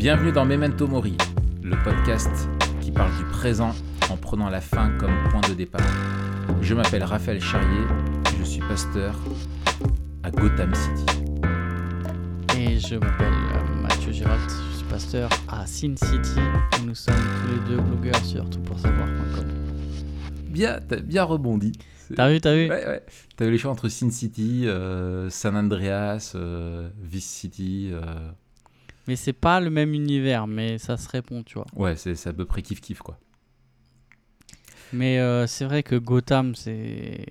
Bienvenue 0.00 0.32
dans 0.32 0.46
Memento 0.46 0.86
Mori, 0.86 1.14
le 1.62 1.76
podcast 1.84 2.30
qui 2.80 2.90
parle 2.90 3.14
du 3.18 3.24
présent 3.24 3.74
en 4.08 4.16
prenant 4.16 4.48
la 4.48 4.62
fin 4.62 4.90
comme 4.96 5.12
point 5.30 5.42
de 5.46 5.52
départ. 5.52 5.86
Je 6.62 6.72
m'appelle 6.72 7.04
Raphaël 7.04 7.38
Charrier, 7.38 7.84
je 8.38 8.42
suis 8.44 8.60
pasteur 8.60 9.14
à 10.22 10.30
Gotham 10.30 10.72
City. 10.74 11.04
Et 12.58 12.78
je 12.78 12.94
m'appelle 12.94 13.28
euh, 13.34 13.82
Mathieu 13.82 14.10
Giralt, 14.12 14.40
je 14.72 14.76
suis 14.78 14.86
pasteur 14.86 15.28
à 15.48 15.66
Sin 15.66 15.94
City. 15.94 16.40
Et 16.78 16.86
nous 16.86 16.94
sommes 16.94 17.14
tous 17.14 17.52
les 17.52 17.76
deux 17.76 17.82
blogueurs 17.82 18.24
sur 18.24 18.48
toutpoursavoir.com. 18.48 19.44
Bien, 20.48 20.80
t'as 20.88 20.96
bien 20.96 21.24
rebondi. 21.24 21.72
T'as 22.16 22.30
vu, 22.32 22.40
t'as 22.40 22.54
vu 22.54 22.70
Ouais, 22.70 22.86
ouais. 22.86 23.02
T'as 23.36 23.44
eu 23.44 23.50
les 23.50 23.58
choix 23.58 23.70
entre 23.70 23.90
Sin 23.90 24.08
City, 24.10 24.64
euh, 24.66 25.28
San 25.28 25.54
Andreas, 25.56 26.32
euh, 26.36 26.88
Vice 27.02 27.28
City. 27.28 27.90
euh, 27.92 28.00
Mais 29.08 29.16
c'est 29.16 29.32
pas 29.32 29.60
le 29.60 29.70
même 29.70 29.94
univers, 29.94 30.46
mais 30.46 30.78
ça 30.78 30.96
se 30.96 31.08
répond, 31.08 31.42
tu 31.42 31.54
vois. 31.54 31.66
Ouais, 31.74 31.96
c'est 31.96 32.26
à 32.26 32.32
peu 32.32 32.44
près 32.44 32.60
kiff-kiff 32.60 32.98
quoi. 32.98 33.18
Mais 34.92 35.18
euh, 35.20 35.46
c'est 35.46 35.64
vrai 35.64 35.82
que 35.82 35.96
Gotham, 35.96 36.54
c'est. 36.54 37.24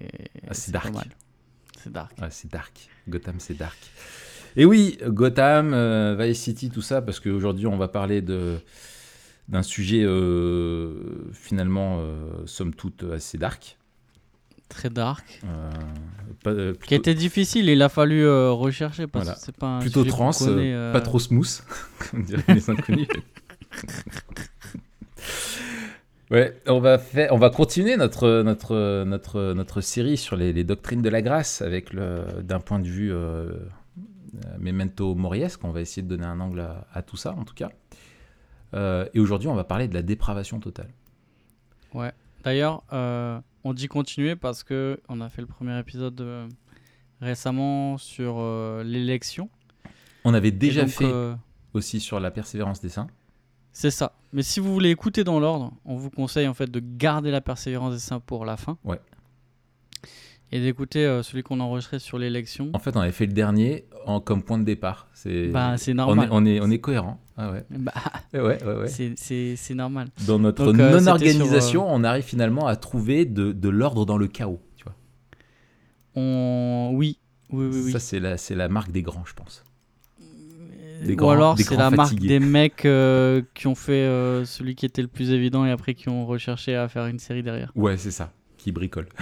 Ah, 0.47 0.53
c'est 0.53 0.71
dark. 0.71 0.93
C'est 1.77 1.91
dark. 1.91 2.11
C'est 2.29 2.51
dark. 2.51 2.89
Gotham, 3.07 3.35
c'est 3.39 3.57
dark. 3.57 3.77
Et 4.55 4.65
oui, 4.65 4.97
Gotham, 5.05 5.73
euh, 5.73 6.15
Vice 6.19 6.39
City, 6.39 6.69
tout 6.69 6.81
ça, 6.81 7.01
parce 7.01 7.19
qu'aujourd'hui, 7.19 7.67
on 7.67 7.77
va 7.77 7.87
parler 7.87 8.21
de 8.21 8.59
d'un 9.47 9.63
sujet 9.63 10.03
euh, 10.03 11.31
finalement, 11.33 12.03
somme 12.45 12.73
toute, 12.73 13.03
assez 13.03 13.37
dark. 13.37 13.78
Très 14.69 14.89
dark. 14.89 15.41
Euh, 15.43 15.71
pas, 16.43 16.51
euh, 16.51 16.73
Qui 16.73 16.77
plutôt, 16.79 16.95
était 16.95 17.15
difficile, 17.15 17.67
il 17.69 17.81
a 17.81 17.89
fallu 17.89 18.23
euh, 18.23 18.51
rechercher 18.51 19.07
parce 19.07 19.25
Voilà. 19.25 19.39
que 19.39 19.43
c'est 19.45 19.55
pas 19.57 19.67
un 19.67 19.79
plutôt 19.79 20.03
trans, 20.05 20.31
connaît, 20.31 20.91
pas 20.93 21.01
trop 21.01 21.19
smooth, 21.19 21.61
comme 22.11 22.23
diraient 22.23 22.43
les 22.53 22.69
inconnus. 22.69 23.07
Ouais, 26.31 26.61
on 26.67 26.79
va 26.79 26.99
faire, 26.99 27.33
on 27.33 27.39
va 27.39 27.49
continuer 27.49 27.97
notre 27.97 28.43
notre 28.43 29.03
notre 29.03 29.53
notre 29.53 29.81
série 29.81 30.15
sur 30.15 30.35
les, 30.35 30.53
les 30.53 30.63
doctrines 30.63 31.01
de 31.01 31.09
la 31.09 31.23
grâce 31.23 31.63
avec 31.63 31.91
le 31.91 32.23
d'un 32.43 32.59
point 32.59 32.77
de 32.77 32.87
vue 32.87 33.11
euh, 33.11 33.17
euh, 33.17 33.55
memento 34.59 35.15
moriesque. 35.15 35.63
On 35.63 35.71
va 35.71 35.81
essayer 35.81 36.03
de 36.03 36.07
donner 36.07 36.27
un 36.27 36.39
angle 36.39 36.59
à, 36.59 36.85
à 36.93 37.01
tout 37.01 37.17
ça, 37.17 37.33
en 37.33 37.45
tout 37.45 37.55
cas. 37.55 37.71
Euh, 38.75 39.07
et 39.15 39.19
aujourd'hui, 39.19 39.47
on 39.47 39.55
va 39.55 39.63
parler 39.63 39.87
de 39.87 39.95
la 39.95 40.03
dépravation 40.03 40.59
totale. 40.59 40.89
Ouais. 41.95 42.11
D'ailleurs, 42.43 42.83
euh, 42.93 43.39
on 43.63 43.73
dit 43.73 43.87
continuer 43.87 44.35
parce 44.35 44.63
que 44.63 44.99
on 45.09 45.21
a 45.21 45.29
fait 45.29 45.41
le 45.41 45.47
premier 45.47 45.77
épisode 45.79 46.19
euh, 46.21 46.47
récemment 47.21 47.97
sur 47.97 48.35
euh, 48.39 48.83
l'élection. 48.83 49.49
On 50.23 50.33
avait 50.33 50.51
déjà 50.51 50.81
donc, 50.81 50.91
fait 50.91 51.05
euh, 51.05 51.35
aussi 51.73 51.99
sur 51.99 52.19
la 52.19 52.31
persévérance 52.31 52.81
des 52.81 52.89
saints. 52.89 53.07
C'est 53.71 53.91
ça. 53.91 54.13
Mais 54.33 54.43
si 54.43 54.59
vous 54.59 54.73
voulez 54.73 54.89
écouter 54.89 55.23
dans 55.23 55.39
l'ordre, 55.39 55.73
on 55.85 55.95
vous 55.95 56.09
conseille 56.09 56.47
en 56.47 56.53
fait 56.53 56.69
de 56.69 56.81
garder 56.81 57.31
la 57.31 57.41
persévérance 57.41 57.93
des 57.93 57.99
saints 57.99 58.19
pour 58.19 58.45
la 58.45 58.57
fin. 58.57 58.77
Ouais. 58.83 58.99
Et 60.51 60.59
d'écouter 60.59 61.05
euh, 61.05 61.21
celui 61.21 61.43
qu'on 61.43 61.59
a 61.59 61.63
enregistré 61.63 61.99
sur 61.99 62.17
l'élection. 62.17 62.71
En 62.73 62.79
fait, 62.79 62.95
on 62.97 62.99
avait 63.01 63.11
fait 63.11 63.27
le 63.27 63.33
dernier 63.33 63.85
en, 64.07 64.19
comme 64.19 64.41
point 64.41 64.57
de 64.57 64.63
départ. 64.63 65.07
C'est 65.13 65.49
Bah, 65.49 65.75
c'est 65.77 65.91
on 65.91 65.93
est, 65.93 65.97
normal. 65.97 66.29
on 66.31 66.45
est 66.45 66.59
on 66.59 66.69
est 66.71 66.79
cohérent. 66.79 67.21
Ah 67.37 67.51
ouais. 67.51 67.63
Bah, 67.69 67.93
Ouais, 68.33 68.39
ouais, 68.41 68.63
ouais, 68.63 68.75
ouais. 68.81 68.87
c'est- 68.87 69.73
normal. 69.75 70.07
Dans 70.25 70.39
notre 70.39 70.69
euh, 70.69 70.73
non-organisation, 70.73 71.81
c'était 71.83 71.93
on 71.95 72.03
arrive 72.03 72.23
finalement 72.23 72.65
à 72.65 72.75
trouver 72.75 73.25
de, 73.25 73.51
de 73.51 73.69
l'ordre 73.69 74.05
dans 74.07 74.17
le 74.17 74.27
chaos. 74.27 74.59
Tu 74.75 74.83
vois. 74.85 74.95
On... 76.15 76.91
Oui, 76.95 77.19
oui, 77.51 77.67
oui. 77.71 77.81
oui. 77.85 77.91
Ça, 77.91 77.99
c'est 77.99 78.19
la, 78.55 78.69
marque 78.69 78.91
des 78.91 79.03
grands, 79.03 79.25
je 79.25 79.33
pense. 79.35 79.63
Euh, 80.21 81.05
des 81.05 81.13
Ou 81.13 81.15
grands- 81.15 81.29
alors 81.31 81.57
c'est 81.59 81.75
la 81.77 81.91
marque 81.91 82.09
fatigués. 82.09 82.27
des 82.27 82.39
mecs 82.39 82.85
euh, 82.85 83.41
qui 83.53 83.67
ont 83.67 83.75
fait 83.75 83.91
euh, 83.93 84.45
celui 84.45 84.73
qui 84.75 84.85
était 84.87 85.01
le 85.03 85.07
plus 85.07 85.29
évident 85.31 85.63
et 85.65 85.71
après 85.71 85.93
qui 85.93 86.09
ont 86.09 86.25
recherché 86.25 86.75
à 86.75 86.87
faire 86.89 87.05
une 87.05 87.19
série 87.19 87.43
derrière. 87.43 87.71
Ouais, 87.75 87.97
c'est 87.97 88.11
ça, 88.11 88.33
qui 88.57 88.71
bricole. 88.71 89.07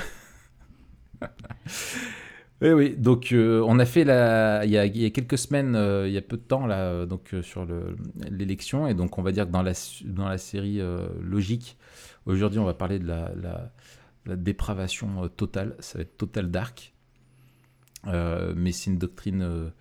oui, 2.61 2.71
oui, 2.71 2.95
donc 2.97 3.31
euh, 3.31 3.63
on 3.67 3.79
a 3.79 3.85
fait 3.85 4.03
la... 4.03 4.65
il, 4.65 4.71
y 4.71 4.77
a, 4.77 5.09
quelques 5.09 5.37
semaines, 5.37 5.75
euh, 5.75 6.07
il 6.07 6.13
y 6.13 6.17
a 6.17 6.21
peu 6.21 6.37
de 6.37 6.41
temps, 6.41 6.67
euh, 6.69 7.05
donc, 7.05 7.35
sur 7.41 7.65
le- 7.65 7.95
l'élection, 8.29 8.87
et 8.87 8.93
donc 8.93 9.17
on 9.17 9.21
va 9.21 9.31
dire 9.31 9.45
que 9.45 9.51
dans 9.51 9.61
la, 9.61 10.37
série 10.37 10.81
logique, 11.21 11.77
aujourd'hui 12.25 12.59
on 12.59 12.65
va 12.65 12.73
parler 12.73 12.99
de 12.99 13.07
la, 13.07 13.71
dépravation 14.35 15.29
totale, 15.29 15.75
ça 15.79 15.99
va 15.99 16.01
être 16.01 16.17
total 16.17 16.51
dark, 16.51 16.93
mais 18.05 18.71
c'est 18.71 18.91
une 18.91 18.97
doctrine 18.97 19.71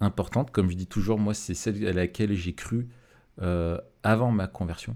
importante, 0.00 0.50
comme 0.50 0.70
je 0.70 0.76
dis 0.76 0.86
toujours, 0.86 1.18
moi 1.18 1.34
c'est 1.34 1.54
celle 1.54 1.86
à 1.86 1.92
laquelle 1.92 2.34
j'ai 2.34 2.52
cru 2.52 2.88
avant 4.02 4.30
ma 4.30 4.46
conversion. 4.46 4.94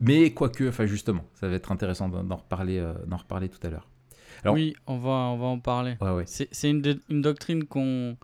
Mais 0.00 0.32
quoique, 0.32 0.68
enfin 0.68 0.86
justement, 0.86 1.24
ça 1.34 1.48
va 1.48 1.54
être 1.54 1.72
intéressant 1.72 2.08
d'en 2.08 2.36
reparler, 2.36 2.78
euh, 2.78 2.94
d'en 3.06 3.16
reparler 3.16 3.48
tout 3.48 3.64
à 3.66 3.70
l'heure. 3.70 3.88
Alors- 4.42 4.54
Oui, 4.54 4.74
on 4.86 4.98
va, 4.98 5.10
on 5.10 5.38
va 5.38 5.46
en 5.46 5.58
parler. 5.58 5.96
Ouais, 6.00 6.10
ouais. 6.10 6.24
C'est 6.26 6.70
une, 6.70 6.82
doctrine 7.22 7.64
qu'on, 7.64 8.16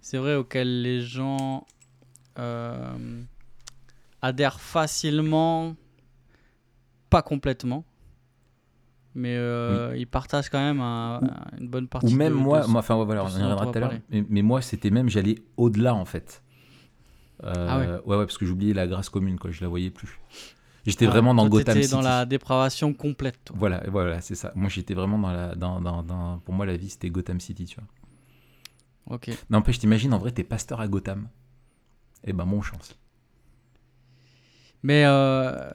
c'est 0.00 0.18
vrai, 0.18 0.34
auquel 0.36 0.82
les 0.82 1.00
gens 1.00 1.66
euh, 2.38 3.20
adhèrent 4.22 4.60
facilement, 4.60 5.74
pas 7.10 7.22
complètement, 7.22 7.84
mais 9.14 9.34
euh, 9.36 9.96
ils 9.96 10.06
partagent 10.06 10.50
quand 10.50 10.60
même 10.60 10.80
un- 10.80 11.20
un- 11.22 11.58
une 11.58 11.68
bonne 11.68 11.88
partie. 11.88 12.12
Ou 12.12 12.16
même 12.16 12.32
de- 12.34 12.38
moi, 12.38 12.60
de- 12.62 12.66
moi, 12.68 12.80
enfin 12.80 13.02
voilà, 13.02 13.24
on 13.24 13.28
y 13.28 13.32
reviendra 13.32 13.66
tout 13.66 13.76
à 13.76 13.80
l'heure. 13.80 13.92
Mais, 14.10 14.24
mais 14.28 14.42
moi, 14.42 14.60
c'était 14.62 14.90
même, 14.90 15.08
j'allais 15.08 15.36
au-delà 15.56 15.94
en 15.94 16.04
fait. 16.04 16.42
Ah 17.42 17.78
ouais. 17.78 17.86
ouais, 17.86 18.16
ouais, 18.16 18.24
parce 18.26 18.38
que 18.38 18.46
j'oubliais 18.46 18.72
la 18.74 18.86
grâce 18.86 19.08
commune, 19.10 19.38
quoi. 19.38 19.50
Je 19.50 19.60
la 19.62 19.68
voyais 19.68 19.90
plus. 19.90 20.18
J'étais 20.86 21.06
Ah, 21.06 21.10
vraiment 21.10 21.34
dans 21.34 21.48
Gotham 21.48 21.82
City. 21.82 21.90
dans 21.90 22.00
la 22.00 22.24
dépravation 22.26 22.92
complète. 22.94 23.38
toi. 23.44 23.56
Voilà, 23.58 23.82
voilà, 23.88 24.20
c'est 24.20 24.34
ça. 24.36 24.52
Moi, 24.54 24.68
j'étais 24.68 24.94
vraiment 24.94 25.18
dans 25.18 25.32
la, 25.32 25.54
dans, 25.54 25.80
dans, 25.80 26.02
dans- 26.02 26.38
pour 26.44 26.54
moi, 26.54 26.64
la 26.66 26.76
vie, 26.76 26.88
c'était 26.90 27.10
Gotham 27.10 27.40
City, 27.40 27.64
tu 27.64 27.76
vois. 27.76 29.16
Ok. 29.16 29.30
N'empêche, 29.50 29.78
t'imagines, 29.78 30.12
en 30.14 30.18
vrai, 30.18 30.30
t'es 30.32 30.44
pasteur 30.44 30.80
à 30.80 30.88
Gotham. 30.88 31.28
Eh 32.24 32.32
ben, 32.32 32.44
mon 32.44 32.62
chance. 32.62 32.96
Mais 34.82 35.04
euh, 35.06 35.70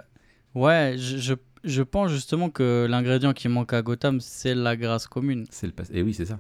ouais, 0.56 0.96
je, 0.98 1.18
je, 1.18 1.34
je 1.64 1.82
pense 1.84 2.12
justement 2.12 2.50
que 2.50 2.88
l'ingrédient 2.90 3.34
qui 3.34 3.48
manque 3.50 3.74
à 3.74 3.82
Gotham, 3.82 4.20
c'est 4.22 4.56
la 4.56 4.76
grâce 4.78 5.08
commune. 5.08 5.46
C'est 5.50 5.68
le 5.68 5.74
pasteur. 5.74 5.98
Et 5.98 6.04
oui, 6.04 6.14
c'est 6.14 6.26
ça. 6.26 6.40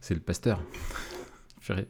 C'est 0.00 0.14
le 0.14 0.20
pasteur. 0.20 0.60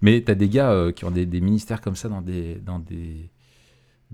Mais 0.00 0.20
t'as 0.22 0.34
des 0.34 0.48
gars 0.48 0.70
euh, 0.70 0.92
qui 0.92 1.04
ont 1.04 1.10
des, 1.10 1.26
des 1.26 1.40
ministères 1.40 1.80
comme 1.80 1.96
ça 1.96 2.08
dans 2.08 2.22
des, 2.22 2.56
dans 2.56 2.78
des, 2.78 3.30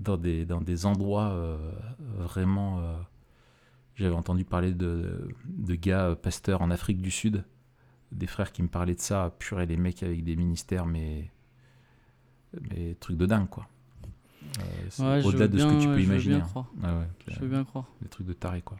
dans 0.01 0.17
des, 0.17 0.45
dans 0.45 0.61
des 0.61 0.85
endroits 0.85 1.29
euh, 1.31 1.57
vraiment. 2.17 2.79
euh, 2.79 2.93
J'avais 3.95 4.15
entendu 4.15 4.43
parler 4.45 4.73
de, 4.73 5.29
de 5.45 5.75
gars 5.75 6.07
euh, 6.09 6.15
pasteurs 6.15 6.61
en 6.61 6.71
Afrique 6.71 7.01
du 7.01 7.11
Sud, 7.11 7.43
des 8.11 8.27
frères 8.27 8.51
qui 8.51 8.63
me 8.63 8.67
parlaient 8.67 8.95
de 8.95 8.99
ça. 9.01 9.33
Purée, 9.39 9.65
les 9.65 9.77
mecs 9.77 10.03
avec 10.03 10.23
des 10.23 10.35
ministères, 10.35 10.85
mais. 10.85 11.31
Mais 12.69 12.95
truc 12.99 13.15
de 13.17 13.25
dingue, 13.25 13.47
quoi. 13.49 13.67
Euh, 14.59 14.61
Ouais, 14.99 15.21
je 15.21 15.27
Au-delà 15.27 15.47
de 15.47 15.57
ce 15.57 15.63
que 15.65 15.79
tu 15.79 15.87
peux 15.87 15.93
je 15.93 15.97
veux 15.99 16.01
imaginer. 16.03 16.35
bien 16.35 16.43
hein. 16.43 16.47
croire. 16.49 16.71
Ouais, 16.83 16.89
ouais. 16.89 17.07
Je 17.27 17.39
veux 17.39 17.47
bien 17.47 17.63
croire. 17.63 17.85
Des 18.01 18.09
trucs 18.09 18.27
de 18.27 18.33
taré, 18.33 18.61
quoi. 18.61 18.77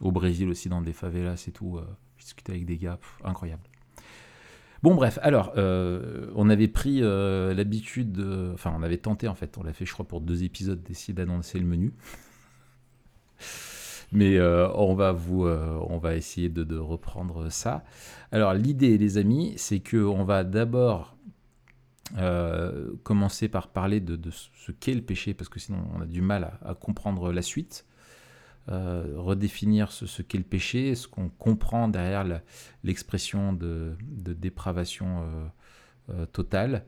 Au 0.00 0.10
Brésil 0.10 0.48
aussi, 0.48 0.68
dans 0.68 0.80
des 0.82 0.92
favelas 0.92 1.44
et 1.46 1.52
tout. 1.52 1.78
J'ai 2.16 2.24
discuté 2.24 2.52
avec 2.52 2.64
des 2.66 2.76
gars, 2.78 2.96
pff, 2.96 3.18
incroyable. 3.24 3.62
Bon, 4.82 4.94
bref, 4.94 5.18
alors, 5.22 5.52
euh, 5.56 6.30
on 6.36 6.48
avait 6.50 6.68
pris 6.68 7.00
euh, 7.02 7.52
l'habitude, 7.52 8.12
de- 8.12 8.50
enfin, 8.54 8.72
on 8.78 8.82
avait 8.82 8.98
tenté 8.98 9.26
en 9.26 9.34
fait, 9.34 9.58
on 9.58 9.64
l'a 9.64 9.72
fait, 9.72 9.84
je 9.84 9.92
crois, 9.92 10.06
pour 10.06 10.20
deux 10.20 10.44
épisodes, 10.44 10.82
d'essayer 10.82 11.14
d'annoncer 11.14 11.58
le 11.58 11.66
menu. 11.66 11.92
Mais 14.12 14.38
euh, 14.38 14.68
on, 14.74 14.94
va 14.94 15.12
vous, 15.12 15.44
on 15.46 15.98
va 15.98 16.16
essayer 16.16 16.48
de, 16.48 16.78
reprendre 16.78 17.50
ça. 17.50 17.84
Alors, 18.32 18.54
l'idée, 18.54 18.96
les 18.96 19.18
amis, 19.18 19.54
c'est 19.56 19.80
qu'on 19.80 20.24
va 20.24 20.44
d'abord 20.44 21.16
commencer 23.02 23.48
par 23.48 23.68
parler 23.68 24.00
de, 24.00 24.18
ce 24.30 24.72
qu'est 24.72 24.94
le 24.94 25.02
péché, 25.02 25.34
parce 25.34 25.50
que 25.50 25.60
sinon 25.60 25.78
on 25.94 26.00
a 26.00 26.06
du 26.06 26.22
mal 26.22 26.58
à 26.64 26.74
comprendre 26.74 27.32
la 27.32 27.42
suite. 27.42 27.84
Euh, 28.70 29.14
redéfinir 29.16 29.92
ce, 29.92 30.20
qu'est 30.20 30.36
le 30.36 30.44
péché, 30.44 30.94
ce 30.94 31.08
qu'on 31.08 31.30
comprend 31.30 31.88
derrière 31.88 32.26
l'expression 32.84 33.54
de, 33.54 33.96
dépravation 34.02 35.22
euh, 35.22 35.46
euh, 36.10 36.26
totale. 36.26 36.84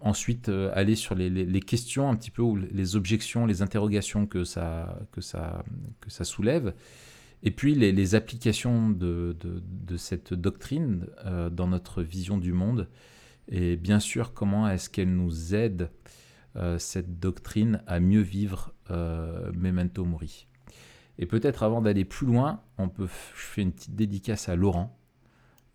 Ensuite, 0.00 0.48
aller 0.48 0.94
sur 0.94 1.14
les, 1.14 1.60
questions 1.60 2.08
un 2.08 2.16
petit 2.16 2.30
peu, 2.30 2.40
ou 2.40 2.56
les 2.56 2.96
objections, 2.96 3.44
les 3.44 3.60
interrogations 3.60 4.26
que 4.26 4.44
ça, 4.44 5.00
que 5.12 5.20
ça, 5.20 5.64
que 6.00 6.08
ça 6.08 6.24
soulève. 6.24 6.72
Et 7.42 7.50
puis 7.50 7.74
les, 7.74 8.14
applications 8.14 8.88
de, 8.88 9.36
cette 9.96 10.32
doctrine 10.32 11.08
dans 11.50 11.66
notre 11.66 12.02
vision 12.02 12.38
du 12.38 12.52
monde. 12.52 12.88
Et 13.48 13.76
bien 13.76 14.00
sûr, 14.00 14.32
comment 14.32 14.68
est-ce 14.68 14.88
qu'elle 14.88 15.12
nous 15.12 15.52
aide, 15.54 15.90
cette 16.78 17.18
doctrine, 17.18 17.82
à 17.88 17.98
mieux 17.98 18.22
vivre 18.22 18.72
Memento 18.90 20.04
Mori. 20.04 20.46
Et 21.18 21.26
peut-être 21.26 21.62
avant 21.62 21.82
d'aller 21.82 22.04
plus 22.04 22.26
loin, 22.26 22.62
on 22.78 22.88
peut 22.88 23.06
je 23.06 23.40
fais 23.40 23.62
une 23.62 23.72
petite 23.72 23.96
dédicace 23.96 24.48
à 24.48 24.56
Laurent, 24.56 24.98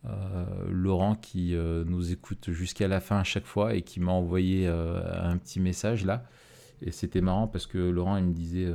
Euh, 0.06 0.46
Laurent 0.70 1.16
qui 1.16 1.56
euh, 1.56 1.86
nous 1.86 2.12
écoute 2.12 2.52
jusqu'à 2.52 2.90
la 2.90 3.00
fin 3.00 3.20
à 3.20 3.24
chaque 3.24 3.46
fois 3.46 3.74
et 3.74 3.84
qui 3.84 4.02
m'a 4.02 4.12
envoyé 4.12 4.68
euh, 4.68 5.02
un 5.22 5.38
petit 5.38 5.62
message 5.62 6.04
là. 6.04 6.26
Et 6.82 6.92
c'était 6.92 7.22
marrant 7.22 7.48
parce 7.48 7.68
que 7.68 7.78
Laurent 7.78 8.18
il 8.18 8.26
me 8.26 8.34
disait 8.34 8.70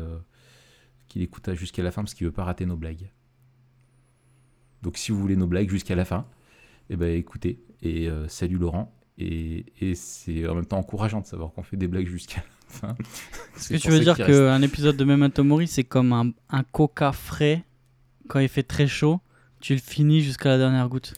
qu'il 1.08 1.20
écoutait 1.20 1.54
jusqu'à 1.54 1.82
la 1.82 1.90
fin 1.90 2.02
parce 2.02 2.14
qu'il 2.14 2.26
veut 2.26 2.32
pas 2.32 2.44
rater 2.44 2.64
nos 2.64 2.76
blagues. 2.76 3.10
Donc 4.80 4.96
si 4.96 5.12
vous 5.12 5.18
voulez 5.18 5.36
nos 5.36 5.46
blagues 5.46 5.68
jusqu'à 5.68 5.94
la 5.94 6.06
fin, 6.06 6.26
eh 6.88 6.96
ben 6.96 7.14
écoutez 7.14 7.62
et 7.82 8.08
salut 8.28 8.56
Laurent. 8.56 8.94
Et, 9.18 9.94
c'est 9.94 10.48
en 10.48 10.54
même 10.54 10.64
temps 10.64 10.78
encourageant 10.78 11.20
de 11.20 11.26
savoir 11.26 11.52
qu'on 11.52 11.62
fait 11.62 11.76
des 11.76 11.88
blagues 11.88 12.06
jusqu'à 12.06 12.42
Est-ce 13.56 13.68
que 13.70 13.76
tu 13.76 13.90
veux 13.90 14.00
dire 14.00 14.16
qu'un 14.16 14.62
épisode 14.62 14.96
de 14.96 15.04
Memento 15.04 15.42
Mori 15.44 15.66
c'est 15.66 15.84
comme 15.84 16.12
un, 16.12 16.30
un 16.50 16.62
coca 16.64 17.12
frais 17.12 17.64
quand 18.28 18.38
il 18.40 18.48
fait 18.48 18.62
très 18.62 18.86
chaud 18.86 19.20
tu 19.60 19.74
le 19.74 19.80
finis 19.80 20.20
jusqu'à 20.20 20.50
la 20.50 20.58
dernière 20.58 20.88
goutte? 20.88 21.14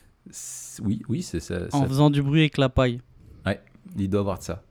Oui, 0.82 1.02
oui, 1.08 1.22
c'est 1.22 1.40
ça. 1.40 1.58
En 1.72 1.86
faisant 1.86 2.08
du 2.08 2.22
bruit 2.22 2.40
avec 2.40 2.56
la 2.56 2.68
paille. 2.70 3.00
Ouais, 3.44 3.60
il 3.98 4.08
doit 4.08 4.20
avoir 4.20 4.38
de 4.38 4.44
ça. 4.44 4.62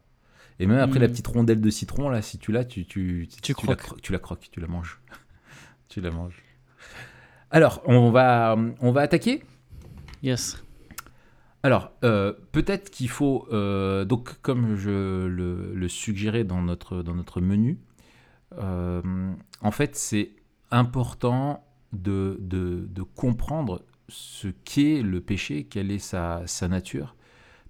Et 0.59 0.65
même 0.65 0.79
après 0.79 0.99
la 0.99 1.07
Hmm. 1.07 1.11
petite 1.11 1.27
rondelle 1.27 1.61
de 1.61 1.69
citron, 1.69 2.09
là, 2.09 2.21
si 2.23 2.37
tu 2.39 2.51
l'as, 2.51 2.65
tu, 2.65 2.85
tu, 2.85 3.27
Tu 3.43 3.51
la, 3.51 3.75
croques. 3.75 3.81
cro- 3.81 4.01
tu 4.01 4.11
la 4.11 4.17
croques, 4.19 4.49
tu 4.51 4.59
la 4.59 4.67
manges. 4.67 4.99
tu 5.89 6.01
la 6.01 6.09
manges. 6.11 6.41
Alors, 7.51 7.81
on 7.85 8.09
va, 8.11 8.57
on 8.79 8.91
va 8.91 9.01
attaquer? 9.01 9.43
Yes. 10.23 10.61
Alors, 11.61 11.91
euh, 12.05 12.33
peut-être 12.51 12.89
qu'il 12.89 13.09
faut, 13.09 13.47
euh, 13.51 14.05
donc 14.05 14.39
comme 14.41 14.75
je 14.75 15.25
le, 15.25 15.87
suggérais 15.89 16.45
dans 16.45 16.61
notre, 16.61 17.03
dans 17.03 17.15
notre 17.15 17.41
menu, 17.41 17.79
euh, 18.57 19.33
en 19.61 19.71
fait, 19.71 19.95
c'est 19.95 20.31
important 20.71 21.65
de, 21.91 22.37
de, 22.39 23.03
comprendre 23.03 23.83
ce 24.07 24.47
qu'est 24.47 25.01
le 25.01 25.21
péché, 25.21 25.65
quelle 25.65 25.91
est 25.91 25.99
sa, 25.99 26.43
sa 26.45 26.67
nature. 26.67 27.15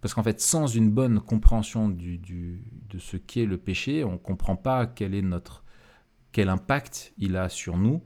Parce 0.02 0.14
qu'en 0.14 0.24
fait, 0.24 0.40
sans 0.40 0.68
une 0.68 0.92
bonne 0.92 1.20
compréhension 1.20 1.90
de 1.90 3.00
ce 3.00 3.18
qu'est 3.18 3.46
le 3.46 3.58
péché, 3.58 4.04
on 4.04 4.14
ne 4.14 4.18
comprend 4.18 4.56
pas 4.56 4.86
quel 4.86 5.16
est 5.16 5.22
notre, 5.22 5.64
quel 6.32 6.50
impact 6.50 7.14
il 7.18 7.36
a 7.36 7.50
sur 7.50 7.78
nous. 7.78 8.04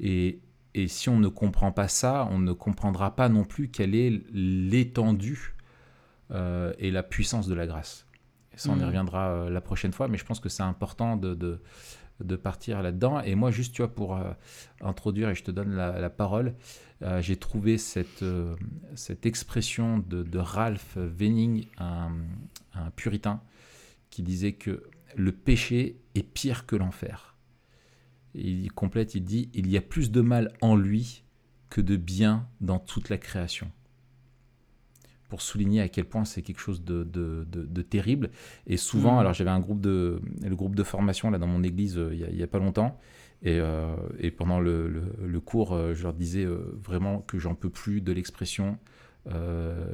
Et, 0.00 0.40
et 0.74 0.88
si 0.88 1.08
on 1.08 1.18
ne 1.18 1.28
comprend 1.28 1.72
pas 1.72 1.88
ça, 1.88 2.28
on 2.30 2.38
ne 2.38 2.52
comprendra 2.52 3.14
pas 3.16 3.28
non 3.28 3.44
plus 3.44 3.68
quelle 3.68 3.94
est 3.94 4.22
l'étendue 4.32 5.54
euh, 6.30 6.72
et 6.78 6.90
la 6.90 7.02
puissance 7.02 7.46
de 7.48 7.54
la 7.54 7.66
grâce. 7.66 8.06
Et 8.54 8.58
ça, 8.58 8.70
on 8.72 8.76
y 8.76 8.80
Mhm. 8.80 8.86
reviendra 8.86 9.30
euh, 9.30 9.50
la 9.50 9.60
prochaine 9.60 9.92
fois, 9.92 10.08
mais 10.08 10.18
je 10.18 10.24
pense 10.24 10.40
que 10.40 10.48
c'est 10.48 10.62
important 10.62 11.16
de, 11.16 11.34
de, 11.34 11.60
de 12.22 12.36
partir 12.36 12.82
là-dedans. 12.82 13.20
Et 13.20 13.34
moi, 13.34 13.50
juste, 13.50 13.74
tu 13.74 13.82
vois, 13.82 13.94
pour 13.94 14.16
euh, 14.16 14.32
introduire, 14.82 15.28
et 15.30 15.34
je 15.34 15.42
te 15.44 15.50
donne 15.50 15.74
la, 15.74 16.00
la 16.00 16.10
parole, 16.10 16.54
j'ai 17.18 17.34
trouvé 17.34 17.78
cette, 17.78 18.24
cette 18.94 19.26
expression 19.26 19.98
de, 19.98 20.22
de 20.22 20.38
Ralph 20.38 20.96
Wenning, 21.18 21.66
un, 21.78 22.12
un 22.74 22.90
puritain, 22.92 23.40
qui 24.10 24.22
disait 24.22 24.52
que 24.52 24.84
le 25.16 25.32
péché 25.32 25.96
est 26.14 26.22
pire 26.22 26.64
que 26.64 26.76
l'enfer. 26.76 27.31
Il 28.34 28.72
complète, 28.72 29.14
il 29.14 29.24
dit, 29.24 29.50
il 29.54 29.68
y 29.70 29.76
a 29.76 29.82
plus 29.82 30.10
de 30.10 30.20
mal 30.20 30.52
en 30.62 30.74
lui 30.76 31.22
que 31.70 31.80
de 31.80 31.96
bien 31.96 32.46
dans 32.60 32.78
toute 32.78 33.08
la 33.08 33.18
création. 33.18 33.70
Pour 35.28 35.40
souligner 35.40 35.80
à 35.80 35.88
quel 35.88 36.04
point 36.04 36.24
c'est 36.26 36.42
quelque 36.42 36.60
chose 36.60 36.84
de, 36.84 37.04
de- 37.04 37.46
de- 37.50 37.64
de 37.64 37.82
terrible. 37.82 38.30
Et 38.66 38.76
souvent, 38.76 39.14
Mhm. 39.14 39.18
alors 39.20 39.32
j'avais 39.32 39.50
un 39.50 39.60
groupe 39.60 39.80
de, 39.80 40.20
le 40.42 40.54
groupe 40.56 40.74
de 40.74 40.82
formation 40.82 41.30
là 41.30 41.38
dans 41.38 41.46
mon 41.46 41.62
église 41.62 41.96
euh, 41.96 42.10
il 42.12 42.20
y 42.20 42.24
a- 42.24 42.30
il 42.30 42.36
y 42.36 42.42
a, 42.42 42.46
pas 42.46 42.58
longtemps. 42.58 42.98
Et, 43.42 43.58
euh, 43.58 43.96
et 44.18 44.30
pendant 44.30 44.60
le, 44.60 44.88
le- 44.88 45.26
le 45.26 45.40
cours, 45.40 45.72
euh, 45.72 45.94
je 45.94 46.02
leur 46.02 46.12
disais 46.12 46.44
euh, 46.44 46.78
vraiment 46.82 47.20
que 47.22 47.38
j'en 47.38 47.54
peux 47.54 47.70
plus 47.70 48.00
de 48.02 48.12
l'expression. 48.12 48.78
Euh, 49.28 49.84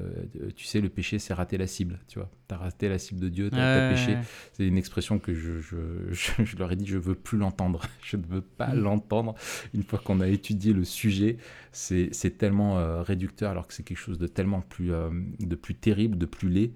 tu 0.56 0.64
sais, 0.64 0.80
le 0.80 0.88
péché, 0.88 1.18
c'est 1.18 1.34
rater 1.34 1.58
la 1.58 1.66
cible. 1.66 1.98
Tu 2.08 2.18
vois, 2.18 2.30
t'as 2.46 2.56
raté 2.56 2.88
la 2.88 2.98
cible 2.98 3.20
de 3.20 3.28
Dieu, 3.28 3.50
t'as 3.50 3.88
Ouais. 3.90 3.94
péché. 3.94 4.16
C'est 4.54 4.66
une 4.66 4.78
expression 4.78 5.18
que 5.18 5.34
je, 5.34 5.58
je, 5.60 5.76
je- 6.12 6.44
je 6.44 6.56
leur 6.56 6.72
ai 6.72 6.76
dit, 6.76 6.86
je 6.86 6.96
veux 6.98 7.14
plus 7.14 7.36
l'entendre. 7.38 7.82
Je 8.02 8.16
ne 8.16 8.24
veux 8.26 8.40
pas 8.40 8.68
Mm. 8.74 8.80
l'entendre. 8.80 9.34
Une 9.74 9.82
fois 9.82 9.98
qu'on 9.98 10.20
a 10.20 10.28
étudié 10.28 10.72
le 10.72 10.84
sujet, 10.84 11.36
c'est 11.72 12.38
tellement 12.38 12.78
euh, 12.78 13.02
réducteur 13.02 13.50
alors 13.50 13.66
que 13.66 13.74
c'est 13.74 13.82
quelque 13.82 13.98
chose 13.98 14.18
de 14.18 14.26
tellement 14.26 14.62
plus, 14.62 14.92
euh, 14.92 15.10
de 15.40 15.54
plus 15.56 15.74
terrible, 15.74 16.16
de 16.16 16.26
plus 16.26 16.48
laid. 16.48 16.72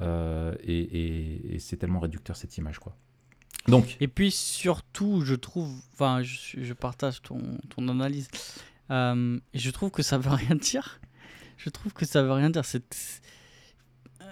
et 0.00 0.80
et- 0.80 1.54
et 1.54 1.58
c'est 1.60 1.76
tellement 1.76 2.00
réducteur 2.00 2.34
cette 2.36 2.56
image. 2.58 2.78
quoi. 2.80 2.96
Donc, 3.68 3.96
Et 4.00 4.08
puis 4.08 4.32
surtout, 4.32 5.20
je 5.24 5.36
trouve, 5.36 5.72
enfin, 5.92 6.20
je, 6.24 6.72
partage 6.72 7.22
ton, 7.22 7.40
ton 7.68 7.86
analyse, 7.88 8.28
je 8.90 9.70
trouve 9.70 9.90
que 9.90 10.02
ça 10.02 10.18
veut 10.18 10.30
rien 10.48 10.56
dire. 10.56 11.00
Je 11.64 11.70
trouve 11.70 11.92
que 11.92 12.04
ça 12.04 12.22
veut 12.22 12.32
rien 12.32 12.50
dire. 12.50 12.64
C'est 12.64 12.82
euh, 14.20 14.24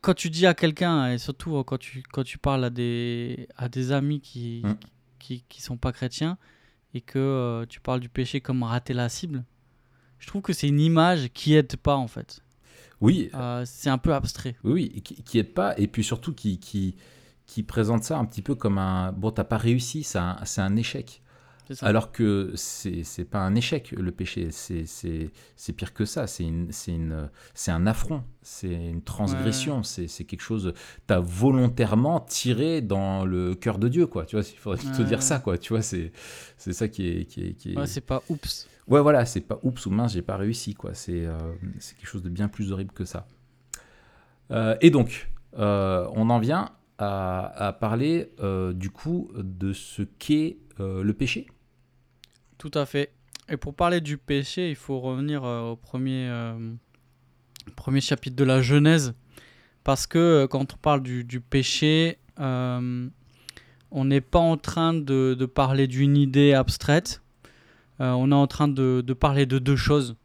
quand 0.00 0.14
tu 0.14 0.30
dis 0.30 0.46
à 0.46 0.54
quelqu'un, 0.54 1.12
et 1.12 1.18
surtout 1.18 1.56
euh, 1.56 1.62
quand 1.64 1.78
tu 1.78 2.02
quand 2.12 2.24
tu 2.24 2.38
parles 2.38 2.64
à 2.64 2.70
des 2.70 3.48
à 3.56 3.68
des 3.68 3.92
amis 3.92 4.20
qui 4.20 4.62
Mm. 4.64 4.74
qui 5.18 5.44
qui 5.48 5.60
sont 5.62 5.76
pas 5.76 5.92
chrétiens 5.92 6.38
et 6.94 7.00
que 7.00 7.18
euh, 7.18 7.66
tu 7.66 7.80
parles 7.80 8.00
du 8.00 8.08
péché 8.08 8.40
comme 8.40 8.62
rater 8.62 8.94
la 8.94 9.08
cible, 9.08 9.44
je 10.18 10.26
trouve 10.26 10.42
que 10.42 10.52
c'est 10.52 10.68
une 10.68 10.80
image 10.80 11.28
qui 11.32 11.54
aide 11.54 11.76
pas 11.76 11.96
en 11.96 12.08
fait. 12.08 12.40
oui, 13.00 13.30
Euh, 13.34 13.64
c'est 13.66 13.90
un 13.90 13.98
peu 13.98 14.12
abstrait. 14.14 14.56
Oui, 14.64 15.00
qui, 15.02 15.22
qui 15.22 15.38
aide 15.38 15.54
pas, 15.54 15.74
et 15.78 15.86
puis 15.86 16.02
surtout 16.04 16.34
qui, 16.34 16.58
qui, 16.58 16.96
qui 17.46 17.62
présente 17.62 18.02
ça 18.04 18.18
un 18.18 18.24
petit 18.24 18.42
peu 18.42 18.54
comme 18.54 18.78
un 18.78 19.12
bon, 19.12 19.30
t'as 19.30 19.44
pas 19.44 19.56
réussi, 19.58 20.02
c'est 20.02 20.18
un, 20.18 20.38
c'est 20.44 20.60
un 20.62 20.74
échec. 20.76 21.22
Ça. 21.74 21.86
Alors 21.86 22.10
que 22.12 22.52
c'est 22.56 23.24
pas 23.30 23.40
un 23.40 23.54
échec, 23.54 23.92
le 23.92 24.10
péché, 24.12 24.48
c'est 24.50 25.72
pire 25.76 25.92
que 25.94 26.04
ça, 26.04 26.26
c'est 26.26 26.46
un 27.68 27.86
affront, 27.86 28.24
c'est 28.42 28.72
une 28.72 29.02
transgression, 29.02 29.82
c'est 29.82 30.08
c'est 30.08 30.24
quelque 30.24 30.42
chose, 30.42 30.72
t'as 31.06 31.20
volontairement 31.20 32.20
tiré 32.20 32.80
dans 32.82 33.24
le 33.24 33.54
cœur 33.54 33.78
de 33.78 33.88
Dieu, 33.88 34.06
quoi, 34.06 34.24
tu 34.26 34.36
vois, 34.36 34.44
il 34.48 34.58
faudrait 34.58 34.78
te 34.82 35.02
Ouais. 35.02 35.04
dire 35.08 35.22
ça, 35.22 35.38
quoi, 35.38 35.58
tu 35.58 35.72
vois, 35.72 35.82
c'est 35.82 36.12
ça 36.56 36.88
qui 36.88 37.08
est... 37.08 37.24
Qui 37.26 37.46
est, 37.48 37.52
qui 37.54 37.72
est- 37.72 37.76
Ouais, 37.78 37.86
c'est 37.86 38.00
pas 38.00 38.22
oups. 38.28 38.66
Ouais, 38.88 39.00
voilà, 39.00 39.24
c'est 39.24 39.40
pas 39.40 39.60
oups 39.62 39.86
ou 39.86 39.90
mince, 39.90 40.12
j'ai 40.14 40.22
pas 40.22 40.36
réussi, 40.36 40.74
quoi. 40.74 40.94
C'est 40.94 41.24
euh, 41.24 41.38
quelque 41.96 42.08
chose 42.08 42.22
de 42.24 42.28
bien 42.28 42.48
plus 42.48 42.72
horrible 42.72 42.92
que 42.92 43.04
ça. 43.04 43.28
Euh, 44.50 44.76
et 44.80 44.90
donc, 44.90 45.30
euh, 45.58 46.08
on 46.14 46.28
en 46.30 46.38
vient 46.40 46.70
à, 46.98 47.66
à 47.68 47.72
parler 47.72 48.32
euh, 48.40 48.72
du 48.72 48.90
coup 48.90 49.30
de 49.36 49.72
ce 49.72 50.02
qu'est 50.02 50.58
euh, 50.80 51.02
le 51.04 51.12
péché. 51.12 51.46
Tout 52.60 52.70
à 52.74 52.84
fait. 52.84 53.10
Et 53.48 53.56
pour 53.56 53.74
parler 53.74 54.00
du 54.00 54.18
péché, 54.18 54.70
il 54.70 54.76
faut 54.76 55.00
revenir 55.00 55.44
euh, 55.44 55.70
au 55.70 55.76
premier, 55.76 56.28
euh, 56.28 56.72
premier 57.74 58.00
chapitre 58.00 58.36
de 58.36 58.44
la 58.44 58.60
Genèse. 58.62 59.14
Parce 59.82 60.06
que 60.06 60.18
euh, 60.18 60.46
quand 60.46 60.74
on 60.74 60.76
parle 60.76 61.02
du, 61.02 61.24
du 61.24 61.40
péché, 61.40 62.18
on 62.38 64.04
n'est 64.04 64.20
pas 64.20 64.38
en 64.38 64.56
train 64.56 64.94
de, 64.94 65.34
de 65.34 65.46
parler 65.46 65.86
d'une 65.88 66.16
idée 66.16 66.52
abstraite. 66.54 67.22
Euh, 68.00 68.12
on 68.12 68.30
est 68.30 68.34
en 68.34 68.46
train 68.46 68.68
de, 68.68 69.02
de 69.04 69.12
parler 69.14 69.46
de 69.46 69.58
deux 69.58 69.76
choses. 69.76 70.16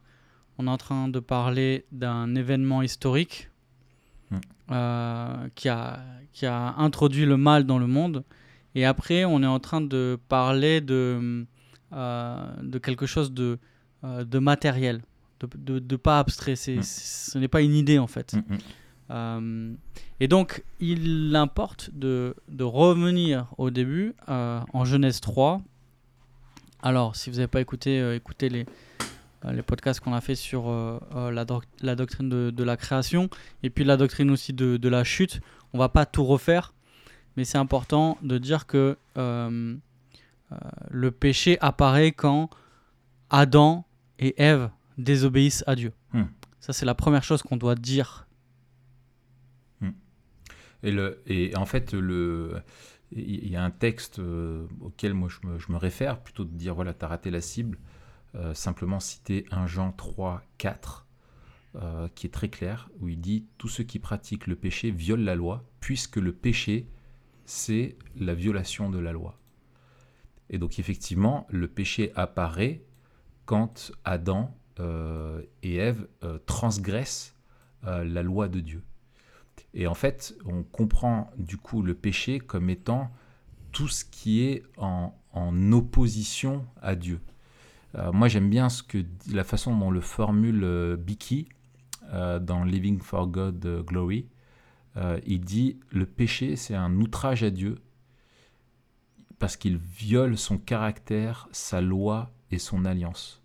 On 0.58 0.66
est 0.66 0.70
en 0.70 0.78
train 0.78 1.08
de 1.08 1.20
parler 1.20 1.84
d'un 1.90 2.34
événement 2.34 2.82
historique 2.82 3.50
Hmm. 4.30 4.38
euh, 4.72 5.48
qui, 5.54 5.68
a, 5.68 6.00
qui 6.32 6.46
a 6.46 6.74
introduit 6.78 7.26
le 7.26 7.36
mal 7.36 7.64
dans 7.64 7.78
le 7.78 7.86
monde. 7.86 8.24
Et 8.74 8.84
après, 8.84 9.24
on 9.24 9.40
est 9.42 9.46
en 9.46 9.60
train 9.60 9.80
de 9.80 10.18
parler 10.28 10.80
de, 10.80 11.46
de 11.96 12.78
quelque 12.78 13.06
chose 13.06 13.32
de, 13.32 13.58
euh, 14.04 14.24
de 14.24 14.38
matériel, 14.38 15.02
de, 15.40 15.96
pas 15.96 16.18
abstrait. 16.18 16.52
Mm. 16.52 16.56
c'est- 16.56 16.82
Ce 16.82 17.38
n'est 17.38 17.48
pas 17.48 17.62
une 17.62 17.74
idée 17.74 17.98
en 17.98 18.06
fait. 18.06 18.34
Mm, 18.34 18.38
mm. 18.54 18.58
Euh, 19.10 19.72
et 20.20 20.28
donc, 20.28 20.64
il 20.80 21.34
importe 21.36 21.90
de, 21.94 22.34
de 22.48 22.64
revenir 22.64 23.46
au 23.56 23.70
début, 23.70 24.14
euh, 24.28 24.60
en 24.72 24.84
Genèse 24.84 25.20
3. 25.20 25.60
Alors, 26.82 27.16
si 27.16 27.30
vous 27.30 27.36
n'avez 27.36 27.46
pas 27.48 27.60
écouté, 27.60 28.00
euh, 28.00 28.14
écoutez 28.16 28.48
les, 28.48 28.66
euh, 29.44 29.52
les 29.52 29.62
podcasts 29.62 30.00
qu'on 30.00 30.12
a 30.12 30.20
fait 30.20 30.34
sur 30.34 30.68
euh, 30.68 30.98
euh, 31.14 31.30
la, 31.30 31.44
doc- 31.44 31.64
la 31.82 31.94
doctrine 31.94 32.28
de, 32.28 32.50
de 32.50 32.64
la 32.64 32.76
création 32.76 33.28
et 33.62 33.70
puis 33.70 33.84
la 33.84 33.96
doctrine 33.96 34.30
aussi 34.30 34.52
de, 34.52 34.76
de 34.76 34.88
la 34.88 35.04
chute. 35.04 35.40
On 35.72 35.78
va 35.78 35.88
pas 35.88 36.06
tout 36.06 36.24
refaire, 36.24 36.74
mais 37.36 37.44
c'est 37.44 37.58
important 37.58 38.18
de 38.22 38.38
dire 38.38 38.66
que 38.66 38.96
euh, 39.18 39.50
euh, 39.50 39.76
le 40.90 41.10
péché 41.10 41.58
apparaît 41.60 42.12
quand 42.12 42.50
Adam 43.30 43.86
et 44.18 44.40
Ève 44.40 44.70
désobéissent 44.98 45.64
à 45.66 45.74
Dieu. 45.74 45.92
Hmm. 46.12 46.24
Ça, 46.60 46.72
c'est 46.72 46.86
la 46.86 46.94
première 46.94 47.24
chose 47.24 47.42
qu'on 47.42 47.56
doit 47.56 47.74
dire 47.74 48.26
Et, 50.82 50.92
le, 50.92 51.22
et 51.26 51.56
en 51.56 51.66
fait, 51.66 51.94
le, 51.94 52.62
il 53.12 53.48
y 53.48 53.56
a 53.56 53.64
un 53.64 53.70
texte 53.70 54.18
euh, 54.18 54.66
auquel 54.80 55.14
moi 55.14 55.28
je 55.28 55.46
me, 55.46 55.58
je 55.58 55.72
me 55.72 55.76
réfère, 55.76 56.20
plutôt 56.20 56.44
de 56.44 56.50
dire 56.50 56.74
voilà, 56.74 56.94
tu 56.94 57.04
as 57.04 57.08
raté 57.08 57.30
la 57.30 57.40
cible, 57.40 57.78
euh, 58.34 58.54
simplement 58.54 59.00
citer 59.00 59.46
1 59.50 59.66
Jean 59.66 59.92
3, 59.92 60.42
4, 60.58 61.06
euh, 61.76 62.08
qui 62.14 62.26
est 62.26 62.30
très 62.30 62.48
clair, 62.48 62.88
où 63.00 63.08
il 63.08 63.20
dit 63.20 63.46
Tous 63.58 63.68
ceux 63.68 63.84
qui 63.84 63.98
pratiquent 63.98 64.46
le 64.46 64.56
péché 64.56 64.90
violent 64.90 65.24
la 65.24 65.34
loi, 65.34 65.64
puisque 65.80 66.16
le 66.16 66.32
péché, 66.32 66.88
c'est 67.44 67.96
la 68.16 68.34
violation 68.34 68.90
de 68.90 68.98
la 68.98 69.12
loi. 69.12 69.38
Et 70.50 70.58
donc, 70.58 70.78
effectivement, 70.78 71.46
le 71.50 71.68
péché 71.68 72.12
apparaît 72.14 72.82
quand 73.44 73.92
Adam 74.04 74.54
euh, 74.80 75.40
et 75.62 75.76
Ève 75.76 76.06
euh, 76.22 76.38
transgressent 76.46 77.34
euh, 77.86 78.04
la 78.04 78.22
loi 78.22 78.48
de 78.48 78.60
Dieu. 78.60 78.82
Et 79.74 79.86
en 79.86 79.94
fait, 79.94 80.36
on 80.44 80.62
comprend 80.62 81.30
du 81.38 81.56
coup 81.56 81.82
le 81.82 81.94
péché 81.94 82.38
comme 82.38 82.70
étant 82.70 83.10
tout 83.72 83.88
ce 83.88 84.04
qui 84.04 84.42
est 84.42 84.62
en, 84.76 85.12
opposition 85.72 86.64
à 86.80 86.94
Dieu. 86.94 87.20
Moi, 88.12 88.28
j'aime 88.28 88.48
bien 88.48 88.70
ce 88.70 88.82
que, 88.82 89.04
la 89.30 89.44
façon 89.44 89.76
dont 89.76 89.90
le 89.90 90.00
formule 90.00 90.96
Bicky 90.98 91.48
dans 92.10 92.64
Living 92.64 93.00
for 93.00 93.26
God 93.26 93.84
Glory. 93.86 94.26
Il 95.26 95.40
dit 95.40 95.78
le 95.90 96.06
péché, 96.06 96.56
c'est 96.56 96.74
un 96.74 96.94
outrage 96.96 97.42
à 97.42 97.50
Dieu 97.50 97.76
parce 99.38 99.56
qu'il 99.56 99.76
viole 99.76 100.38
son 100.38 100.58
caractère, 100.58 101.48
sa 101.52 101.80
loi 101.80 102.32
et 102.50 102.58
son 102.58 102.84
alliance. 102.84 103.42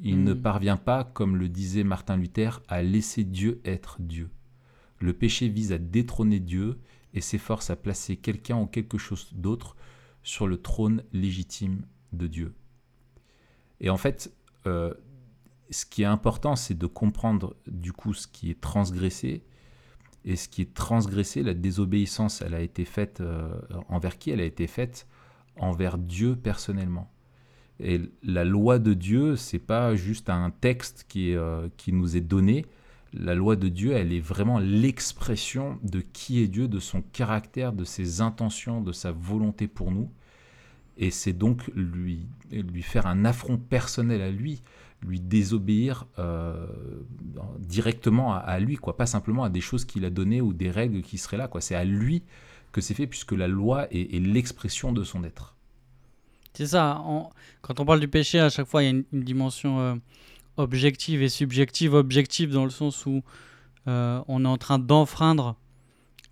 Il 0.00 0.22
ne 0.22 0.32
parvient 0.32 0.76
pas, 0.76 1.02
comme 1.02 1.36
le 1.36 1.48
disait 1.48 1.82
Martin 1.82 2.16
Luther, 2.16 2.62
à 2.68 2.82
laisser 2.82 3.24
Dieu 3.24 3.60
être 3.64 3.96
Dieu. 4.00 4.30
Le 5.00 5.12
péché 5.12 5.48
vise 5.48 5.72
à 5.72 5.78
détrôner 5.78 6.38
Dieu 6.38 6.78
et 7.14 7.20
s'efforce 7.20 7.70
à 7.70 7.76
placer 7.76 8.16
quelqu'un 8.16 8.58
ou 8.58 8.66
quelque 8.66 8.98
chose 8.98 9.28
d'autre 9.32 9.76
sur 10.22 10.46
le 10.46 10.60
trône 10.60 11.02
légitime 11.12 11.84
de 12.12 12.26
Dieu. 12.26 12.54
Et 13.80 13.90
en 13.90 13.96
fait, 13.96 14.32
euh, 14.66 14.94
ce 15.70 15.84
qui 15.84 16.02
est 16.02 16.06
important, 16.06 16.56
c'est 16.56 16.76
de 16.76 16.86
comprendre 16.86 17.56
du 17.66 17.92
coup 17.92 18.14
ce 18.14 18.26
qui 18.26 18.50
est 18.50 18.60
transgressé. 18.60 19.44
Et 20.24 20.36
ce 20.36 20.48
qui 20.48 20.62
est 20.62 20.74
transgressé, 20.74 21.42
la 21.42 21.54
désobéissance, 21.54 22.42
elle 22.42 22.54
a 22.54 22.60
été 22.60 22.84
faite 22.84 23.20
euh, 23.20 23.48
envers 23.88 24.18
qui 24.18 24.30
Elle 24.30 24.40
a 24.40 24.44
été 24.44 24.66
faite? 24.66 25.06
Envers 25.56 25.98
Dieu 25.98 26.36
personnellement. 26.36 27.10
Et 27.80 28.00
la 28.22 28.44
loi 28.44 28.78
de 28.78 28.92
Dieu, 28.92 29.36
c'est 29.36 29.58
pas 29.58 29.94
juste 29.94 30.30
un 30.30 30.50
texte 30.50 31.06
qui, 31.08 31.30
est, 31.30 31.36
euh, 31.36 31.68
qui 31.76 31.92
nous 31.92 32.16
est 32.16 32.20
donné. 32.20 32.66
La 33.12 33.34
loi 33.34 33.56
de 33.56 33.68
Dieu, 33.68 33.92
elle 33.92 34.12
est 34.12 34.20
vraiment 34.20 34.58
l'expression 34.58 35.78
de 35.82 36.00
qui 36.00 36.42
est 36.42 36.48
Dieu, 36.48 36.68
de 36.68 36.78
son 36.78 37.00
caractère, 37.00 37.72
de 37.72 37.84
ses 37.84 38.20
intentions, 38.20 38.82
de 38.82 38.92
sa 38.92 39.12
volonté 39.12 39.68
pour 39.68 39.90
nous. 39.90 40.10
Et 40.98 41.10
c'est 41.10 41.32
donc 41.32 41.70
lui, 41.74 42.26
lui 42.50 42.82
faire 42.82 43.06
un 43.06 43.24
affront 43.24 43.56
personnel 43.56 44.20
à 44.20 44.30
lui, 44.30 44.62
lui 45.02 45.20
désobéir 45.20 46.06
euh, 46.18 46.66
directement 47.58 48.34
à, 48.34 48.58
lui, 48.58 48.76
quoi. 48.76 48.96
pas 48.96 49.06
simplement 49.06 49.44
à 49.44 49.48
des 49.48 49.60
choses 49.60 49.84
qu'il 49.84 50.04
a 50.04 50.10
données 50.10 50.40
ou 50.40 50.52
des 50.52 50.70
règles 50.70 51.02
qui 51.02 51.18
seraient 51.18 51.36
là. 51.36 51.48
C'est 51.60 51.74
à 51.74 51.84
lui 51.84 52.22
que 52.72 52.80
c'est 52.80 52.94
fait, 52.94 53.06
puisque 53.06 53.32
la 53.32 53.48
loi 53.48 53.86
est, 53.92 54.20
l'expression 54.20 54.92
de 54.92 55.04
son 55.04 55.24
être. 55.24 55.54
C'est 56.52 56.66
ça. 56.66 57.02
quand 57.62 57.80
on 57.80 57.84
parle 57.84 58.00
du 58.00 58.08
péché, 58.08 58.40
à 58.40 58.50
chaque 58.50 58.66
fois, 58.66 58.82
il 58.82 58.86
y 58.86 58.88
a 58.88 58.90
une, 59.12 59.22
dimension 59.22 59.78
euh, 59.80 59.94
objective 60.56 61.22
et 61.22 61.28
subjective. 61.28 61.94
Objective 61.94 62.50
dans 62.50 62.64
le 62.64 62.70
sens 62.70 63.06
où 63.06 63.22
euh, 63.86 64.20
on 64.26 64.44
est 64.44 64.48
en 64.48 64.58
train 64.58 64.78
d'enfreindre 64.78 65.56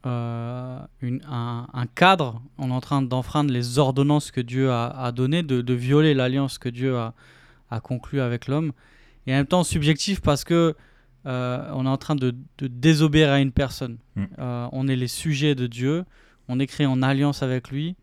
un, 0.04 0.86
cadre, 1.96 2.40
on 2.58 2.70
est 2.70 2.72
en 2.72 2.80
train 2.80 3.02
d'enfreindre 3.02 3.52
les 3.52 3.80
ordonnances 3.80 4.30
que 4.30 4.40
Dieu 4.40 4.70
a, 4.70 4.86
a 4.86 5.10
données, 5.10 5.42
de, 5.42 5.62
de 5.62 5.74
violer 5.74 6.14
l'alliance 6.14 6.58
que 6.58 6.68
Dieu 6.68 6.96
a, 6.96 7.12
a 7.70 7.80
conclue 7.80 8.20
avec 8.20 8.46
l'homme. 8.46 8.72
Et 9.26 9.32
en 9.32 9.36
même 9.36 9.46
temps 9.46 9.64
subjectif 9.64 10.20
parce 10.20 10.44
que 10.44 10.74
euh, 11.26 11.68
on 11.72 11.84
est 11.86 11.88
en 11.88 11.96
train 11.96 12.14
de, 12.14 12.34
de 12.58 12.66
désobéir 12.68 13.30
à 13.30 13.40
une 13.40 13.50
personne. 13.52 13.98
Mm. 14.14 14.24
Euh, 14.38 14.68
on 14.72 14.86
est 14.86 14.94
les 14.96 15.08
sujets 15.08 15.54
de 15.56 15.66
Dieu, 15.66 16.04
on 16.48 16.60
est 16.60 16.66
créé 16.68 16.86
en 16.86 17.02
alliance 17.02 17.42
avec 17.42 17.70
lui. 17.70 17.96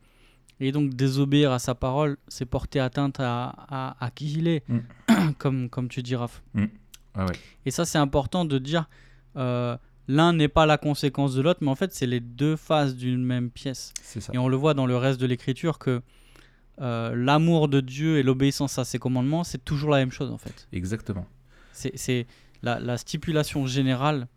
Et 0.60 0.72
donc 0.72 0.94
désobéir 0.94 1.52
à 1.52 1.60
sa 1.60 1.76
parole, 1.76 2.18
c'est 2.28 2.46
porter 2.46 2.80
atteinte 2.80 3.20
à, 3.20 3.54
à- 3.70 4.06
à 4.06 4.12
qui 4.12 4.34
il 4.34 4.48
est, 4.48 4.64
Mm. 4.70 4.80
comme, 5.38 5.70
comme 5.70 5.88
tu 5.88 6.04
dis 6.04 6.16
Raph. 6.16 6.42
Ouais, 6.56 6.70
ouais. 7.18 7.26
Et 7.66 7.72
ça 7.72 7.86
c'est 7.86 7.98
important 7.98 8.44
de 8.44 8.58
dire, 8.58 8.90
euh, 9.38 9.78
l'un 10.10 10.34
n'est 10.34 10.50
pas 10.50 10.66
la 10.66 10.78
conséquence 10.78 11.34
de 11.34 11.42
l'autre, 11.42 11.60
mais 11.62 11.70
en 11.70 11.76
fait 11.76 11.94
c'est 11.94 12.06
les 12.06 12.20
deux 12.20 12.56
faces 12.58 12.96
d'une 12.96 13.24
même 13.24 13.50
pièce. 13.50 13.94
Et 14.34 14.38
on 14.38 14.50
le 14.50 14.58
voit 14.58 14.74
dans 14.74 14.86
le 14.86 14.98
reste 14.98 15.20
de 15.22 15.26
l'écriture 15.26 15.80
que 15.80 16.02
euh, 16.82 17.14
l'amour 17.16 17.68
de 17.68 17.82
Dieu 17.82 18.18
et 18.18 18.24
l'obéissance 18.24 18.80
à 18.80 18.86
ses 18.86 19.00
commandements, 19.00 19.44
c'est 19.44 19.64
toujours 19.64 19.90
la 19.92 19.98
même 19.98 20.12
chose 20.12 20.32
en 20.32 20.38
fait. 20.38 20.68
Exactement. 20.72 21.26
C'est 21.74 22.28
la, 22.62 22.80
la 22.80 22.98
stipulation 22.98 23.66
générale, 23.68 24.28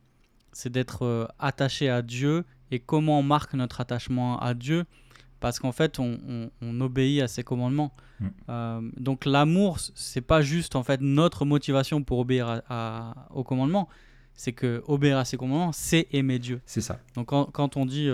c'est 0.53 0.71
d'être 0.71 1.05
euh, 1.05 1.27
attaché 1.39 1.89
à 1.91 2.03
Dieu. 2.03 2.45
Et 2.73 2.81
comment 2.81 3.21
on 3.21 3.23
marque 3.23 3.55
notre 3.55 3.81
attachement 3.81 4.39
à 4.41 4.53
Dieu 4.55 4.85
Parce 5.39 5.61
qu'en 5.61 5.71
fait, 5.73 5.99
on, 6.01 6.19
on- 6.29 6.51
on 6.63 6.81
obéit 6.81 7.21
à 7.23 7.29
ses 7.29 7.45
commandements. 7.45 7.93
Mm. 8.19 8.27
Euh, 8.49 8.81
donc 8.97 9.25
l'amour, 9.27 9.79
c'est 9.95 10.21
pas 10.23 10.43
juste 10.43 10.75
en 10.75 10.83
fait 10.83 11.01
notre 11.01 11.45
motivation 11.45 12.03
pour 12.03 12.19
obéir 12.19 12.49
à- 12.49 12.63
à- 12.69 13.29
aux 13.31 13.45
commandements. 13.45 13.89
C'est 14.35 14.53
que 14.53 14.83
obéir 14.89 15.17
à 15.19 15.25
ses 15.25 15.37
commandements, 15.37 15.73
c'est 15.73 16.09
aimer 16.13 16.39
Dieu. 16.39 16.61
C'est 16.67 16.81
ça. 16.81 16.99
Donc 17.15 17.27
quand, 17.29 17.45
quand 17.47 17.77
on 17.77 17.87
dit 17.87 18.11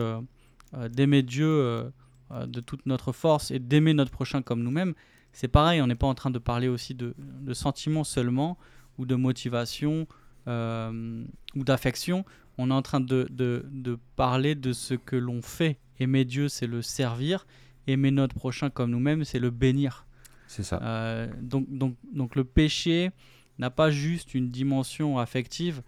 d'aimer 0.90 1.22
Dieu 1.22 1.90
euh, 2.32 2.46
de 2.46 2.60
toute 2.60 2.86
notre 2.86 3.12
force 3.12 3.50
et 3.50 3.58
d'aimer 3.58 3.94
notre 3.94 4.10
prochain 4.10 4.42
comme 4.42 4.62
nous-mêmes, 4.62 4.94
c'est 5.32 5.48
pareil, 5.48 5.80
on 5.80 5.86
n'est 5.86 5.94
pas 5.94 6.06
en 6.06 6.14
train 6.14 6.30
de 6.30 6.38
parler 6.38 6.68
aussi 6.68 6.94
de, 6.94 7.14
de 7.18 7.54
sentiments 7.54 8.04
seulement 8.04 8.58
ou 8.98 9.06
de 9.06 9.14
motivation 9.14 10.06
euh, 10.48 11.24
ou 11.54 11.64
d'affection. 11.64 12.24
On 12.58 12.70
est 12.70 12.74
en 12.74 12.82
train 12.82 13.00
de, 13.00 13.26
de- 13.30 13.64
de 13.70 13.98
parler 14.16 14.54
de 14.54 14.72
ce 14.72 14.94
que 14.94 15.16
l'on 15.16 15.40
fait. 15.40 15.78
Aimer 16.00 16.24
Dieu, 16.24 16.48
c'est 16.48 16.66
le 16.66 16.82
servir. 16.82 17.46
Aimer 17.86 18.10
notre 18.10 18.34
prochain 18.34 18.68
comme 18.70 18.90
nous-mêmes, 18.90 19.24
c'est 19.24 19.38
le 19.38 19.50
bénir. 19.50 20.06
C'est 20.48 20.62
ça. 20.62 20.80
Euh, 20.82 21.28
donc, 21.40 21.66
donc, 21.70 21.96
donc 22.12 22.36
le 22.36 22.44
péché 22.44 23.10
n'a 23.58 23.70
pas 23.70 23.90
juste 23.90 24.34
une 24.34 24.50
dimension 24.50 25.18
affective, 25.18 25.82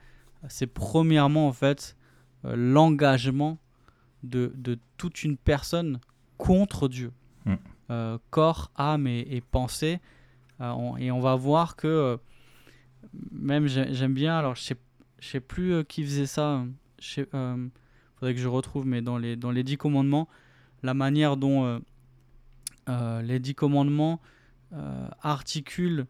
c'est 0.48 0.66
premièrement 0.66 1.48
en 1.48 1.52
fait 1.52 1.96
euh, 2.44 2.56
l'engagement 2.56 3.58
de, 4.22 4.52
de 4.56 4.78
toute 4.96 5.22
une 5.24 5.36
personne 5.36 5.98
contre 6.38 6.88
Dieu. 6.88 7.12
Mm. 7.44 7.54
Euh, 7.90 8.18
corps, 8.30 8.70
âme 8.76 9.06
et, 9.06 9.20
et 9.30 9.40
pensée. 9.40 10.00
Euh, 10.60 10.70
on- 10.70 10.96
et 10.96 11.10
on 11.10 11.20
va 11.20 11.34
voir 11.34 11.76
que 11.76 11.86
euh, 11.88 12.16
même 13.32 13.66
j'ai- 13.66 13.92
j'aime 13.92 14.14
bien, 14.14 14.36
alors 14.38 14.54
je 14.54 14.62
sais, 14.62 14.76
je 15.20 15.28
sais 15.28 15.40
plus 15.40 15.84
qui 15.84 16.02
faisait 16.04 16.26
ça, 16.26 16.64
euh, 17.34 17.68
faudrait 18.16 18.34
que 18.34 18.40
je 18.40 18.48
retrouve, 18.48 18.86
mais 18.86 19.02
dans 19.02 19.18
les, 19.18 19.36
dans 19.36 19.50
les 19.50 19.62
dix 19.62 19.76
commandements, 19.76 20.28
la 20.82 20.94
manière 20.94 21.36
dont 21.36 21.80
les 23.22 23.38
dix 23.38 23.54
commandements 23.54 24.20
euh, 24.72 25.08
articule 25.22 26.06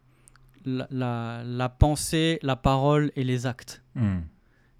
la, 0.65 0.87
la- 0.89 1.43
la 1.45 1.69
pensée, 1.69 2.39
la 2.41 2.55
parole 2.55 3.11
et 3.15 3.23
les 3.23 3.45
actes. 3.45 3.83
Hmm. 3.95 4.19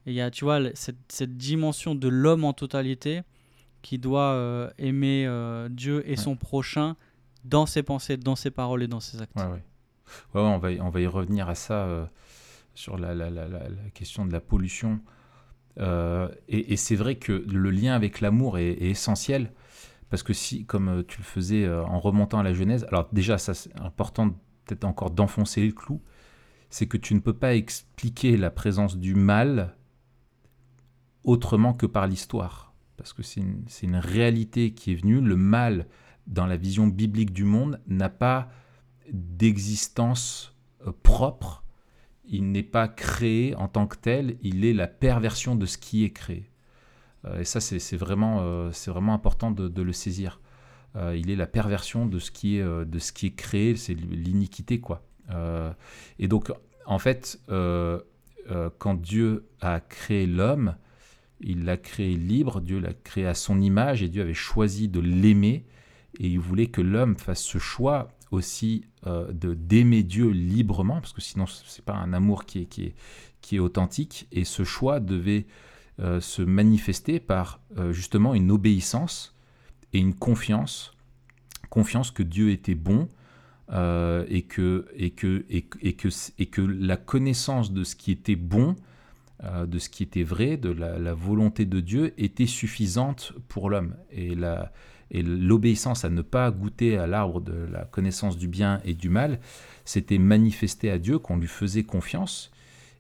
Et 0.05 0.11
il 0.11 0.13
y 0.13 0.21
a, 0.21 0.31
tu 0.31 0.43
vois, 0.45 0.59
cette 0.73 1.37
dimension 1.37 1.95
de 1.95 2.07
l'homme 2.07 2.43
en 2.43 2.53
totalité 2.53 3.21
qui 3.85 3.99
doit 3.99 4.31
euh, 4.33 4.69
aimer 4.79 5.25
euh, 5.27 5.69
Dieu 5.69 6.01
et 6.07 6.11
Ouais. 6.11 6.15
son 6.15 6.35
prochain 6.35 6.95
dans 7.43 7.67
ses 7.67 7.83
pensées, 7.83 8.17
dans 8.17 8.35
ses 8.35 8.49
paroles 8.49 8.81
et 8.81 8.87
dans 8.87 8.99
ses 8.99 9.21
actes. 9.21 9.35
Ouais, 9.35 9.45
ouais. 9.45 9.63
On, 10.33 10.57
va 10.57 10.71
y, 10.71 10.81
on 10.81 10.89
va 10.89 11.01
y 11.01 11.05
revenir 11.07 11.47
à 11.49 11.53
ça 11.55 11.85
euh, 11.85 12.05
sur 12.73 12.97
la, 12.97 13.13
la- 13.13 13.29
la- 13.29 13.47
la- 13.47 13.69
la 13.69 13.89
question 13.93 14.25
de 14.25 14.31
la 14.33 14.41
pollution. 14.41 15.01
Euh, 15.77 16.29
et 16.47 16.73
et 16.73 16.77
c'est 16.77 16.95
vrai 16.95 17.15
que 17.15 17.33
le 17.47 17.69
lien 17.69 17.93
avec 17.93 18.21
l'amour 18.21 18.57
est, 18.57 18.69
est 18.71 18.89
essentiel. 18.89 19.51
Parce 20.09 20.23
que 20.23 20.33
si, 20.33 20.65
comme 20.65 21.03
tu 21.07 21.17
le 21.19 21.23
faisais 21.23 21.69
en 21.69 21.99
remontant 21.99 22.39
à 22.39 22.43
la 22.43 22.53
Genèse, 22.53 22.85
alors 22.89 23.07
déjà, 23.11 23.37
ça 23.37 23.53
c'est 23.53 23.75
important 23.79 24.29
peut-être 24.65 24.85
encore 24.85 25.11
d'enfoncer 25.11 25.63
le 25.65 25.73
clou, 25.73 26.01
c'est 26.71 26.87
que 26.87 26.97
tu 26.97 27.13
ne 27.13 27.19
peux 27.19 27.33
pas 27.37 27.53
expliquer 27.55 28.35
la 28.37 28.49
présence 28.49 28.97
du 28.97 29.13
mal 29.13 29.75
autrement 31.23 31.73
que 31.73 31.85
par 31.85 32.07
l'histoire. 32.07 32.73
Parce 32.97 33.13
que 33.13 33.23
c'est 33.23 33.41
une, 33.41 33.95
réalité 33.95 34.73
qui 34.73 34.91
est 34.91 34.95
venue. 34.95 35.21
Le 35.21 35.35
mal, 35.35 35.87
dans 36.27 36.45
la 36.45 36.57
vision 36.57 36.87
biblique 36.87 37.33
du 37.33 37.43
monde, 37.43 37.79
n'a 37.87 38.09
pas 38.09 38.49
d'existence 39.11 40.55
euh, 40.87 40.91
propre. 41.03 41.63
Il 42.27 42.51
n'est 42.51 42.63
pas 42.63 42.87
créé 42.87 43.53
en 43.55 43.67
tant 43.67 43.85
que 43.85 43.97
tel, 43.97 44.37
il 44.41 44.65
est 44.65 44.73
la 44.73 44.87
perversion 44.87 45.55
de 45.55 45.65
ce 45.65 45.77
qui 45.77 46.03
est 46.03 46.09
créé. 46.09 46.49
Euh, 47.25 47.41
et 47.41 47.43
ça, 47.43 47.59
c'est 47.59 47.97
vraiment, 47.97 48.39
euh, 48.41 48.71
c'est 48.71 48.89
vraiment 48.89 49.13
important 49.13 49.51
de, 49.51 49.67
de 49.67 49.81
le 49.81 49.93
saisir. 49.93 50.41
Il 51.13 51.29
est 51.29 51.35
la 51.35 51.45
perversion 51.45 52.05
de 52.05 52.19
ce 52.19 52.31
qui 52.31 52.57
est, 52.57 52.63
de 52.63 52.99
ce 52.99 53.11
qui 53.11 53.25
est 53.25 53.35
créé, 53.35 53.75
c'est 53.75 53.93
l'iniquité, 53.93 54.79
quoi. 54.79 55.03
Et 56.19 56.29
donc, 56.29 56.53
en 56.85 56.99
fait, 56.99 57.37
quand 57.49 58.93
Dieu 58.93 59.45
a 59.59 59.81
créé 59.81 60.25
l'homme, 60.25 60.77
il 61.41 61.65
l'a 61.65 61.77
créé 61.77 62.15
libre, 62.15 62.61
Dieu 62.61 62.79
l'a 62.79 62.93
créé 62.93 63.25
à 63.25 63.33
son 63.33 63.61
image, 63.61 64.03
et 64.03 64.09
Dieu 64.09 64.21
avait 64.21 64.33
choisi 64.33 64.87
de 64.87 64.99
l'aimer, 64.99 65.65
et 66.19 66.27
il 66.27 66.39
voulait 66.39 66.67
que 66.67 66.81
l'homme 66.81 67.17
fasse 67.17 67.43
ce 67.43 67.57
choix 67.57 68.09
aussi 68.31 68.85
euh, 69.07 69.31
de 69.31 69.53
d'aimer 69.53 70.03
Dieu 70.03 70.29
librement, 70.29 70.99
parce 70.99 71.13
que 71.13 71.21
sinon 71.21 71.45
c'est 71.45 71.83
pas 71.83 71.95
un 71.95 72.13
amour 72.13 72.45
qui 72.45 72.59
est, 72.59 72.65
qui 72.65 72.83
est, 72.85 72.95
qui 73.41 73.57
est 73.57 73.59
authentique, 73.59 74.27
et 74.31 74.45
ce 74.45 74.63
choix 74.63 74.99
devait 74.99 75.45
euh, 75.99 76.19
se 76.19 76.41
manifester 76.41 77.19
par 77.19 77.59
euh, 77.77 77.91
justement 77.91 78.33
une 78.33 78.51
obéissance 78.51 79.35
et 79.93 79.99
une 79.99 80.13
confiance, 80.13 80.93
confiance 81.69 82.11
que 82.11 82.23
Dieu 82.23 82.51
était 82.51 82.75
bon, 82.75 83.09
et, 83.67 84.43
que, 84.43 84.85
et, 84.95 85.09
que, 85.09 85.43
et, 85.49 85.63
que, 85.63 86.09
et 86.37 86.45
que 86.45 86.61
la 86.61 86.97
connaissance 86.97 87.73
de 87.73 87.83
ce 87.83 87.95
qui 87.95 88.11
était 88.11 88.35
bon, 88.35 88.75
de 89.43 89.79
ce 89.79 89.89
qui 89.89 90.03
était 90.03 90.23
vrai, 90.23 90.57
de 90.57 90.69
la, 90.69 91.13
volonté 91.13 91.65
de 91.65 91.79
Dieu, 91.79 92.13
était 92.17 92.45
suffisante 92.45 93.33
pour 93.47 93.69
l'homme. 93.69 93.95
Et 94.11 94.33
la, 94.33 94.71
et 95.11 95.21
l'obéissance 95.21 96.05
à 96.05 96.09
ne 96.09 96.21
pas 96.21 96.51
goûter 96.51 96.97
à 96.97 97.07
l'arbre 97.07 97.41
de 97.41 97.53
la 97.71 97.85
connaissance 97.85 98.37
du 98.37 98.47
bien 98.47 98.81
et 98.85 98.93
du 98.93 99.09
mal, 99.09 99.39
c'était 99.83 100.17
manifester 100.17 100.89
à 100.89 100.97
Dieu 100.97 101.19
qu'on 101.19 101.37
lui 101.37 101.47
faisait 101.47 101.83
confiance 101.83 102.51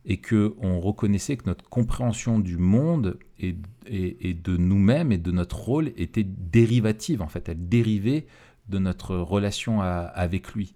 et 0.05 0.17
que 0.17 0.55
on 0.59 0.79
reconnaissait 0.79 1.35
que 1.35 1.47
notre 1.47 1.67
compréhension 1.67 2.39
du 2.39 2.57
monde 2.57 3.17
et, 3.39 3.55
et, 3.87 4.33
de 4.33 4.55
nous-mêmes 4.55 5.11
et 5.11 5.17
de 5.17 5.31
notre 5.31 5.57
rôle 5.57 5.91
était 5.97 6.23
dérivative 6.23 7.21
en 7.21 7.27
fait, 7.27 7.49
elle 7.49 7.67
dérivait 7.67 8.27
de 8.69 8.77
notre 8.77 9.15
relation 9.15 9.81
avec 9.81 10.53
lui. 10.53 10.73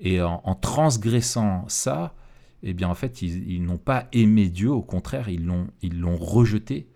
Et 0.00 0.20
en, 0.20 0.54
transgressant 0.56 1.64
ça, 1.68 2.14
eh 2.62 2.74
bien 2.74 2.88
en 2.88 2.94
fait 2.94 3.22
ils, 3.22 3.62
n'ont 3.62 3.78
pas 3.78 4.08
aimé 4.12 4.48
Dieu, 4.48 4.70
au 4.70 4.82
contraire 4.82 5.28
ils 5.28 5.44
l'ont 5.44 5.68
ils 5.82 5.98
l'ont 5.98 6.16
rejeté 6.16 6.88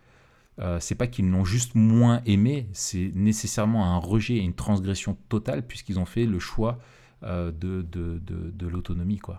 euh, 0.58 0.80
c'est 0.80 0.94
pas 0.94 1.06
qu'ils 1.06 1.28
l'ont 1.30 1.44
juste 1.44 1.75
moins 1.75 2.23
aimé, 2.25 2.68
c'est 2.73 3.11
nécessairement 3.14 3.94
un 3.94 3.99
rejet 3.99 4.37
et 4.37 4.40
une 4.40 4.54
transgression 4.54 5.16
totale 5.28 5.66
puisqu'ils 5.66 5.99
ont 5.99 6.06
fait 6.06 6.25
le 6.25 6.38
choix 6.38 6.78
euh, 7.23 7.52
de, 7.52 7.82
de, 7.82 8.18
de, 8.25 8.66
l'autonomie. 8.66 9.18
quoi. 9.18 9.38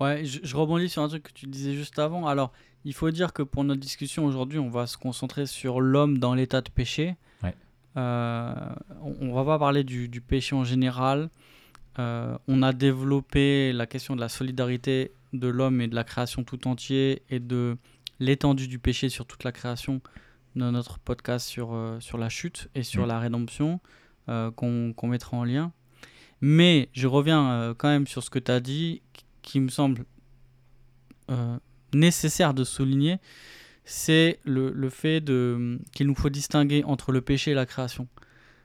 Ouais, 0.00 0.24
je, 0.24 0.56
rebondis 0.56 0.88
sur 0.88 1.02
un 1.02 1.08
truc 1.08 1.24
que 1.24 1.32
tu 1.32 1.46
disais 1.46 1.74
juste 1.74 1.98
avant. 1.98 2.28
Alors, 2.28 2.52
il 2.84 2.94
faut 2.94 3.10
dire 3.10 3.32
que 3.32 3.42
pour 3.42 3.64
notre 3.64 3.80
discussion 3.80 4.24
aujourd'hui, 4.24 4.60
on 4.60 4.70
va 4.70 4.86
se 4.86 4.96
concentrer 4.96 5.46
sur 5.46 5.80
l'homme 5.80 6.18
dans 6.18 6.34
l'état 6.34 6.60
de 6.60 6.70
péché. 6.70 7.16
Ouais. 7.42 7.54
Euh, 7.96 8.54
on, 9.02 9.26
ne 9.26 9.32
va 9.32 9.44
pas 9.44 9.58
parler 9.58 9.82
du, 9.82 10.08
du 10.08 10.20
péché 10.20 10.54
en 10.54 10.62
général. 10.62 11.30
On 11.98 12.62
a 12.62 12.72
développé 12.72 13.72
la 13.72 13.86
question 13.86 14.16
de 14.16 14.20
la 14.20 14.28
solidarité 14.28 15.12
de 15.32 15.48
l'homme 15.48 15.80
et 15.80 15.88
de 15.88 15.94
la 15.94 16.04
création 16.04 16.44
tout 16.44 16.66
entier 16.66 17.22
et 17.28 17.40
de 17.40 17.76
l'étendue 18.18 18.68
du 18.68 18.78
péché 18.78 19.08
sur 19.08 19.26
toute 19.26 19.44
la 19.44 19.52
création 19.52 20.00
dans 20.56 20.72
notre 20.72 20.98
podcast 20.98 21.46
sur, 21.46 21.74
euh, 21.74 22.00
sur 22.00 22.18
la 22.18 22.28
chute 22.28 22.68
et 22.74 22.82
sur 22.82 23.04
mm. 23.04 23.08
la 23.08 23.18
rédemption 23.18 23.80
euh, 24.28 24.50
qu'on 24.50 25.06
mettra 25.06 25.36
en 25.36 25.44
lien. 25.44 25.72
Mais 26.40 26.88
je 26.92 27.06
reviens 27.06 27.50
euh, 27.50 27.74
quand 27.74 27.88
même 27.88 28.06
sur 28.06 28.22
ce 28.22 28.30
que 28.30 28.38
tu 28.38 28.50
as 28.50 28.60
dit, 28.60 29.02
qui 29.42 29.60
me 29.60 29.68
semble 29.68 30.04
nécessaire 31.94 32.54
de 32.54 32.64
souligner, 32.64 33.18
c'est 33.84 34.40
le, 34.44 34.72
le, 34.72 34.90
fait 34.90 35.24
qu'il 35.92 36.08
nous 36.08 36.14
faut 36.16 36.28
distinguer 36.28 36.82
entre 36.82 37.12
le 37.12 37.20
péché 37.20 37.52
et 37.52 37.54
la 37.54 37.66
création. 37.66 38.08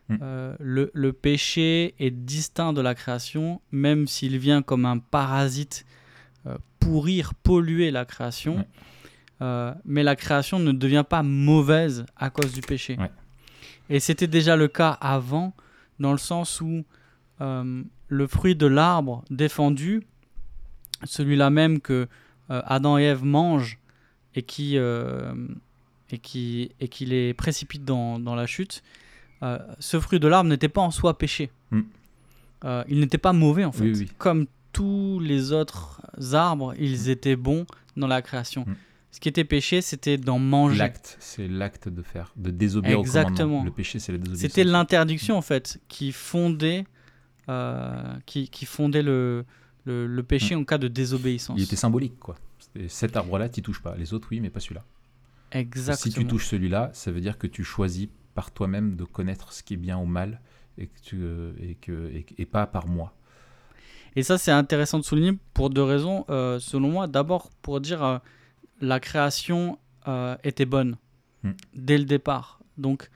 Mm. 0.08 0.18
le, 0.60 0.92
le, 0.94 1.14
péché 1.14 1.96
est 1.98 2.12
distinct 2.12 2.74
de 2.74 2.82
la 2.82 2.94
création, 2.94 3.60
même 3.72 4.08
s'il 4.08 4.38
vient 4.38 4.62
comme 4.62 4.86
un 4.86 5.00
parasite 5.00 5.86
pourrir, 6.80 7.34
polluer 7.34 7.90
la 7.90 8.06
création. 8.06 8.66
Euh, 9.42 9.74
mais 9.84 10.04
la 10.04 10.16
création 10.16 10.60
ne 10.60 10.72
devient 10.72 11.04
pas 11.08 11.24
mauvaise 11.24 12.06
à 12.16 12.30
cause 12.30 12.54
du 12.54 12.62
péché. 12.62 12.98
Et 13.90 14.00
c'était 14.00 14.28
déjà 14.28 14.56
le 14.56 14.68
cas 14.68 14.92
avant, 14.92 15.54
dans 16.00 16.12
le 16.12 16.18
sens 16.18 16.62
où 16.62 16.86
euh, 17.42 17.84
le 18.08 18.28
fruit 18.28 18.56
de 18.56 18.68
l'arbre 18.68 19.24
défendu, 19.30 20.04
celui-là 21.04 21.50
même 21.50 21.82
que 21.82 22.08
euh, 22.50 22.62
Adam 22.66 22.98
et 22.98 23.04
Ève 23.04 23.24
mangent 23.24 23.80
et 24.36 24.44
qui, 24.44 24.78
et 24.78 26.18
qui, 26.22 26.72
et 26.80 26.88
qui 26.88 27.06
les 27.06 27.34
précipite 27.34 27.86
dans, 27.86 28.20
dans 28.20 28.36
la 28.36 28.48
chute, 28.48 28.84
ce 29.42 30.00
fruit 30.00 30.20
de 30.20 30.27
l'arbre 30.27 30.50
n'était 30.50 30.70
pas 30.70 30.82
en 30.82 30.92
soi 30.92 31.18
péché. 31.18 31.51
Mm. 31.72 31.82
il 32.88 33.00
n'était 33.00 33.18
pas 33.18 33.34
mauvais 33.34 33.65
en 33.65 33.72
fait. 33.72 33.92
Comme 34.18 34.48
tous 34.72 35.20
les 35.20 35.51
autres 35.51 36.01
arbres, 36.34 36.74
ils 36.80 37.10
étaient 37.10 37.36
bons 37.36 37.65
dans 37.96 38.08
la 38.08 38.22
création. 38.22 38.65
Mm. 38.68 38.75
Ce 39.15 39.21
qui 39.21 39.30
était 39.30 39.45
péché, 39.45 39.82
c'était 39.82 40.17
d'en 40.17 40.39
manger. 40.39 40.78
L'acte, 40.78 41.15
c'est 41.21 41.48
l'acte 41.48 41.88
de 41.88 42.02
faire, 42.02 42.34
de 42.36 42.52
désobéir 42.52 43.00
Exactement. 43.00 43.62
au. 43.62 43.63
Le 43.63 43.71
péché, 43.71 43.98
c'est 43.98 44.12
la 44.12 44.17
désobéissance. 44.17 44.41
C'était 44.52 44.65
l'interdiction, 44.65 45.38
en 45.38 45.41
fait, 45.41 45.80
qui 45.88 46.12
fondait, 46.12 46.84
euh, 47.48 48.13
qui, 48.26 48.50
qui, 48.50 48.65
fondait 48.65 49.04
le, 49.04 49.45
le, 49.86 50.21
péché 50.21 50.54
en 50.54 50.65
cas 50.65 50.78
de 50.78 50.89
désobéissance. 50.89 51.58
Il 51.58 51.63
était 51.63 51.78
symbolique, 51.78 52.19
quoi. 52.19 52.36
Cet 52.89 53.15
arbre-là, 53.15 53.48
tu 53.48 53.62
touches 53.62 53.82
pas. 53.82 53.95
Les 53.95 54.13
autres, 54.13 54.28
oui, 54.32 54.41
mais 54.41 54.50
pas 54.50 54.60
celui-là. 54.60 54.84
Exactement. 55.54 56.12
Si 56.13 56.19
tu 56.19 56.28
touches 56.28 56.48
celui-là, 56.48 56.89
ça 56.91 57.10
veut 57.10 57.21
dire 57.21 57.38
que 57.38 57.48
tu 57.48 57.63
choisis 57.63 58.10
par 58.36 58.52
toi-même 58.52 58.95
de 58.95 59.04
connaître 59.04 59.52
ce 59.52 59.63
qui 59.63 59.74
est 59.74 59.78
bien 59.78 59.98
ou 59.98 60.06
mal 60.06 60.39
et, 60.78 60.88
que 60.88 61.00
tu, 61.02 61.17
euh, 61.24 61.54
et, 61.60 61.76
que, 61.76 62.12
et, 62.38 62.45
pas 62.45 62.67
par 62.67 62.88
moi. 62.88 63.15
Et 64.15 64.24
ça, 64.24 64.38
c'est 64.38 64.52
intéressant 64.52 65.00
de 65.00 65.04
souligner 65.04 65.34
pour 65.54 65.69
deux 65.71 65.84
raisons. 65.84 66.26
Euh, 66.30 66.60
selon 66.60 66.89
moi, 66.89 67.08
d'abord, 67.08 67.50
pour 67.62 67.82
dire 67.82 68.21
la 68.82 69.00
création 69.00 69.80
euh, 70.08 70.36
était 70.43 70.65
bonne 70.65 70.98
hmm. 71.43 71.52
dès 71.74 71.98
le 71.98 72.06
départ. 72.06 72.60
Donc 72.78 73.10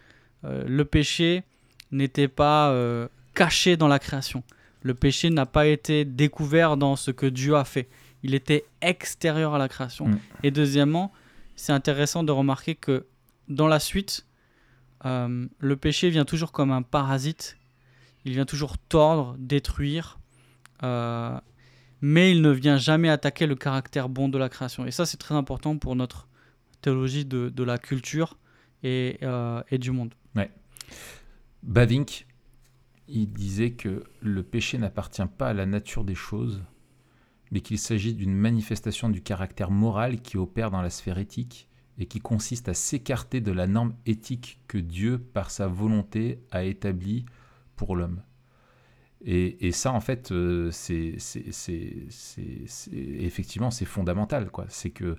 euh, 0.46 0.64
le 0.68 0.86
péché 0.86 1.44
n'était 1.92 2.28
pas 2.28 2.72
euh, 2.72 3.08
caché 3.34 3.78
dans 3.78 3.88
la 3.88 4.00
création. 4.00 4.44
Le 4.82 4.94
péché 4.94 5.30
n'a 5.30 5.46
pas 5.46 5.68
été 5.68 6.06
découvert 6.06 6.78
dans 6.78 6.96
ce 6.96 7.12
que 7.12 7.26
Dieu 7.26 7.56
a 7.56 7.66
fait. 7.66 7.90
Il 8.24 8.34
était 8.34 8.66
extérieur 8.82 9.54
à 9.54 9.58
la 9.58 9.68
création. 9.68 10.08
Hmm. 10.08 10.20
Et 10.44 10.52
deuxièmement, 10.52 11.12
c'est 11.56 11.74
intéressant 11.74 12.24
de 12.24 12.32
remarquer 12.32 12.76
que 12.76 13.06
dans 13.50 13.68
la 13.68 13.80
suite, 13.80 14.26
le 15.04 15.76
péché 15.76 16.10
vient 16.10 16.26
toujours 16.26 16.52
comme 16.52 16.72
un 16.72 16.82
parasite. 16.82 17.58
Il 18.26 18.34
vient 18.34 18.46
toujours 18.46 18.78
tordre, 18.78 19.36
détruire 19.40 20.20
mais 22.02 22.32
il 22.32 22.42
ne 22.42 22.52
vient 22.52 22.78
jamais 22.78 23.10
attaquer 23.10 23.46
le 23.46 23.56
caractère 23.56 24.10
bon 24.10 24.30
de 24.30 24.38
la 24.38 24.50
création. 24.50 24.86
Et 24.86 24.92
ça, 24.92 25.06
c'est 25.06 25.18
très 25.18 25.36
important 25.36 25.78
pour 25.78 25.96
notre 25.96 26.28
théologie 26.82 27.26
de, 27.26 27.64
la 27.64 27.78
culture 27.78 28.38
et, 28.84 29.18
euh, 29.24 29.62
et, 29.70 29.78
du 29.78 29.92
monde. 29.92 30.14
Ouais. 30.36 30.50
Bavink, 31.64 32.26
disait 33.08 33.72
que 33.72 34.04
le 34.22 34.44
péché 34.44 34.78
n'appartient 34.78 35.22
pas 35.38 35.50
à 35.50 35.54
la 35.54 35.66
nature 35.66 36.04
des 36.04 36.16
choses, 36.16 36.64
mais 37.52 37.62
qu'il 37.62 37.80
s'agit 37.80 38.14
d'une 38.14 38.36
manifestation 38.36 39.10
du 39.10 39.22
caractère 39.22 39.72
moral 39.72 40.22
qui 40.22 40.38
opère 40.38 40.72
dans 40.72 40.82
la 40.82 40.90
sphère 40.90 41.18
éthique 41.18 41.68
et 42.00 42.06
qui 42.06 42.20
consiste 42.20 42.70
à 42.70 42.74
s'écarter 42.74 43.42
de 43.42 43.52
la 43.52 43.68
norme 43.68 43.94
éthique 44.06 44.60
que 44.68 44.78
Dieu, 44.78 45.20
par 45.20 45.52
sa 45.52 45.68
volonté, 45.68 46.40
a 46.52 46.64
établie 46.64 47.26
pour 47.76 47.96
l'homme. 47.96 48.22
Et, 49.26 49.74
ça, 49.74 49.92
en 49.92 50.00
fait, 50.00 50.32
euh, 50.32 50.72
c'est 50.72 51.18
effectivement, 52.94 53.70
c'est 53.70 53.86
fondamental. 53.86 54.50
C'est 54.70 54.92
que 54.92 55.18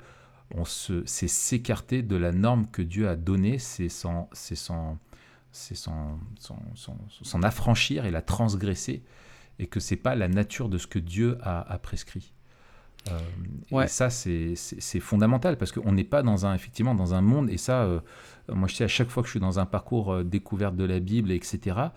on 0.54 0.64
se, 0.64 1.02
c'est 1.06 1.28
s'écarter 1.28 2.02
de 2.02 2.16
la 2.16 2.32
norme 2.32 2.66
que 2.70 2.82
Dieu 2.82 3.08
a 3.08 3.16
donnée, 3.16 3.58
c'est 3.58 3.88
s'en, 3.88 4.28
affranchir 7.42 8.04
et 8.04 8.10
la 8.10 8.22
transgresser, 8.22 9.04
et 9.58 9.66
que 9.66 9.80
c'est 9.80 9.96
pas 9.96 10.14
la 10.14 10.28
nature 10.28 10.68
de 10.68 10.78
ce 10.78 10.86
que 10.86 10.98
Dieu 10.98 11.38
a, 11.42 11.78
prescrit. 11.78 12.32
Euh, 13.08 13.82
et 13.82 13.86
ça, 13.86 14.10
c'est 14.10 15.00
fondamental 15.00 15.56
parce 15.56 15.72
qu'on 15.72 15.92
n'est 15.92 16.04
pas 16.04 16.22
dans 16.22 16.46
un, 16.46 16.54
effectivement, 16.54 16.94
dans 16.94 17.14
un 17.14 17.22
monde, 17.22 17.50
et 17.50 17.56
ça, 17.56 17.82
euh, 17.82 18.00
moi 18.48 18.68
je 18.68 18.74
sais 18.74 18.84
à 18.84 18.88
chaque 18.88 19.08
fois 19.08 19.22
que 19.22 19.26
je 19.28 19.32
suis 19.32 19.40
dans 19.40 19.58
un 19.58 19.66
parcours 19.66 20.24
découverte 20.24 20.76
de 20.76 20.84
la 20.84 21.00
Bible, 21.00 21.30
etc., 21.30 21.90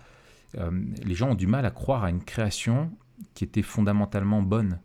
euh, 0.58 0.70
les 1.04 1.14
gens 1.14 1.30
ont 1.30 1.34
du 1.34 1.46
mal 1.46 1.66
à 1.66 1.70
croire 1.70 2.04
à 2.04 2.10
une 2.10 2.22
création 2.22 2.90
qui 3.34 3.44
était 3.44 3.62
fondamentalement 3.62 4.42
bonne, 4.42 4.80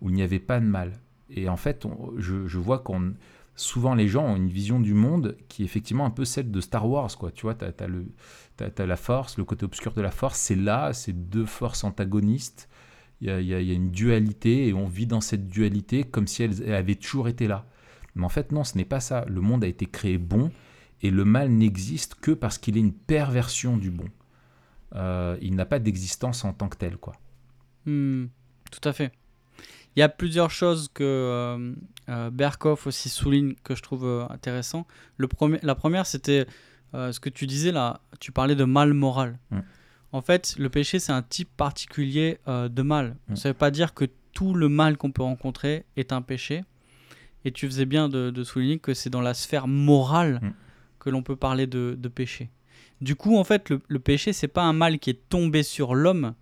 où 0.00 0.10
il 0.10 0.14
n'y 0.14 0.22
avait 0.22 0.38
pas 0.38 0.60
de 0.60 0.66
mal. 0.66 0.92
Et 1.30 1.48
en 1.48 1.56
fait, 1.56 1.86
je, 2.18 2.58
vois 2.58 2.78
qu'on 2.78 3.14
souvent 3.56 3.94
les 3.94 4.08
gens 4.08 4.24
ont 4.24 4.36
une 4.36 4.48
vision 4.48 4.80
du 4.80 4.94
monde 4.94 5.36
qui 5.48 5.62
est 5.62 5.64
effectivement 5.64 6.04
un 6.04 6.10
peu 6.10 6.24
celle 6.24 6.50
de 6.50 6.60
Star 6.60 6.88
Wars. 6.88 7.16
Quoi. 7.16 7.30
Tu 7.30 7.42
vois, 7.42 7.54
tu 7.54 7.64
as, 7.64 8.86
la 8.86 8.96
force, 8.96 9.38
le 9.38 9.44
côté 9.44 9.64
obscur 9.64 9.92
de 9.92 10.02
la 10.02 10.10
force, 10.10 10.38
c'est 10.38 10.56
là, 10.56 10.92
c'est 10.92 11.12
deux 11.12 11.46
forces 11.46 11.84
antagonistes. 11.84 12.68
Il 13.24 13.46
y, 13.46 13.54
a, 13.54 13.58
une 13.58 13.90
dualité 13.90 14.68
et 14.68 14.74
on 14.74 14.86
vit 14.86 15.06
dans 15.06 15.22
cette 15.22 15.48
dualité 15.48 16.04
comme 16.04 16.26
si 16.26 16.42
elle, 16.42 16.74
avait 16.74 16.94
toujours 16.94 17.26
été 17.26 17.46
là. 17.46 17.64
Mais 18.14 18.24
en 18.24 18.28
fait, 18.28 18.52
non, 18.52 18.64
ce 18.64 18.76
n'est 18.76 18.84
pas 18.84 19.00
ça. 19.00 19.24
Le 19.28 19.40
monde 19.40 19.64
a 19.64 19.66
été 19.66 19.86
créé 19.86 20.18
bon 20.18 20.52
et 21.00 21.10
le 21.10 21.24
mal 21.24 21.48
n'existe 21.48 22.16
que 22.16 22.32
parce 22.32 22.58
qu'il 22.58 22.76
est 22.76 22.80
une 22.80 22.92
perversion 22.92 23.78
du 23.78 23.90
bon. 23.90 24.04
Euh, 24.94 25.38
il 25.40 25.54
n'a 25.54 25.64
pas 25.64 25.78
d'existence 25.78 26.44
en 26.44 26.52
tant 26.52 26.68
que 26.68 26.76
tel. 26.76 26.98
Quoi. 26.98 27.14
Hmm, 27.86 28.26
tout 28.70 28.86
à 28.86 28.92
fait. 28.92 29.10
Il 29.96 30.00
y 30.00 30.02
a 30.02 30.10
plusieurs 30.10 30.50
choses 30.50 30.90
que 30.92 31.02
euh, 31.02 31.72
euh 32.10 32.30
Berkoff 32.30 32.86
aussi 32.86 33.08
souligne 33.08 33.54
que 33.64 33.74
je 33.74 33.82
trouve 33.82 34.26
intéressant. 34.28 34.86
Le 35.16 35.28
premier, 35.28 35.60
la 35.62 35.74
première, 35.74 36.04
c'était 36.04 36.46
ce 36.92 37.18
que 37.18 37.30
tu 37.30 37.46
disais 37.46 37.72
là, 37.72 38.02
tu 38.20 38.32
parlais 38.32 38.54
de 38.54 38.64
mal 38.64 38.92
moral. 38.92 39.38
Hmm. 39.50 39.60
En 40.14 40.22
fait, 40.22 40.54
le 40.58 40.68
péché, 40.68 40.98
c'est 41.00 41.12
un 41.12 41.22
type 41.22 41.48
particulier 41.56 42.38
de 42.46 42.82
mal. 42.82 43.16
Hmm. 43.28 43.36
Ça 43.36 43.48
ne 43.48 43.52
veut 43.52 43.58
pas 43.58 43.70
dire 43.72 43.94
que 43.94 44.04
tout 44.32 44.54
le 44.54 44.68
mal 44.68 44.96
qu'on 44.96 45.10
peut 45.12 45.22
rencontrer 45.22 45.84
est 45.96 46.12
un 46.12 46.22
péché. 46.22 46.62
Et 47.44 47.50
tu 47.52 47.66
faisais 47.66 47.84
bien 47.84 48.08
de, 48.08 48.42
souligner 48.44 48.78
que 48.78 48.94
c'est 48.94 49.10
dans 49.10 49.20
la 49.20 49.34
sphère 49.34 49.66
morale 49.66 50.40
que 51.00 51.10
l'on 51.10 51.22
peut 51.22 51.36
parler 51.36 51.66
de, 51.66 51.96
de 51.98 52.08
péché. 52.08 52.48
Du 53.00 53.16
coup, 53.16 53.36
en 53.36 53.44
fait, 53.44 53.70
le, 53.88 53.98
péché, 53.98 54.32
c'est 54.32 54.48
pas 54.48 54.62
un 54.62 54.72
mal 54.72 54.98
qui 55.00 55.10
est 55.10 55.28
tombé 55.28 55.62
sur 55.62 55.94
l'homme, 55.94 56.34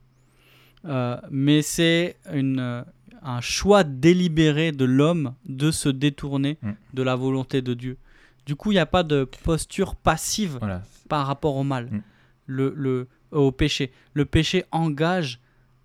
Euh, 0.84 1.16
mais 1.30 1.62
c'est 1.62 2.16
une, 2.32 2.58
euh, 2.58 2.82
un 3.22 3.40
choix 3.40 3.84
délibéré 3.84 4.72
de 4.72 4.84
l'homme 4.84 5.34
de 5.46 5.70
se 5.70 5.88
détourner 5.88 6.58
Mm. 6.60 6.72
de 6.94 7.02
la 7.04 7.14
volonté 7.14 7.62
de 7.62 7.72
Dieu. 7.74 7.98
Du 8.46 8.56
coup, 8.56 8.72
il 8.72 8.74
n'y 8.74 8.80
a 8.80 8.86
pas 8.86 9.04
de 9.04 9.22
posture 9.44 9.94
passive 9.94 10.56
Voilà. 10.58 10.82
par 11.08 11.28
rapport 11.28 11.54
au 11.54 11.62
mal, 11.62 11.84
Mm. 11.86 12.02
le, 12.46 12.74
le, 12.76 13.06
au 13.32 13.50
péché. 13.52 13.90
Le 14.14 14.24
péché 14.24 14.64
engage 14.70 15.40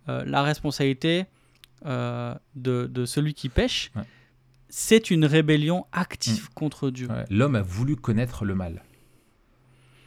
euh, 0.10 0.24
la 0.26 0.44
responsabilité 0.44 1.26
euh, 1.86 2.34
de, 2.56 2.86
de 2.88 3.06
celui 3.06 3.34
qui 3.34 3.50
pêche. 3.50 3.92
Ouais. 3.96 4.04
C'est 4.70 5.10
une 5.12 5.26
rébellion 5.26 5.86
active 5.94 6.50
contre 6.54 6.90
Dieu. 6.90 7.08
Ouais, 7.08 7.26
L'homme 7.30 7.56
a 7.56 7.62
voulu 7.62 7.96
connaître 7.96 8.46
le 8.46 8.54
mal. 8.56 8.84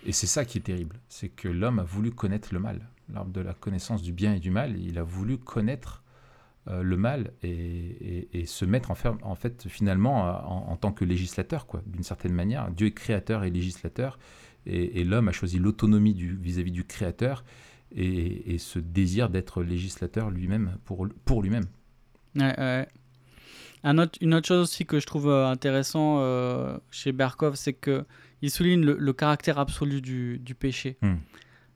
Et 0.06 0.12
c'est 0.12 0.26
ça 0.26 0.44
qui 0.44 0.58
est 0.58 0.62
terrible, 0.62 0.98
c'est 1.08 1.28
que 1.28 1.48
l'homme 1.48 1.78
a 1.78 1.82
voulu 1.82 2.10
connaître 2.10 2.48
le 2.52 2.60
mal. 2.60 2.88
L'arbre 3.12 3.32
de 3.32 3.40
la 3.40 3.52
connaissance 3.54 4.02
du 4.02 4.12
bien 4.12 4.34
et 4.34 4.38
du 4.40 4.50
mal, 4.50 4.78
il 4.78 4.98
a 4.98 5.02
voulu 5.02 5.36
connaître 5.36 6.02
euh, 6.68 6.82
le 6.82 6.96
mal 6.96 7.32
et, 7.42 7.48
et- 7.50 8.28
et 8.40 8.46
se 8.46 8.64
mettre 8.64 8.90
en, 8.90 8.94
fait 9.34 9.68
finalement 9.68 10.22
en, 10.22 10.70
en 10.72 10.76
tant 10.76 10.92
que 10.92 11.04
législateur, 11.04 11.66
quoi, 11.66 11.82
d'une 11.86 12.02
certaine 12.02 12.32
manière. 12.32 12.70
Dieu 12.70 12.86
est 12.88 12.92
créateur 12.92 13.44
et 13.44 13.50
législateur, 13.50 14.18
et, 14.66 15.00
et 15.00 15.04
l'homme 15.04 15.28
a 15.28 15.32
choisi 15.32 15.58
l'autonomie 15.58 16.14
vis-à-vis 16.14 16.72
du 16.72 16.84
créateur 16.84 17.44
et, 17.94 18.54
et 18.54 18.58
ce 18.58 18.78
désir 18.78 19.28
d'être 19.30 19.62
législateur 19.62 20.30
lui-même 20.30 20.76
pour, 20.84 21.08
pour 21.24 21.42
lui-même. 21.42 21.64
Ouais, 22.36 22.54
ouais. 22.58 22.88
Un 23.82 23.98
autre- 23.98 24.18
une 24.20 24.34
autre 24.34 24.46
chose 24.46 24.62
aussi 24.62 24.84
que 24.84 25.00
je 25.00 25.06
trouve 25.06 25.28
euh, 25.28 25.46
intéressant 25.48 26.18
euh, 26.20 26.76
chez 26.90 27.12
Berkov, 27.12 27.54
c'est 27.56 27.72
que 27.72 28.04
il 28.42 28.50
souligne 28.50 28.84
le, 28.84 28.96
le 28.98 29.12
caractère 29.12 29.58
absolu 29.58 30.00
du, 30.00 30.38
du 30.38 30.54
péché. 30.54 30.96
Hmm. 31.02 31.14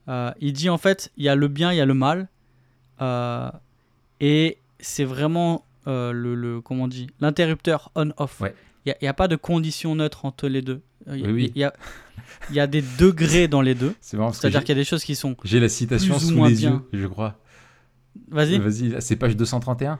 Euh, 0.08 0.30
il 0.40 0.52
dit 0.52 0.68
en 0.68 0.78
fait, 0.78 1.10
il 1.16 1.24
y 1.24 1.28
a 1.30 1.34
le 1.34 1.48
bien, 1.48 1.72
il 1.72 1.76
y 1.76 1.80
a 1.80 1.86
le 1.86 1.94
mal, 1.94 2.28
euh, 3.00 3.50
et 4.20 4.58
c'est 4.80 5.04
vraiment 5.04 5.64
le, 5.86 6.12
le- 6.34 6.60
comment 6.62 6.84
on 6.84 6.88
dit, 6.88 7.08
l'interrupteur 7.20 7.90
on/off. 7.94 8.40
Ouais. 8.40 8.54
Il 8.86 8.94
n'y 9.00 9.08
a, 9.08 9.14
pas 9.14 9.28
de 9.28 9.36
condition 9.36 9.94
neutre 9.94 10.24
entre 10.26 10.46
les 10.48 10.60
deux. 10.62 10.82
Euh, 11.08 11.16
il 11.16 11.22
y 11.22 11.26
a- 11.26 11.30
Oui, 11.32 11.52
y, 11.54 11.64
a, 11.64 11.72
y 12.52 12.60
a 12.60 12.66
des 12.66 12.82
degrés 12.98 13.48
dans 13.48 13.62
les 13.62 13.74
deux. 13.74 13.94
C'est 14.00 14.16
marrant 14.16 14.32
C'est-à-dire 14.32 14.60
qu'il 14.60 14.70
y 14.70 14.78
a 14.78 14.80
des 14.80 14.84
choses 14.84 15.04
qui 15.04 15.14
sont. 15.14 15.36
j'ai 15.44 15.58
la 15.60 15.68
citation 15.70 16.18
sous 16.18 16.34
moins 16.34 16.48
les 16.50 16.56
bien. 16.56 16.82
yeux, 16.92 17.00
je 17.00 17.06
crois. 17.06 17.38
Vas-y, 18.30 18.58
Vas-y, 18.58 18.94
c'est 19.02 19.16
page 19.16 19.36
231 19.36 19.98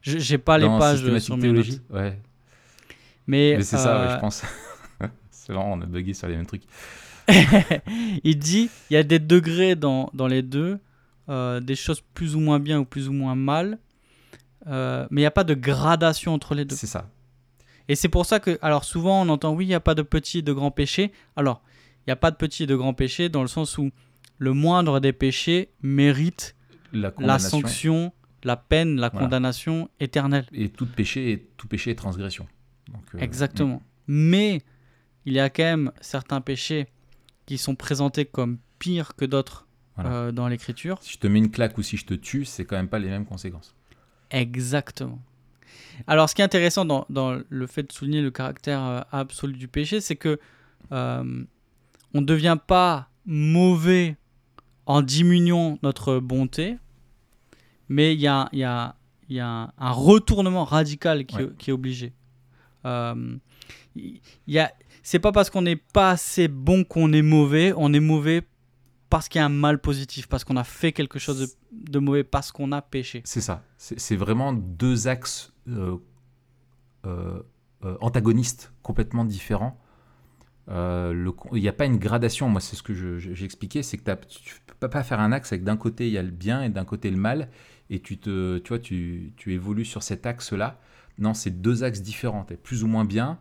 Je- 0.00 0.18
j'ai 0.18 0.38
pas 0.38 0.58
les 0.58 0.66
dans 0.66 0.78
pages 0.78 1.02
euh, 1.04 1.18
sur 1.18 1.36
mes 1.36 1.42
théologie. 1.42 1.72
notes. 1.90 2.00
Ouais. 2.00 2.20
Mais, 3.26 3.54
Mais 3.56 3.62
c'est 3.64 3.76
ça, 3.78 3.98
ouais, 4.00 4.06
euh, 4.08 4.14
je 4.14 4.20
pense. 4.20 4.42
c'est 5.30 5.52
marrant, 5.52 5.76
on 5.78 5.82
a 5.82 5.86
bugué 5.86 6.14
sur 6.14 6.28
les 6.28 6.36
mêmes 6.36 6.46
trucs. 6.46 6.62
il 8.24 8.38
dit 8.38 8.70
il 8.90 8.94
y 8.94 8.96
a 8.96 9.02
des 9.02 9.18
degrés 9.18 9.74
dans, 9.74 10.10
dans 10.14 10.26
les 10.28 10.42
deux, 10.42 10.78
euh, 11.28 11.58
des 11.60 11.74
choses 11.74 12.00
plus 12.14 12.36
ou 12.36 12.40
moins 12.40 12.60
bien 12.60 12.78
ou 12.78 12.84
plus 12.84 13.08
ou 13.08 13.12
moins 13.12 13.34
mal, 13.34 13.78
euh, 14.68 15.06
mais 15.10 15.22
il 15.22 15.24
n'y 15.24 15.26
a 15.26 15.30
pas 15.32 15.44
de 15.44 15.54
gradation 15.54 16.32
entre 16.34 16.54
les 16.54 16.64
deux. 16.64 16.76
C'est 16.76 16.86
ça. 16.86 17.08
Et 17.88 17.94
c'est 17.94 18.08
pour 18.08 18.26
ça 18.26 18.40
que, 18.40 18.58
alors 18.62 18.84
souvent 18.84 19.22
on 19.22 19.28
entend 19.28 19.52
oui, 19.54 19.64
il 19.64 19.68
n'y 19.68 19.74
a 19.74 19.80
pas 19.80 19.94
de 19.94 20.02
petit 20.02 20.38
et 20.38 20.42
de 20.42 20.52
grand 20.52 20.70
péché. 20.70 21.12
Alors, 21.36 21.62
il 22.00 22.10
n'y 22.10 22.12
a 22.12 22.16
pas 22.16 22.30
de 22.30 22.36
petit 22.36 22.64
et 22.64 22.66
de 22.66 22.74
grand 22.76 22.94
péché 22.94 23.28
dans 23.28 23.42
le 23.42 23.48
sens 23.48 23.78
où 23.78 23.90
le 24.38 24.52
moindre 24.52 25.00
des 25.00 25.12
péchés 25.12 25.70
mérite 25.82 26.56
La 26.92 27.38
sanction, 27.38 28.12
la 28.44 28.56
peine, 28.56 28.96
la 28.96 29.08
Voilà. 29.08 29.26
condamnation 29.26 29.88
éternelle. 30.00 30.46
Et 30.52 30.68
tout 30.68 30.86
péché 30.86 31.32
est, 31.32 31.46
tout 31.56 31.68
péché 31.68 31.90
est 31.92 31.94
transgression. 31.94 32.46
Donc, 32.92 33.02
euh, 33.14 33.18
Exactement. 33.18 33.82
Mais 34.06 34.62
il 35.24 35.32
y 35.32 35.40
a 35.40 35.50
quand 35.50 35.64
même 35.64 35.92
certains 36.00 36.40
péchés 36.40 36.86
qui 37.46 37.58
sont 37.58 37.74
présentés 37.74 38.24
comme 38.24 38.58
pires 38.78 39.14
que 39.16 39.24
d'autres 39.24 39.66
Voilà. 39.96 40.10
euh, 40.12 40.32
dans 40.32 40.46
l'écriture. 40.48 40.98
Si 41.02 41.12
je 41.14 41.18
te 41.18 41.26
mets 41.26 41.38
une 41.38 41.50
claque 41.50 41.76
ou 41.78 41.82
si 41.82 41.96
je 41.96 42.04
te 42.06 42.14
tue, 42.14 42.44
c'est 42.44 42.64
quand 42.64 42.76
même 42.76 42.88
pas 42.88 42.98
les 42.98 43.08
mêmes 43.08 43.26
conséquences. 43.26 43.74
Exactement. 44.30 45.20
Alors, 46.06 46.28
ce 46.28 46.34
qui 46.34 46.42
est 46.42 46.44
intéressant 46.44 46.84
dans, 46.84 47.06
dans 47.10 47.40
le 47.48 47.66
fait 47.66 47.82
de 47.84 47.92
souligner 47.92 48.22
le 48.22 48.30
caractère 48.30 48.82
euh, 48.82 49.00
absolu 49.12 49.54
du 49.54 49.68
péché, 49.68 50.00
c'est 50.00 50.16
que 50.16 50.38
euh, 50.92 51.44
on 52.14 52.20
ne 52.20 52.26
devient 52.26 52.58
pas 52.66 53.08
mauvais 53.24 54.16
en 54.86 55.02
diminuant 55.02 55.78
notre 55.82 56.18
bonté, 56.18 56.76
mais 57.88 58.14
il 58.14 58.20
y 58.20 58.26
a, 58.28 58.48
il 58.52 58.60
y 58.60 58.64
a- 58.64 58.94
il 59.28 59.34
y 59.36 59.40
a 59.40 59.48
un, 59.48 59.72
un 59.78 59.90
retournement 59.90 60.64
radical 60.64 61.26
qui, 61.26 61.36
Ouais. 61.36 61.48
qui 61.58 61.70
est 61.70 61.72
obligé. 61.72 62.12
Euh, 62.84 63.36
y 63.96 64.58
a, 64.58 64.72
c'est 65.02 65.18
pas 65.18 65.32
parce 65.32 65.50
qu'on 65.50 65.62
n'est 65.62 65.74
pas 65.76 66.10
assez 66.10 66.46
bon 66.46 66.84
qu'on 66.84 67.12
est 67.12 67.22
mauvais, 67.22 67.72
on 67.76 67.92
est 67.92 67.98
mauvais 68.00 68.42
parce 69.10 69.28
qu'il 69.28 69.40
y 69.40 69.42
a 69.42 69.46
un 69.46 69.48
mal 69.48 69.80
positif, 69.80 70.28
parce 70.28 70.44
qu'on 70.44 70.56
a 70.56 70.64
fait 70.64 70.92
quelque 70.92 71.18
chose 71.18 71.40
de, 71.40 71.48
de 71.90 71.98
mauvais, 71.98 72.22
parce 72.24 72.52
qu'on 72.52 72.70
a 72.72 72.82
péché. 72.82 73.22
C'est 73.24 73.40
ça. 73.40 73.62
C'est 73.76 74.16
vraiment 74.16 74.52
deux 74.52 75.08
axes 75.08 75.52
antagonistes 78.00 78.72
complètement 78.82 79.24
différents. 79.24 79.78
Euh, 80.68 81.12
le 81.12 81.30
con- 81.30 81.50
Il 81.54 81.62
n'y 81.62 81.68
a 81.68 81.72
pas 81.72 81.84
une 81.86 81.98
gradation. 81.98 82.48
Moi, 82.48 82.60
c'est 82.60 82.74
ce 82.76 82.82
que 82.82 82.92
je- 82.94 83.18
je- 83.18 83.32
j'ai 83.34 83.44
expliqué, 83.44 83.82
c'est 83.82 83.98
que 83.98 84.02
tu 84.26 84.54
ne 84.68 84.74
peux 84.80 84.88
pas 84.88 85.02
faire 85.04 85.20
un 85.20 85.30
axe 85.30 85.52
avec 85.52 85.62
d'un 85.64 85.76
côté 85.76 86.08
il 86.08 86.12
y 86.12 86.18
a 86.18 86.22
le 86.22 86.30
bien 86.30 86.62
et 86.62 86.68
d'un 86.68 86.84
côté 86.84 87.10
le 87.10 87.16
mal, 87.16 87.48
et 87.88 88.00
tu 88.00 88.18
te, 88.18 88.58
tu 88.58 88.68
vois, 88.70 88.80
tu, 88.80 89.32
tu 89.36 89.52
évolues 89.52 89.84
sur 89.84 90.02
cet 90.02 90.26
axe-là. 90.26 90.80
Non, 91.18 91.34
c'est 91.34 91.50
deux 91.62 91.84
axes 91.84 92.02
différents. 92.02 92.44
Plus 92.62 92.82
ou 92.82 92.88
moins 92.88 93.04
bien 93.04 93.38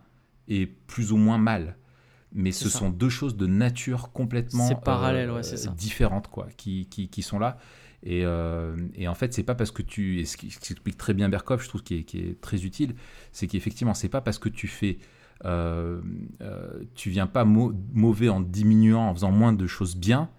et 0.48 0.68
plus 0.68 1.12
ou 1.12 1.18
moins 1.18 1.40
mal. 1.40 1.78
Mais 2.32 2.52
ce 2.52 2.70
ça. 2.70 2.80
sont 2.80 2.90
deux 2.90 3.10
choses 3.10 3.38
de 3.38 3.48
nature 3.48 4.12
complètement 4.12 4.68
ouais, 5.32 5.44
ça. 5.58 5.72
différentes, 5.72 6.28
quoi, 6.28 6.48
qui, 6.58 6.86
qui, 6.88 7.08
qui 7.08 7.22
sont 7.24 7.40
là. 7.40 7.58
Et, 8.06 8.22
euh, 8.24 8.76
et 8.96 9.08
en 9.08 9.16
fait, 9.16 9.34
c'est 9.34 9.44
pas 9.44 9.56
parce 9.56 9.72
que 9.72 9.82
tu. 9.82 10.20
Et 10.20 10.26
ce 10.26 10.38
qui, 10.38 10.48
explique 10.48 10.96
très 10.98 11.14
bien 11.16 11.28
Berkov, 11.28 11.64
je 11.64 11.68
trouve, 11.68 11.82
qui 11.84 11.96
est, 11.96 12.04
qui 12.04 12.20
est 12.20 12.40
très 12.40 12.64
utile, 12.64 12.96
c'est 13.32 13.48
qu'effectivement, 13.48 13.96
c'est 13.96 14.10
pas 14.10 14.22
parce 14.22 14.38
que 14.40 14.50
tu 14.50 14.68
fais. 14.68 15.00
euh, 15.44 16.02
euh, 16.42 16.84
tu 16.94 17.10
viens 17.10 17.28
pas 17.28 17.46
mau- 17.46 17.74
mauvais 17.94 18.30
en 18.30 18.42
diminuant, 18.42 19.10
en 19.10 19.14
faisant 19.16 19.32
moins 19.32 19.54
de 19.54 19.68
choses 19.68 19.96
bien, 19.96 20.30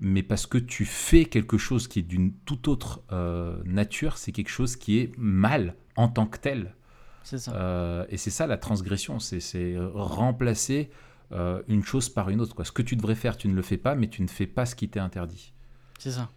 mais 0.00 0.22
parce 0.22 0.46
que 0.46 0.58
tu 0.58 0.84
fais 0.84 1.24
quelque 1.24 1.58
chose 1.58 1.88
qui 1.88 2.00
est 2.00 2.02
d'une 2.02 2.32
toute 2.44 2.68
autre 2.68 3.02
euh, 3.12 3.56
nature, 3.64 4.18
c'est 4.18 4.32
quelque 4.32 4.50
chose 4.50 4.76
qui 4.76 4.98
est 4.98 5.12
mal 5.16 5.74
en 5.96 6.08
tant 6.08 6.26
que 6.26 6.38
tel. 6.38 6.74
C'est 7.24 7.38
ça. 7.38 7.54
Euh, 7.54 8.04
et 8.10 8.18
c'est 8.18 8.30
ça 8.30 8.46
la 8.46 8.58
transgression, 8.58 9.18
c'est 9.18 9.74
remplacer 9.94 10.90
une 11.66 11.82
chose 11.82 12.08
par 12.08 12.28
une 12.30 12.40
autre. 12.40 12.54
Quoi. 12.54 12.64
Ce 12.64 12.70
que 12.72 12.82
tu 12.82 12.94
devrais 12.94 13.16
faire, 13.16 13.36
tu 13.36 13.48
ne 13.48 13.54
le 13.54 13.62
fais 13.62 13.78
pas, 13.78 13.96
mais 13.96 14.08
tu 14.08 14.22
ne 14.22 14.28
fais 14.28 14.46
pas 14.46 14.64
ce 14.64 14.76
qui 14.76 14.88
t'est 14.88 15.00
interdit. 15.00 15.52
C'est 15.98 16.12
ça. 16.12 16.30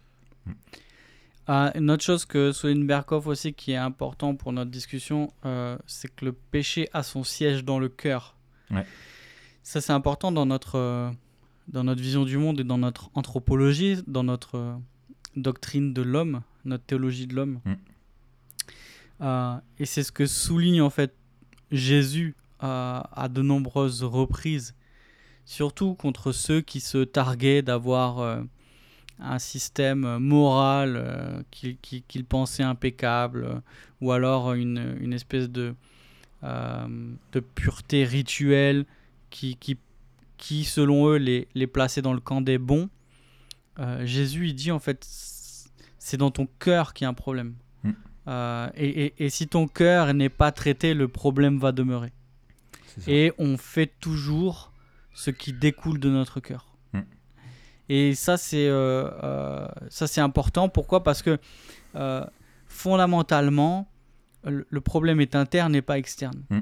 Ah, 1.52 1.72
une 1.74 1.90
autre 1.90 2.04
chose 2.04 2.26
que 2.26 2.52
souligne 2.52 2.86
Berkov 2.86 3.26
aussi 3.26 3.52
qui 3.52 3.72
est 3.72 3.76
important 3.76 4.36
pour 4.36 4.52
notre 4.52 4.70
discussion, 4.70 5.32
euh, 5.44 5.76
c'est 5.84 6.14
que 6.14 6.24
le 6.24 6.32
péché 6.32 6.88
a 6.92 7.02
son 7.02 7.24
siège 7.24 7.64
dans 7.64 7.80
le 7.80 7.88
cœur. 7.88 8.36
Ouais. 8.70 8.86
Ça, 9.64 9.80
c'est 9.80 9.92
important 9.92 10.30
dans 10.30 10.46
notre, 10.46 10.76
euh, 10.76 11.10
dans 11.66 11.82
notre 11.82 12.00
vision 12.00 12.24
du 12.24 12.36
monde 12.38 12.60
et 12.60 12.64
dans 12.64 12.78
notre 12.78 13.10
anthropologie, 13.14 13.98
dans 14.06 14.22
notre 14.22 14.58
euh, 14.58 14.76
doctrine 15.34 15.92
de 15.92 16.02
l'homme, 16.02 16.42
notre 16.64 16.84
théologie 16.84 17.26
de 17.26 17.34
l'homme. 17.34 17.60
Mm. 17.64 19.58
Et 19.80 19.86
c'est 19.86 20.04
ce 20.04 20.12
que 20.12 20.26
souligne 20.26 20.80
en 20.80 20.88
fait 20.88 21.16
Jésus 21.72 22.36
à 22.60 23.28
de 23.28 23.42
nombreuses 23.42 24.04
reprises, 24.04 24.76
surtout 25.44 25.94
contre 25.94 26.30
ceux 26.30 26.60
qui 26.60 26.78
se 26.78 26.98
targuaient 26.98 27.60
d'avoir 27.60 28.44
un 29.22 29.38
système 29.38 30.18
moral 30.18 30.94
euh, 30.96 31.42
qu'il 31.50 32.24
pensait 32.24 32.62
impeccable, 32.62 33.44
euh, 33.44 33.60
ou 34.00 34.12
alors 34.12 34.54
une, 34.54 34.96
une 35.00 35.12
espèce 35.12 35.48
de, 35.50 35.74
euh, 36.44 36.86
de 37.32 37.40
pureté 37.40 38.04
rituelle 38.04 38.86
qui, 39.30 39.56
qui, 39.56 39.76
qui, 40.38 40.64
selon 40.64 41.08
eux, 41.08 41.16
les, 41.16 41.48
les 41.54 41.66
plaçait 41.66 42.02
dans 42.02 42.14
le 42.14 42.20
camp 42.20 42.40
des 42.40 42.58
bons. 42.58 42.88
Euh, 43.78 44.04
Jésus, 44.06 44.48
il 44.48 44.54
dit 44.54 44.70
en 44.72 44.78
fait, 44.78 45.06
c'est 45.98 46.16
dans 46.16 46.30
ton 46.30 46.48
cœur 46.58 46.92
qu'il 46.94 47.04
y 47.04 47.06
a 47.06 47.10
un 47.10 47.14
problème. 47.14 47.54
Mm. 47.84 47.90
Euh, 48.28 48.68
et, 48.74 49.04
et- 49.06 49.14
et 49.26 49.30
si 49.30 49.46
ton 49.48 49.68
cœur 49.68 50.12
n'est 50.14 50.28
pas 50.28 50.50
traité, 50.52 50.94
le 50.94 51.08
problème 51.08 51.58
va 51.58 51.72
demeurer. 51.72 52.12
Et 53.06 53.32
on 53.38 53.56
fait 53.56 53.90
toujours 54.00 54.72
ce 55.14 55.30
qui 55.30 55.52
découle 55.52 56.00
de 56.00 56.10
notre 56.10 56.40
cœur. 56.40 56.69
Et 57.92 58.14
ça, 58.14 58.36
c'est 58.36 58.68
euh, 58.68 59.10
euh, 59.24 59.66
ça, 59.88 60.06
c'est 60.06 60.20
important. 60.20 60.68
Pourquoi? 60.68 61.02
Parce 61.02 61.22
que 61.22 61.38
euh, 61.96 62.24
fondamentalement, 62.68 63.90
le, 64.44 64.80
problème 64.80 65.20
est 65.20 65.34
interne 65.34 65.74
et 65.74 65.82
pas 65.82 65.98
externe. 65.98 66.44
Mm. 66.50 66.58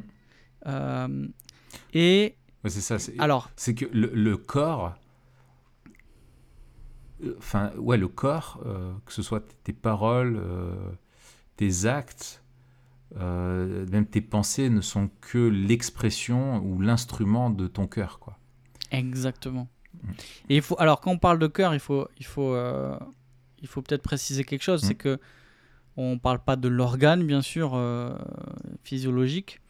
Euh, 0.69 1.29
et 1.93 2.35
Ouais, 2.65 2.71
c'est 2.71 2.81
ça. 2.81 2.97
alors, 3.19 3.51
C'est 3.57 3.75
que 3.75 3.85
le, 3.93 4.11
le 4.15 4.39
corps, 4.39 4.97
enfin, 7.37 7.73
ouais, 7.77 7.99
le 7.99 8.09
corps, 8.09 8.63
euh, 8.65 8.95
que 9.05 9.13
ce 9.13 9.21
soit 9.21 9.45
tes 9.65 9.75
paroles, 9.75 10.41
euh, 10.43 10.75
tes 11.57 11.85
actes, 11.85 12.43
euh, 13.21 13.87
même 13.91 14.07
tes 14.07 14.23
pensées, 14.23 14.71
ne 14.71 14.81
sont 14.81 15.11
que 15.21 15.37
l'expression 15.37 16.57
ou 16.65 16.81
l'instrument 16.81 17.51
de 17.51 17.67
ton 17.67 17.87
cœur, 17.87 18.19
quoi. 18.19 18.39
Exactement. 18.91 19.69
Mm. 20.03 20.11
Et 20.51 20.57
il 20.57 20.63
faut, 20.63 20.77
alors, 20.79 21.01
quand 21.01 21.11
on 21.13 21.19
parle 21.19 21.39
de 21.39 21.47
cœur, 21.47 21.75
il 21.75 21.81
faut, 21.81 22.09
il 22.19 22.27
faut, 22.27 22.55
euh, 22.55 22.97
il 23.61 23.69
faut 23.69 23.83
peut-être 23.83 24.03
préciser 24.03 24.45
quelque 24.45 24.63
chose, 24.63 24.83
Mm. 24.83 24.87
c'est 24.87 24.95
que 24.95 25.19
on 25.97 26.19
parle 26.19 26.39
pas 26.39 26.55
de 26.57 26.69
l'organe, 26.69 27.25
bien 27.27 27.43
sûr, 27.43 27.73
euh, 27.75 28.17
physiologique. 28.85 29.61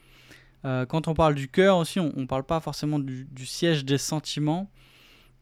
Euh, 0.64 0.84
quand 0.84 1.08
on 1.08 1.14
parle 1.14 1.34
du 1.34 1.48
cœur 1.48 1.78
aussi, 1.78 2.00
on 2.00 2.12
ne 2.16 2.26
parle 2.26 2.44
pas 2.44 2.60
forcément 2.60 2.98
du, 2.98 3.26
du 3.30 3.46
siège 3.46 3.84
des 3.84 3.98
sentiments. 3.98 4.70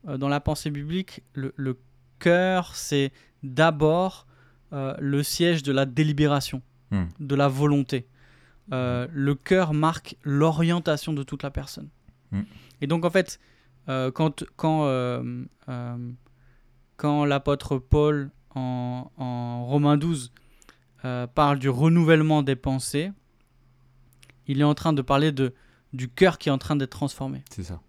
Dans 0.06 0.28
la 0.28 0.38
pensée 0.38 0.70
biblique, 0.70 1.22
le, 1.32 1.52
le 1.56 1.76
cœur, 2.20 2.76
c'est 2.76 3.10
d'abord 3.42 4.26
le 4.70 5.22
siège 5.24 5.62
de 5.64 5.72
la 5.72 5.84
délibération, 5.86 6.62
Mm. 6.92 7.04
de 7.18 7.34
la 7.34 7.48
volonté. 7.48 8.06
Euh, 8.72 9.08
le 9.12 9.34
cœur 9.34 9.74
marque 9.74 10.16
l'orientation 10.22 11.12
de 11.12 11.24
toute 11.24 11.42
la 11.42 11.50
personne. 11.50 11.88
Mm. 12.30 12.42
Et 12.80 12.86
donc, 12.86 13.04
en 13.04 13.10
fait, 13.10 13.40
euh, 13.88 14.10
quand, 14.10 14.44
quand, 14.56 14.84
euh, 14.86 15.44
euh, 15.68 15.96
quand 16.96 17.24
l'apôtre 17.24 17.78
Paul, 17.78 18.30
en, 18.54 19.10
en 19.16 19.66
Romains 19.66 19.96
12, 19.96 20.32
euh, 21.04 21.26
parle 21.26 21.58
du 21.58 21.68
renouvellement 21.68 22.42
des 22.42 22.56
pensées, 22.56 23.12
il 24.46 24.60
est 24.60 24.64
en 24.64 24.74
train 24.74 24.92
de 24.92 25.02
parler 25.02 25.32
de, 25.32 25.54
du 25.92 26.08
cœur 26.08 26.38
qui 26.38 26.48
est 26.48 26.52
en 26.52 26.58
train 26.58 26.76
d'être 26.76 26.90
transformé. 26.90 27.42
C'est 27.50 27.64
ça. 27.64 27.80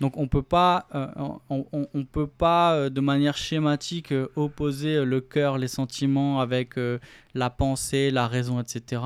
Donc 0.00 0.16
on 0.16 0.28
peut 0.28 0.42
pas, 0.42 0.86
euh, 0.94 1.08
on, 1.50 1.66
on- 1.72 1.88
on 1.92 2.04
peut 2.04 2.28
pas 2.28 2.74
euh, 2.74 2.88
de 2.90 3.00
manière 3.00 3.36
schématique 3.36 4.12
euh, 4.12 4.28
opposer 4.36 5.04
le 5.04 5.20
cœur, 5.20 5.58
les 5.58 5.66
sentiments 5.66 6.40
avec 6.40 6.74
la 7.34 7.50
pensée, 7.50 8.10
la 8.12 8.28
raison, 8.28 8.60
etc. 8.60 9.02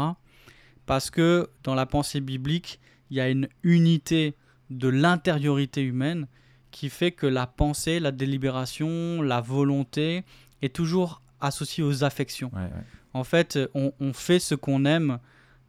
Parce 0.85 1.11
que 1.11 1.49
dans 1.65 1.75
la 1.75 1.87
pensée 1.87 2.21
biblique, 2.21 2.79
il 3.11 3.17
y 3.17 3.21
a 3.21 3.31
une 3.31 3.49
unité 3.63 4.35
de 4.73 4.89
l'intériorité 4.89 5.83
humaine 5.83 6.27
qui 6.71 6.89
fait 6.89 7.13
que 7.13 7.27
la 7.27 7.47
pensée, 7.47 8.01
la 8.01 8.13
délibération, 8.13 9.23
la 9.23 9.41
volonté 9.41 10.25
est 10.63 10.75
toujours 10.75 11.21
associée 11.41 11.85
aux 11.85 12.03
affections. 12.05 12.51
Ouais, 12.55 12.63
ouais. 12.63 12.85
En 13.15 13.25
fait, 13.25 13.59
on, 13.75 13.93
on 14.01 14.13
fait 14.13 14.39
ce 14.39 14.55
qu'on 14.55 14.85
aime 14.85 15.19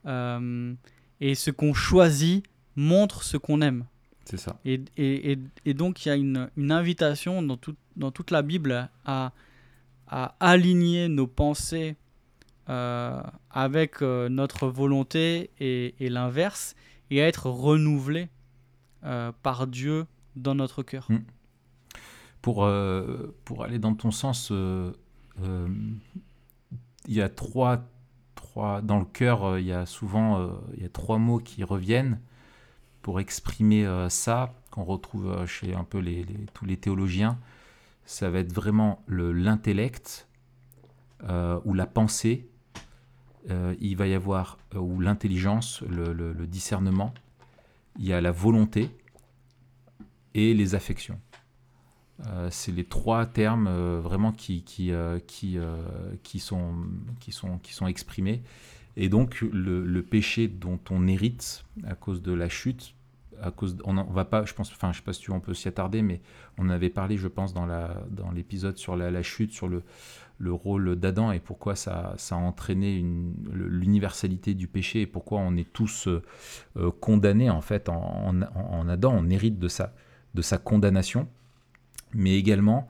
euh, 0.05 0.73
et 1.19 1.35
ce 1.35 1.51
qu'on 1.51 1.73
choisit 1.73 2.45
montre 2.75 3.23
ce 3.23 3.37
qu'on 3.37 3.61
aime. 3.61 3.85
C'est 4.25 4.37
ça. 4.37 4.57
Et, 4.63 4.81
et, 4.95 5.33
et, 5.33 5.39
et 5.65 5.73
donc, 5.73 6.05
il 6.05 6.09
y 6.09 6.11
a 6.11 6.15
une, 6.15 6.49
une 6.55 6.71
invitation 6.71 7.41
dans, 7.41 7.57
tout- 7.57 7.75
dans 7.97 8.11
toute 8.11 8.31
la 8.31 8.41
Bible 8.41 8.89
à, 9.05 9.33
à 10.07 10.35
aligner 10.39 11.09
nos 11.09 11.27
pensées 11.27 11.97
euh, 12.69 13.21
avec 13.51 14.01
euh, 14.01 14.29
notre 14.29 14.67
volonté 14.67 15.49
et, 15.59 15.95
et 15.99 16.07
l'inverse, 16.09 16.75
et 17.11 17.21
à 17.21 17.27
être 17.27 17.49
renouvelés 17.49 18.29
euh, 19.05 19.31
par 19.43 19.67
Dieu 19.67 20.05
dans 20.35 20.55
notre 20.55 20.83
cœur. 20.83 21.05
Mm. 21.09 21.19
Pour, 22.41 22.65
euh, 22.65 23.33
pour 23.45 23.63
aller 23.63 23.79
dans 23.79 23.93
ton 23.95 24.11
sens, 24.11 24.49
euh, 24.51 24.91
il 27.07 27.13
y 27.13 27.21
a 27.21 27.29
trois, 27.29 27.83
trois 28.35 28.81
dans 28.81 28.99
le 28.99 29.05
cœur, 29.05 29.57
il 29.59 29.65
y 29.65 29.71
a 29.71 29.85
souvent 29.85 30.49
y 30.77 30.85
a 30.85 30.89
trois 30.89 31.17
mots 31.17 31.39
qui 31.39 31.63
reviennent 31.63 32.19
pour 33.01 33.19
exprimer 33.19 33.87
ça 34.09 34.53
qu'on 34.71 34.83
retrouve 34.83 35.45
chez 35.45 35.73
un 35.73 35.83
peu 35.83 35.99
les, 35.99 36.25
tous 36.53 36.65
les 36.65 36.77
théologiens. 36.77 37.37
Ça 38.05 38.29
va 38.29 38.39
être 38.39 38.53
vraiment 38.53 39.01
le- 39.07 39.31
l'intellect 39.33 40.27
ou 41.65 41.73
la 41.73 41.85
pensée. 41.85 42.49
Il 43.49 43.95
va 43.95 44.07
y 44.07 44.13
avoir 44.13 44.57
ou 44.75 44.99
l'intelligence, 44.99 45.81
le- 45.81 46.13
le 46.13 46.47
discernement. 46.47 47.13
Il 47.99 48.05
y 48.05 48.13
a 48.13 48.21
la 48.21 48.31
volonté 48.31 48.89
et 50.33 50.53
les 50.53 50.75
affections. 50.75 51.19
Euh, 52.27 52.47
c'est 52.51 52.71
les 52.71 52.85
trois 52.85 53.25
termes 53.25 53.67
euh, 53.67 53.99
vraiment 53.99 54.31
qui, 54.31 54.63
qui, 54.63 54.91
euh, 54.91 55.19
qui, 55.25 55.57
qui, 56.23 56.39
sont, 56.39 56.73
qui, 57.19 57.31
sont, 57.31 57.57
qui 57.59 57.73
sont 57.73 57.87
exprimés. 57.87 58.43
Et 58.95 59.09
donc 59.09 59.41
le, 59.41 60.01
péché 60.01 60.47
dont 60.47 60.79
on 60.91 61.07
hérite 61.07 61.65
à 61.83 61.95
cause 61.95 62.21
de 62.21 62.31
la 62.31 62.49
chute, 62.49 62.93
à 63.41 63.49
cause, 63.49 63.77
on, 63.83 63.97
on 63.97 64.03
va 64.03 64.25
pas, 64.25 64.45
je 64.45 64.53
pense, 64.53 64.71
enfin 64.71 64.91
je 64.91 64.97
sais 64.97 65.03
pas 65.03 65.13
si 65.13 65.31
on 65.31 65.39
peut 65.39 65.55
s'y 65.55 65.67
attarder, 65.67 66.03
mais 66.03 66.21
on 66.59 66.69
avait 66.69 66.91
parlé, 66.91 67.17
je 67.17 67.27
pense, 67.27 67.53
dans 67.53 67.65
la 67.65 68.03
dans 68.11 68.31
l'épisode 68.31 68.77
sur 68.77 68.95
la, 68.95 69.09
la 69.09 69.23
chute, 69.23 69.51
sur 69.51 69.67
le, 69.67 69.83
le 70.37 70.51
rôle 70.51 70.95
d'Adam 70.95 71.31
et 71.31 71.39
pourquoi 71.39 71.75
ça, 71.75 72.13
ça 72.17 72.35
a 72.35 72.39
entraîné 72.39 73.03
l'universalité 73.53 74.53
du 74.53 74.67
péché 74.67 75.01
et 75.01 75.07
pourquoi 75.07 75.39
on 75.39 75.55
est 75.55 75.71
tous 75.71 76.07
euh, 76.07 76.21
euh, 76.77 76.91
condamnés 76.91 77.49
en 77.49 77.61
fait 77.61 77.89
en, 77.89 78.41
en, 78.55 78.89
Adam, 78.89 79.13
on 79.17 79.29
hérite 79.29 79.59
de 79.59 79.67
sa, 79.67 79.93
de 80.33 80.41
sa 80.41 80.57
condamnation, 80.57 81.27
mais 82.13 82.37
également 82.37 82.87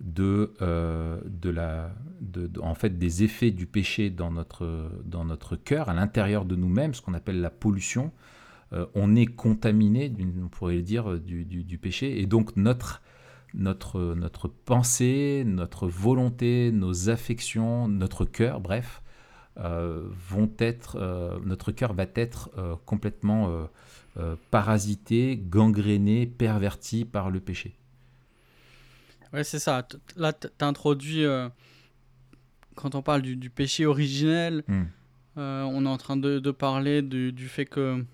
de, 0.00 0.54
euh, 0.62 1.20
de 1.26 1.50
la, 1.50 1.92
de, 2.20 2.50
en 2.60 2.74
fait, 2.74 2.98
des 2.98 3.22
effets 3.22 3.50
du 3.50 3.66
péché 3.66 4.10
dans 4.10 4.30
notre, 4.30 4.90
dans 5.04 5.24
notre 5.24 5.56
cœur, 5.56 5.88
à 5.88 5.94
l'intérieur 5.94 6.44
de 6.44 6.56
nous-mêmes, 6.56 6.94
ce 6.94 7.02
qu'on 7.02 7.14
appelle 7.14 7.40
la 7.40 7.50
pollution. 7.50 8.12
On 8.96 9.14
est 9.14 9.26
contaminé, 9.26 10.12
on 10.42 10.48
pourrait 10.48 10.74
le 10.74 10.82
dire, 10.82 11.20
du- 11.20 11.44
du 11.44 11.78
péché, 11.78 12.20
et 12.20 12.26
donc 12.26 12.56
notre, 12.56 13.02
notre, 13.54 14.14
notre 14.14 14.48
pensée, 14.48 15.44
notre 15.46 15.86
volonté, 15.86 16.70
nos 16.72 17.08
affections, 17.08 17.88
notre 17.88 18.24
cœur, 18.24 18.60
bref, 18.60 19.02
euh, 19.56 20.02
vont 20.28 20.50
être, 20.58 20.96
euh, 21.00 21.38
notre 21.44 21.70
cœur 21.70 21.92
va 21.92 22.06
être 22.14 22.50
euh, 22.58 22.74
complètement 22.84 23.68
parasité, 24.52 25.36
gangréné, 25.36 26.24
perverti 26.26 27.04
par 27.04 27.30
le 27.30 27.40
péché. 27.40 27.74
Ouais, 29.32 29.42
c'est 29.42 29.58
ça. 29.58 29.86
Là, 30.16 30.32
tu 30.32 30.46
introduit, 30.60 31.24
quand 32.76 32.94
on 32.94 33.02
parle 33.02 33.22
du, 33.22 33.34
du 33.34 33.50
péché 33.50 33.86
originel, 33.86 34.62
Hmm. 34.68 34.84
on 35.36 35.84
est 35.84 35.88
en 35.88 35.96
train 35.98 36.16
de, 36.16 36.38
de 36.38 36.50
parler 36.52 37.02
du, 37.02 37.32
du 37.32 37.48
fait 37.48 37.64
que 37.64 38.04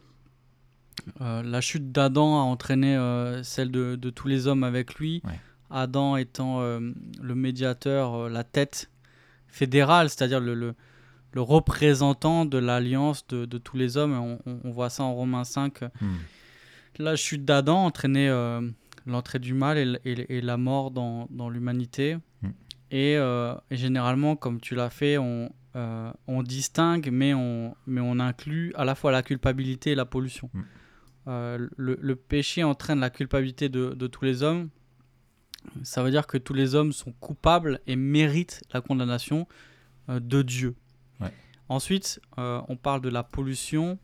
euh, 1.20 1.42
la 1.42 1.60
chute 1.60 1.92
d'Adam 1.92 2.36
a 2.36 2.42
entraîné 2.42 2.96
euh, 2.96 3.42
celle 3.42 3.70
de, 3.70 3.96
de 3.96 4.10
tous 4.10 4.28
les 4.28 4.46
hommes 4.46 4.64
avec 4.64 4.94
lui. 4.96 5.20
Ouais. 5.24 5.38
Adam 5.70 6.16
étant 6.16 6.60
euh, 6.60 6.80
le 7.20 7.34
médiateur, 7.34 8.28
la 8.28 8.44
tête 8.44 8.90
fédérale, 9.48 10.08
c'est-à-dire 10.10 10.40
le, 10.40 10.54
le, 10.54 10.74
le 11.32 11.40
représentant 11.40 12.44
de 12.44 12.58
l'alliance 12.58 13.26
de, 13.28 13.44
de 13.44 13.58
tous 13.58 13.76
les 13.76 13.96
hommes. 13.96 14.12
On, 14.14 14.38
on- 14.46 14.60
on 14.64 14.70
voit 14.70 14.90
ça 14.90 15.02
en 15.04 15.14
Romains 15.14 15.44
5. 15.44 15.82
Hmm. 15.82 15.88
La 16.98 17.16
chute 17.16 17.44
d'Adam 17.44 17.84
entraînait 17.84 18.28
l'entrée 19.06 19.38
du 19.38 19.54
mal 19.54 19.78
et, 19.78 19.82
l- 19.82 20.00
et- 20.04 20.36
et 20.38 20.40
la 20.40 20.56
mort 20.56 20.90
dans, 20.90 21.28
dans 21.30 21.48
l'humanité. 21.48 22.16
Mm. 22.42 22.48
Et, 22.90 23.12
et 23.14 23.76
généralement, 23.76 24.34
comme 24.36 24.60
tu 24.60 24.74
l'as 24.74 24.90
fait, 24.90 25.16
on, 25.16 25.50
on 26.26 26.42
distingue, 26.42 27.08
mais 27.12 27.32
on, 27.32 27.74
mais 27.86 28.00
on 28.00 28.18
inclut 28.18 28.72
à 28.74 28.84
la 28.84 28.94
fois 28.96 29.12
la 29.12 29.22
culpabilité 29.22 29.92
et 29.92 29.94
la 29.94 30.04
pollution. 30.04 30.50
Mm. 30.52 30.60
Euh, 31.28 31.68
le, 31.76 31.98
le 32.00 32.16
péché 32.16 32.64
entraîne 32.64 33.00
la 33.00 33.11
culpabilité 33.11 33.68
de, 33.68 33.90
de 33.90 34.06
tous 34.06 34.24
les 34.24 34.42
hommes. 34.42 34.70
Ça 35.83 36.02
veut 36.02 36.11
dire 36.11 36.26
que 36.26 36.38
tous 36.38 36.54
les 36.54 36.74
hommes 36.74 36.92
sont 36.92 37.12
coupables 37.12 37.80
et 37.87 37.96
méritent 37.96 38.62
la 38.72 38.80
condamnation 38.80 39.46
euh, 40.09 40.18
de 40.18 40.42
Dieu. 40.42 40.74
Ouais. 41.20 41.33
Ensuite, 41.68 42.20
euh, 42.38 42.61
on 42.68 42.76
parle 42.76 43.02
de 43.02 43.09
la 43.11 43.22
pollution 43.22 43.98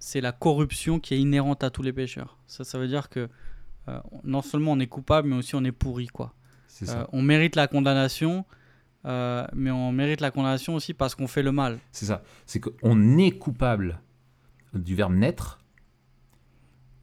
c'est 0.00 0.20
la 0.20 0.30
corruption 0.30 1.00
qui 1.00 1.14
est 1.14 1.20
inhérente 1.20 1.64
à 1.64 1.70
tous 1.70 1.82
les 1.82 1.92
pécheurs. 1.92 2.38
Ça, 2.46 2.62
ça 2.62 2.78
veut 2.78 2.86
dire 2.86 3.08
que 3.08 3.28
non 4.22 4.42
seulement 4.42 4.70
on 4.72 4.78
est 4.78 4.86
coupable, 4.86 5.28
mais 5.28 5.34
aussi 5.34 5.56
on 5.56 5.64
est 5.64 5.72
pourri. 5.72 6.06
Quoi. 6.06 6.32
Ça. 6.68 7.08
on 7.12 7.20
mérite 7.20 7.56
la 7.56 7.66
condamnation, 7.66 8.44
mais 9.04 9.72
on 9.72 9.90
mérite 9.90 10.20
la 10.20 10.30
condamnation 10.30 10.76
aussi 10.76 10.94
parce 10.94 11.16
qu'on 11.16 11.26
fait 11.26 11.42
le 11.42 11.50
mal. 11.50 11.80
C'est 11.90 12.06
ça. 12.06 12.22
C'est 12.46 12.60
qu'on 12.60 13.18
est 13.18 13.32
coupable 13.32 14.00
du 14.72 14.94
verbe 14.94 15.14
naître 15.14 15.58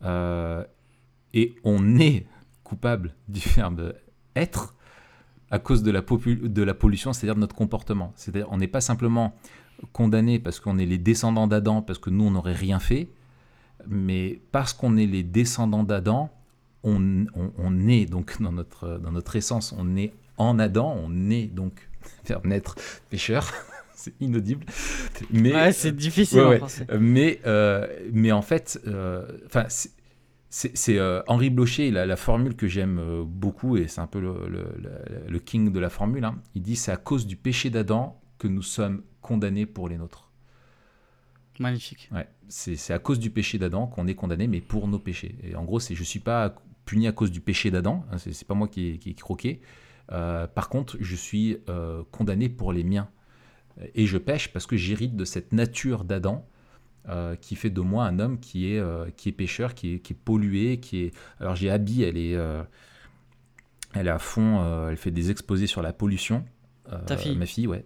et 0.03 1.55
on 1.63 1.97
est 1.97 2.25
coupable 2.63 3.13
du 3.27 3.39
verbe 3.39 3.93
être 4.35 4.75
à 5.51 5.59
cause 5.59 5.83
de 5.83 5.91
la, 5.91 6.01
pollution, 6.73 7.13
c'est-à-dire 7.13 7.35
de 7.35 7.39
notre 7.39 7.55
comportement. 7.55 8.11
C'est-à-dire 8.15 8.47
on 8.51 8.57
n'est 8.57 8.67
pas 8.67 8.81
simplement 8.81 9.35
condamné 9.93 10.39
parce 10.39 10.59
qu'on 10.59 10.77
est 10.77 10.85
les 10.85 10.97
descendants 10.97 11.47
d'Adam, 11.47 11.81
parce 11.81 11.99
que 11.99 12.09
nous, 12.09 12.25
on 12.25 12.31
n'aurait 12.31 12.53
rien 12.53 12.79
fait, 12.79 13.09
mais 13.87 14.41
parce 14.51 14.73
qu'on 14.73 14.97
est 14.97 15.05
les 15.05 15.23
descendants 15.23 15.83
d'Adam, 15.83 16.29
on, 16.83 17.25
est 17.87 18.05
donc 18.05 18.41
dans 18.41 18.51
notre, 18.51 19.35
essence, 19.35 19.73
on 19.77 19.95
est 19.95 20.13
en 20.37 20.59
Adam, 20.59 20.95
on 21.03 21.29
est 21.29 21.47
donc, 21.47 21.89
verbe 22.25 22.45
naître, 22.45 22.75
pécheur, 23.09 23.51
c'est 23.95 24.13
inaudible. 24.21 24.65
Mais, 25.31 25.53
Ouais, 25.53 25.71
c'est 25.71 25.95
difficile 25.95 26.39
ouais, 26.39 26.45
en 26.45 26.49
ouais. 26.49 26.57
français. 26.57 26.85
euh, 26.91 26.97
Mais, 26.99 27.41
euh, 27.45 27.87
mais 28.13 28.31
en 28.31 28.41
fait, 28.41 28.79
euh, 28.87 29.25
enfin, 29.45 29.65
c'est- 29.69 29.91
euh, 30.99 31.21
Henri 31.27 31.49
Blocher, 31.49 31.91
la, 31.91 32.05
la 32.05 32.15
formule 32.15 32.55
que 32.55 32.67
j'aime 32.67 32.99
euh, 32.99 33.23
beaucoup, 33.25 33.77
et 33.77 33.87
c'est 33.87 34.01
un 34.01 34.07
peu 34.07 34.19
le, 34.19 34.47
le- 34.47 34.75
le- 34.81 35.29
le 35.31 35.39
king 35.39 35.71
de 35.71 35.79
la 35.79 35.89
formule. 35.89 36.23
hein. 36.25 36.35
Il 36.55 36.61
dit 36.61 36.75
c'est 36.75 36.91
à 36.91 36.97
cause 36.97 37.27
du 37.27 37.35
péché 37.35 37.69
d'Adam 37.69 38.21
que 38.37 38.47
nous 38.47 38.61
sommes 38.61 39.03
condamnés 39.21 39.65
pour 39.65 39.89
les 39.89 39.97
nôtres. 39.97 40.31
Magnifique. 41.59 42.09
Ouais, 42.11 42.27
c'est 42.49 42.91
à 42.93 42.99
cause 42.99 43.17
du 43.19 43.29
péché 43.29 43.57
d'Adam 43.57 43.87
qu'on 43.87 44.07
est 44.07 44.15
condamné, 44.15 44.47
mais 44.47 44.59
pour 44.59 44.87
nos 44.89 44.99
péchés. 44.99 45.35
Et 45.43 45.55
en 45.55 45.63
gros, 45.63 45.79
c'est 45.79 45.95
je 45.95 46.03
suis 46.03 46.19
pas 46.19 46.53
puni 46.85 47.07
à 47.07 47.13
cause 47.13 47.31
du 47.31 47.39
péché 47.39 47.71
d'Adam, 47.71 48.05
hein, 48.11 48.17
c'est 48.17 48.33
c'est 48.33 48.45
pas 48.47 48.53
moi 48.55 48.67
qui 48.67 48.89
ai, 48.89 48.97
qui 48.97 49.11
ai 49.11 49.13
croqué, 49.15 49.61
Euh, 50.11 50.45
par 50.45 50.69
contre, 50.69 50.97
je 50.99 51.15
suis 51.15 51.57
euh, 51.67 52.03
condamné 52.11 52.47
pour 52.49 52.71
les 52.73 52.83
miens. 52.83 53.09
Et 53.93 54.05
je 54.05 54.17
pêche 54.17 54.51
parce 54.53 54.65
que 54.65 54.77
j'hérite 54.77 55.15
de 55.15 55.25
cette 55.25 55.51
nature 55.51 56.03
d'Adam 56.03 56.47
euh, 57.09 57.35
qui 57.35 57.55
fait 57.55 57.69
de 57.69 57.81
moi 57.81 58.05
un 58.05 58.19
homme 58.19 58.39
qui 58.39 58.73
est, 58.73 58.81
qui 59.15 59.29
est 59.29 59.33
pêcheur, 59.33 59.73
qui 59.73 59.95
est, 59.95 59.99
qui 59.99 60.13
est 60.13 60.19
pollué, 60.23 60.79
qui 60.79 61.03
est... 61.03 61.11
Alors 61.39 61.55
j'ai 61.55 61.69
Abby, 61.69 62.03
elle 62.03 62.17
est, 62.17 62.37
elle 63.93 64.07
est 64.07 64.11
à 64.11 64.19
fond, 64.19 64.87
elle 64.89 64.97
fait 64.97 65.11
des 65.11 65.31
exposés 65.31 65.67
sur 65.67 65.81
la 65.81 65.93
pollution. 65.93 66.45
Ta 67.07 67.17
fille 67.17 67.35
Ma 67.35 67.45
fille, 67.45 67.67
ouais 67.67 67.85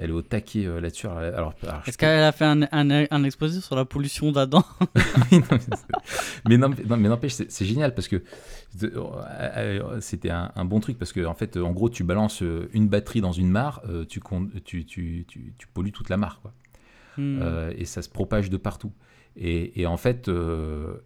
elle 0.00 0.10
est 0.10 0.14
au 0.14 0.22
taquet 0.22 0.64
là-dessus. 0.80 1.06
Alors, 1.06 1.54
Est-ce 1.86 1.98
qu'elle 1.98 2.22
a 2.22 2.32
fait 2.32 2.46
un, 2.46 2.62
un, 2.72 3.24
exposé 3.24 3.60
sur 3.60 3.76
la 3.76 3.84
pollution 3.84 4.32
d'Adam 4.32 4.64
Mais 6.48 6.56
non, 6.56 6.70
mais 6.88 7.08
n'empêche, 7.08 7.34
c'est 7.34 7.64
génial 7.64 7.94
parce 7.94 8.08
que 8.08 8.22
euh, 8.82 10.00
c'était 10.00 10.30
un, 10.30 10.64
bon 10.64 10.80
truc 10.80 10.98
parce 10.98 11.12
que 11.12 11.24
en 11.24 11.34
fait, 11.34 11.56
en 11.56 11.72
gros, 11.72 11.90
tu 11.90 12.04
balances 12.04 12.42
euh, 12.42 12.68
une 12.72 12.88
batterie 12.88 13.20
dans 13.20 13.32
une 13.32 13.50
mare, 13.50 13.82
euh, 13.88 14.04
tu, 14.04 14.20
tu, 14.64 14.84
tu, 14.84 15.26
tu, 15.26 15.66
pollues 15.74 15.92
toute 15.92 16.08
la 16.08 16.16
mare, 16.16 16.40
quoi. 16.40 16.52
Hmm. 17.16 17.42
et 17.76 17.84
ça 17.84 18.02
se 18.02 18.08
propage 18.08 18.50
de 18.50 18.56
partout. 18.56 18.92
Et, 19.36 19.80
et 19.80 19.86
en 19.86 19.96
fait, 19.96 20.30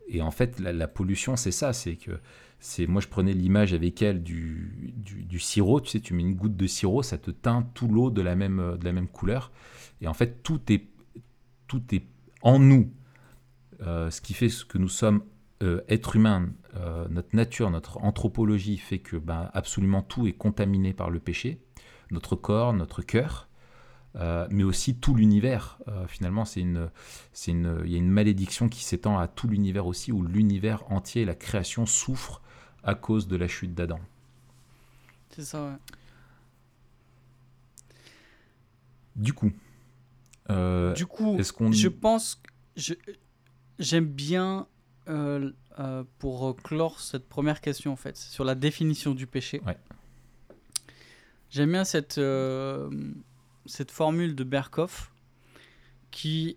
et 0.08 0.22
en 0.22 0.30
fait, 0.30 0.60
la 0.60 0.86
pollution, 0.86 1.36
c'est 1.36 1.50
ça, 1.50 1.72
c'est 1.72 1.96
que 1.96 2.12
c'est 2.64 2.86
moi 2.86 3.02
je 3.02 3.08
prenais 3.08 3.34
l'image 3.34 3.74
avec 3.74 4.00
elle 4.00 4.22
du, 4.22 4.94
du, 4.96 5.38
sirop, 5.38 5.82
tu 5.82 5.90
sais, 5.90 6.00
tu 6.00 6.14
mets 6.14 6.22
une 6.22 6.34
goutte 6.34 6.56
de 6.56 6.66
sirop, 6.66 7.02
ça 7.02 7.18
te 7.18 7.30
teint 7.30 7.68
tout 7.74 7.88
l'eau 7.88 8.08
de 8.10 8.22
la 8.22 8.36
même 8.36 8.78
de 8.80 8.84
la 8.86 8.92
même 8.92 9.06
couleur. 9.06 9.52
Et 10.00 10.08
en 10.08 10.14
fait, 10.14 10.42
tout 10.42 10.60
est 10.72 10.86
tout 11.66 11.82
est 11.92 12.06
en 12.40 12.58
nous. 12.58 12.90
Euh, 13.82 14.10
ce 14.10 14.22
qui 14.22 14.32
fait 14.32 14.48
ce 14.48 14.64
que 14.64 14.78
nous 14.78 14.88
sommes 14.88 15.24
euh, 15.62 15.82
êtres 15.88 16.16
humains, 16.16 16.48
euh, 16.76 17.06
notre 17.10 17.36
nature, 17.36 17.70
notre 17.70 17.98
anthropologie 17.98 18.78
fait 18.78 18.98
que 18.98 19.18
ben, 19.18 19.50
absolument 19.52 20.00
tout 20.00 20.26
est 20.26 20.32
contaminé 20.32 20.94
par 20.94 21.10
le 21.10 21.20
péché, 21.20 21.60
notre 22.10 22.34
corps, 22.34 22.72
notre 22.72 23.02
cœur, 23.02 23.48
mais 24.50 24.62
aussi 24.62 24.94
tout 24.94 25.14
l'univers. 25.14 25.80
finalement, 26.06 26.44
c'est 26.44 26.60
une, 26.60 26.88
c'est 27.32 27.50
une, 27.50 27.82
il 27.84 27.90
y 27.90 27.96
a 27.96 27.98
une 27.98 28.10
malédiction 28.10 28.68
qui 28.68 28.84
s'étend 28.84 29.18
à 29.18 29.26
tout 29.26 29.48
l'univers 29.48 29.86
aussi, 29.86 30.12
où 30.12 30.22
l'univers 30.22 30.84
entier, 30.90 31.24
la 31.24 31.34
création 31.34 31.84
souffre 31.84 32.40
à 32.84 32.94
cause 32.94 33.26
de 33.26 33.36
la 33.36 33.48
chute 33.48 33.74
d'Adam. 33.74 33.98
C'est 35.30 35.44
ça, 35.44 35.64
ouais. 35.64 35.76
Du 39.16 39.32
coup. 39.32 39.52
Euh, 40.50 40.92
du 40.92 41.06
coup, 41.06 41.36
est-ce 41.38 41.52
qu'on... 41.52 41.72
je 41.72 41.88
pense. 41.88 42.40
Je, 42.76 42.94
j'aime 43.78 44.06
bien, 44.06 44.66
euh, 45.08 45.52
euh, 45.78 46.04
pour 46.18 46.56
clore 46.56 47.00
cette 47.00 47.28
première 47.28 47.60
question, 47.60 47.92
en 47.92 47.96
fait, 47.96 48.16
sur 48.16 48.44
la 48.44 48.54
définition 48.54 49.14
du 49.14 49.26
péché. 49.26 49.62
Ouais. 49.66 49.78
J'aime 51.50 51.70
bien 51.70 51.84
cette, 51.84 52.20
cette 53.66 53.90
formule 53.92 54.34
de 54.34 54.44
Berkhoff 54.44 55.12
qui, 56.10 56.56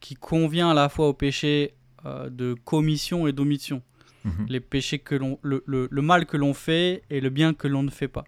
qui 0.00 0.14
convient 0.14 0.70
à 0.70 0.74
la 0.74 0.88
fois 0.88 1.08
au 1.08 1.12
péché 1.12 1.74
de 2.04 2.54
commission 2.64 3.26
et 3.26 3.32
d'omission. 3.32 3.82
Mhm. 4.24 4.46
les 4.48 4.60
péchés 4.60 4.98
que 4.98 5.14
l'on, 5.14 5.38
le, 5.42 5.64
le, 5.66 6.02
mal 6.02 6.26
que 6.26 6.36
l'on 6.36 6.54
fait 6.54 7.02
et 7.10 7.20
le 7.20 7.30
bien 7.30 7.54
que 7.54 7.66
l'on 7.68 7.82
ne 7.82 7.90
fait 7.90 8.08
pas. 8.08 8.24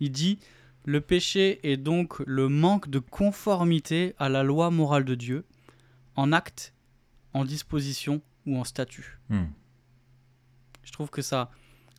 Il 0.00 0.12
dit 0.12 0.38
le 0.84 1.00
péché 1.00 1.60
est 1.68 1.76
donc 1.76 2.20
le 2.26 2.48
manque 2.48 2.88
de 2.90 2.98
conformité 2.98 4.14
à 4.18 4.28
la 4.28 4.42
loi 4.42 4.70
morale 4.70 5.04
de 5.04 5.14
Dieu, 5.14 5.44
en 6.14 6.30
acte, 6.32 6.74
en 7.32 7.44
disposition 7.44 8.20
ou 8.46 8.58
en 8.58 8.64
statut. 8.64 9.18
Hmm. 9.30 9.46
Je 10.82 10.92
trouve 10.92 11.10
que 11.10 11.22
ça, 11.22 11.50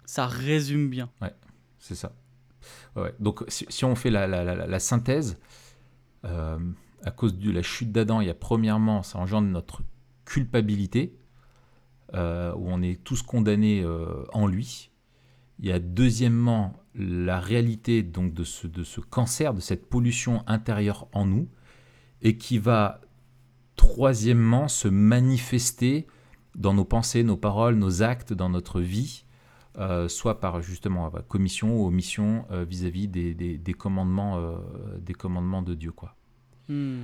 ça 0.05 0.27
résume 0.27 0.89
bien. 0.89 1.09
Ouais, 1.21 1.33
c'est 1.79 1.95
ça. 1.95 2.13
Donc, 3.19 3.43
si, 3.47 3.85
on 3.85 3.95
fait 3.95 4.09
la, 4.09 4.25
la, 4.25 4.43
la, 4.43 4.79
synthèse, 4.79 5.37
euh, 6.23 6.57
à 7.03 7.11
cause 7.11 7.37
de 7.37 7.51
la 7.51 7.61
chute 7.61 7.91
d'Adam, 7.91 8.21
il 8.21 8.27
y 8.27 8.29
a 8.29 8.33
premièrement, 8.33 9.03
ça 9.03 9.19
engendre 9.19 9.49
notre 9.49 9.81
culpabilité, 10.23 11.13
euh, 12.13 12.53
où 12.55 12.69
on 12.69 12.81
est 12.81 13.03
tous 13.03 13.21
condamnés 13.23 13.81
euh, 13.81 14.23
en 14.31 14.47
lui. 14.47 14.91
Il 15.59 15.65
y 15.65 15.71
a 15.71 15.79
deuxièmement 15.79 16.73
la 16.93 17.39
réalité 17.39 18.03
donc 18.03 18.33
de 18.33 18.43
ce, 18.43 18.67
de 18.67 18.83
ce 18.83 19.01
cancer, 19.01 19.53
de 19.53 19.59
cette 19.59 19.89
pollution 19.89 20.43
intérieure 20.47 21.07
en 21.13 21.25
nous, 21.25 21.47
et 22.21 22.37
qui 22.37 22.59
va 22.59 23.01
troisièmement 23.75 24.67
se 24.67 24.87
manifester 24.87 26.07
dans 26.55 26.73
nos 26.73 26.85
pensées, 26.85 27.23
nos 27.23 27.37
paroles, 27.37 27.75
nos 27.75 28.03
actes, 28.03 28.33
dans 28.33 28.49
notre 28.49 28.81
vie, 28.81 29.25
euh, 29.77 30.07
soit 30.07 30.39
par 30.39 30.61
justement 30.61 31.09
commission 31.27 31.81
ou 31.81 31.87
omission 31.87 32.45
vis-à-vis 32.51 33.07
des, 33.07 33.33
des, 33.33 33.73
commandements, 33.73 34.59
des 34.99 35.13
commandements 35.13 35.61
de 35.61 35.73
Dieu. 35.73 35.91
Quoi. 35.91 36.15
Hmm. 36.69 37.03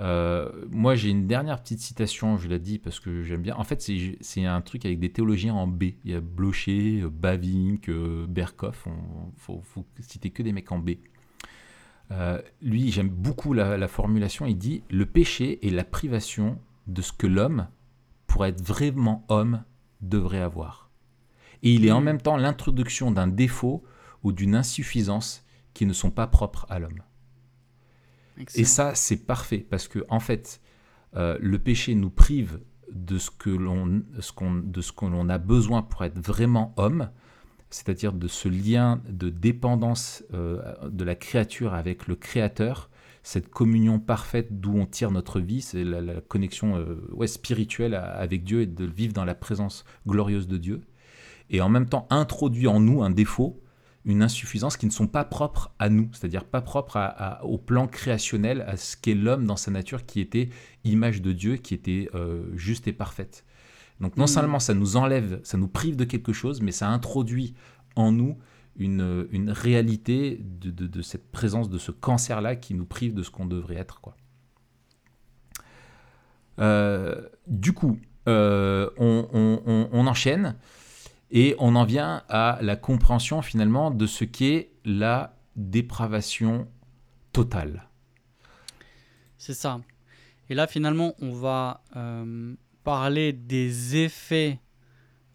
Euh, 0.00 0.50
moi, 0.70 0.94
j'ai 0.94 1.10
une 1.10 1.26
dernière 1.26 1.60
petite 1.60 1.80
citation, 1.80 2.38
je 2.38 2.48
l'ai 2.48 2.58
dit 2.58 2.78
parce 2.78 3.00
que 3.00 3.22
j'aime 3.22 3.42
bien. 3.42 3.54
En 3.56 3.64
fait, 3.64 3.86
c'est 4.20 4.44
un 4.44 4.60
truc 4.62 4.86
avec 4.86 4.98
des 4.98 5.12
théologiens 5.12 5.54
en 5.54 5.66
B. 5.66 5.84
Il 6.04 6.12
y 6.12 6.14
a 6.14 6.20
Blocher, 6.20 7.04
Bavinck, 7.12 7.88
euh, 7.88 8.26
Berkoff. 8.26 8.86
Il 8.86 9.40
faut, 9.40 9.60
faut, 9.62 9.84
citer 10.00 10.30
que 10.30 10.42
des 10.42 10.52
mecs 10.52 10.72
en 10.72 10.78
B. 10.78 10.92
Euh, 12.12 12.40
lui, 12.62 12.90
j'aime 12.90 13.08
beaucoup 13.08 13.52
la, 13.52 13.76
la, 13.76 13.88
formulation. 13.88 14.46
Il 14.46 14.56
dit 14.56 14.82
Le 14.90 15.04
péché 15.06 15.64
est 15.66 15.70
la 15.70 15.84
privation 15.84 16.58
de 16.86 17.02
ce 17.02 17.12
que 17.12 17.26
l'homme, 17.26 17.68
pour 18.26 18.46
être 18.46 18.62
vraiment 18.62 19.24
homme, 19.28 19.64
devrait 20.00 20.40
avoir. 20.40 20.90
Et 21.62 21.74
il 21.74 21.84
est 21.84 21.92
en 21.92 22.00
mmh. 22.00 22.04
même 22.04 22.20
temps 22.22 22.36
l'introduction 22.38 23.10
d'un 23.10 23.28
défaut 23.28 23.84
ou 24.22 24.32
d'une 24.32 24.54
insuffisance 24.54 25.44
qui 25.74 25.84
ne 25.84 25.92
sont 25.92 26.10
pas 26.10 26.26
propres 26.26 26.66
à 26.70 26.78
l'homme. 26.78 27.02
Et 28.54 28.64
ça, 28.64 28.94
c'est 28.94 29.26
parfait 29.26 29.66
parce 29.68 29.88
que 29.88 30.04
en 30.08 30.20
fait, 30.20 30.60
euh, 31.16 31.36
le 31.40 31.58
péché 31.58 31.94
nous 31.94 32.10
prive 32.10 32.60
de 32.92 33.18
ce 33.18 33.30
que 33.30 33.50
l'on 33.50 33.86
de 33.86 34.80
ce 34.80 34.92
que 34.92 35.04
l'on 35.04 35.28
a 35.28 35.38
besoin 35.38 35.82
pour 35.82 36.04
être 36.04 36.18
vraiment 36.18 36.74
homme, 36.76 37.10
c'est-à-dire 37.70 38.12
de 38.12 38.28
ce 38.28 38.48
lien 38.48 39.00
de 39.08 39.28
dépendance 39.28 40.24
euh, 40.34 40.74
de 40.88 41.04
la 41.04 41.14
créature 41.14 41.74
avec 41.74 42.08
le 42.08 42.16
Créateur, 42.16 42.90
cette 43.22 43.50
communion 43.50 44.00
parfaite 44.00 44.60
d'où 44.60 44.76
on 44.76 44.86
tire 44.86 45.10
notre 45.10 45.40
vie, 45.40 45.60
c'est 45.60 45.84
la, 45.84 46.20
connexion 46.20 46.76
euh, 46.76 47.08
ouais, 47.12 47.26
spirituelle 47.26 47.94
avec 47.94 48.44
Dieu 48.44 48.62
et 48.62 48.66
de 48.66 48.84
vivre 48.84 49.12
dans 49.12 49.24
la 49.24 49.34
présence 49.34 49.84
glorieuse 50.06 50.48
de 50.48 50.56
Dieu, 50.56 50.80
et 51.50 51.60
en 51.60 51.68
même 51.68 51.88
temps 51.88 52.06
introduit 52.10 52.66
en 52.66 52.80
nous 52.80 53.02
un 53.02 53.10
défaut 53.10 53.62
une 54.04 54.22
insuffisance 54.22 54.76
qui 54.76 54.86
ne 54.86 54.90
sont 54.90 55.06
pas 55.06 55.24
propres 55.24 55.72
à 55.78 55.88
nous, 55.88 56.08
c'est-à-dire 56.12 56.44
pas 56.44 56.62
propres 56.62 56.98
au 57.42 57.58
plan 57.58 57.86
créationnel, 57.86 58.62
à 58.62 58.76
ce 58.76 58.96
qu'est 58.96 59.14
l'homme 59.14 59.44
dans 59.44 59.56
sa 59.56 59.70
nature 59.70 60.06
qui 60.06 60.20
était 60.20 60.48
image 60.84 61.20
de 61.20 61.32
Dieu, 61.32 61.56
qui 61.56 61.74
était 61.74 62.08
euh, 62.14 62.44
juste 62.54 62.88
et 62.88 62.92
parfaite. 62.92 63.44
Donc 64.00 64.16
non 64.16 64.24
mm. 64.24 64.28
seulement 64.28 64.58
ça 64.58 64.72
nous 64.72 64.96
enlève, 64.96 65.40
ça 65.42 65.58
nous 65.58 65.68
prive 65.68 65.96
de 65.96 66.04
quelque 66.04 66.32
chose, 66.32 66.62
mais 66.62 66.72
ça 66.72 66.88
introduit 66.88 67.54
en 67.94 68.12
nous 68.12 68.38
une, 68.76 69.28
une 69.30 69.50
réalité 69.50 70.40
de, 70.42 70.70
de, 70.70 71.02
cette 71.02 71.30
présence, 71.30 71.68
de 71.68 71.76
ce 71.76 71.90
cancer-là 71.90 72.56
qui 72.56 72.74
nous 72.74 72.86
prive 72.86 73.12
de 73.12 73.22
ce 73.22 73.30
qu'on 73.30 73.44
devrait 73.44 73.76
être. 73.76 74.00
Quoi. 74.00 74.16
Euh, 76.60 77.28
du 77.46 77.72
coup, 77.72 77.98
euh, 78.28 78.88
on, 78.96 79.28
on, 79.32 79.88
on, 79.92 80.06
enchaîne. 80.06 80.56
Et 81.30 81.54
on 81.58 81.76
en 81.76 81.84
vient 81.84 82.22
à 82.28 82.58
la 82.60 82.76
compréhension 82.76 83.42
finalement 83.42 83.90
de 83.90 84.06
ce 84.06 84.24
qu'est 84.24 84.70
la 84.84 85.36
dépravation 85.56 86.68
totale. 87.32 87.88
C'est 89.38 89.54
ça. 89.54 89.80
Et 90.48 90.54
là 90.54 90.66
finalement 90.66 91.14
on 91.20 91.32
va 91.32 91.82
euh, 91.96 92.54
parler 92.82 93.32
des 93.32 93.96
effets 93.96 94.58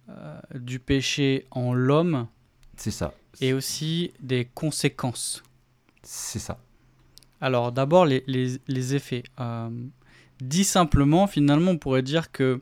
euh, 0.10 0.39
du 0.53 0.79
péché 0.79 1.47
en 1.51 1.73
l'homme. 1.73 2.28
C'est 2.76 2.91
ça. 2.91 3.13
Et 3.41 3.53
aussi 3.53 4.11
des 4.20 4.45
conséquences. 4.45 5.43
C'est 6.03 6.39
ça. 6.39 6.59
Alors 7.41 7.72
d'abord 7.72 8.05
les, 8.05 8.24
les, 8.28 8.95
effets. 8.95 9.24
Euh, 9.39 9.70
dit 10.41 10.63
simplement, 10.63 11.28
finalement 11.28 11.72
on 11.72 11.78
pourrait 11.78 12.01
dire 12.01 12.32
que 12.32 12.61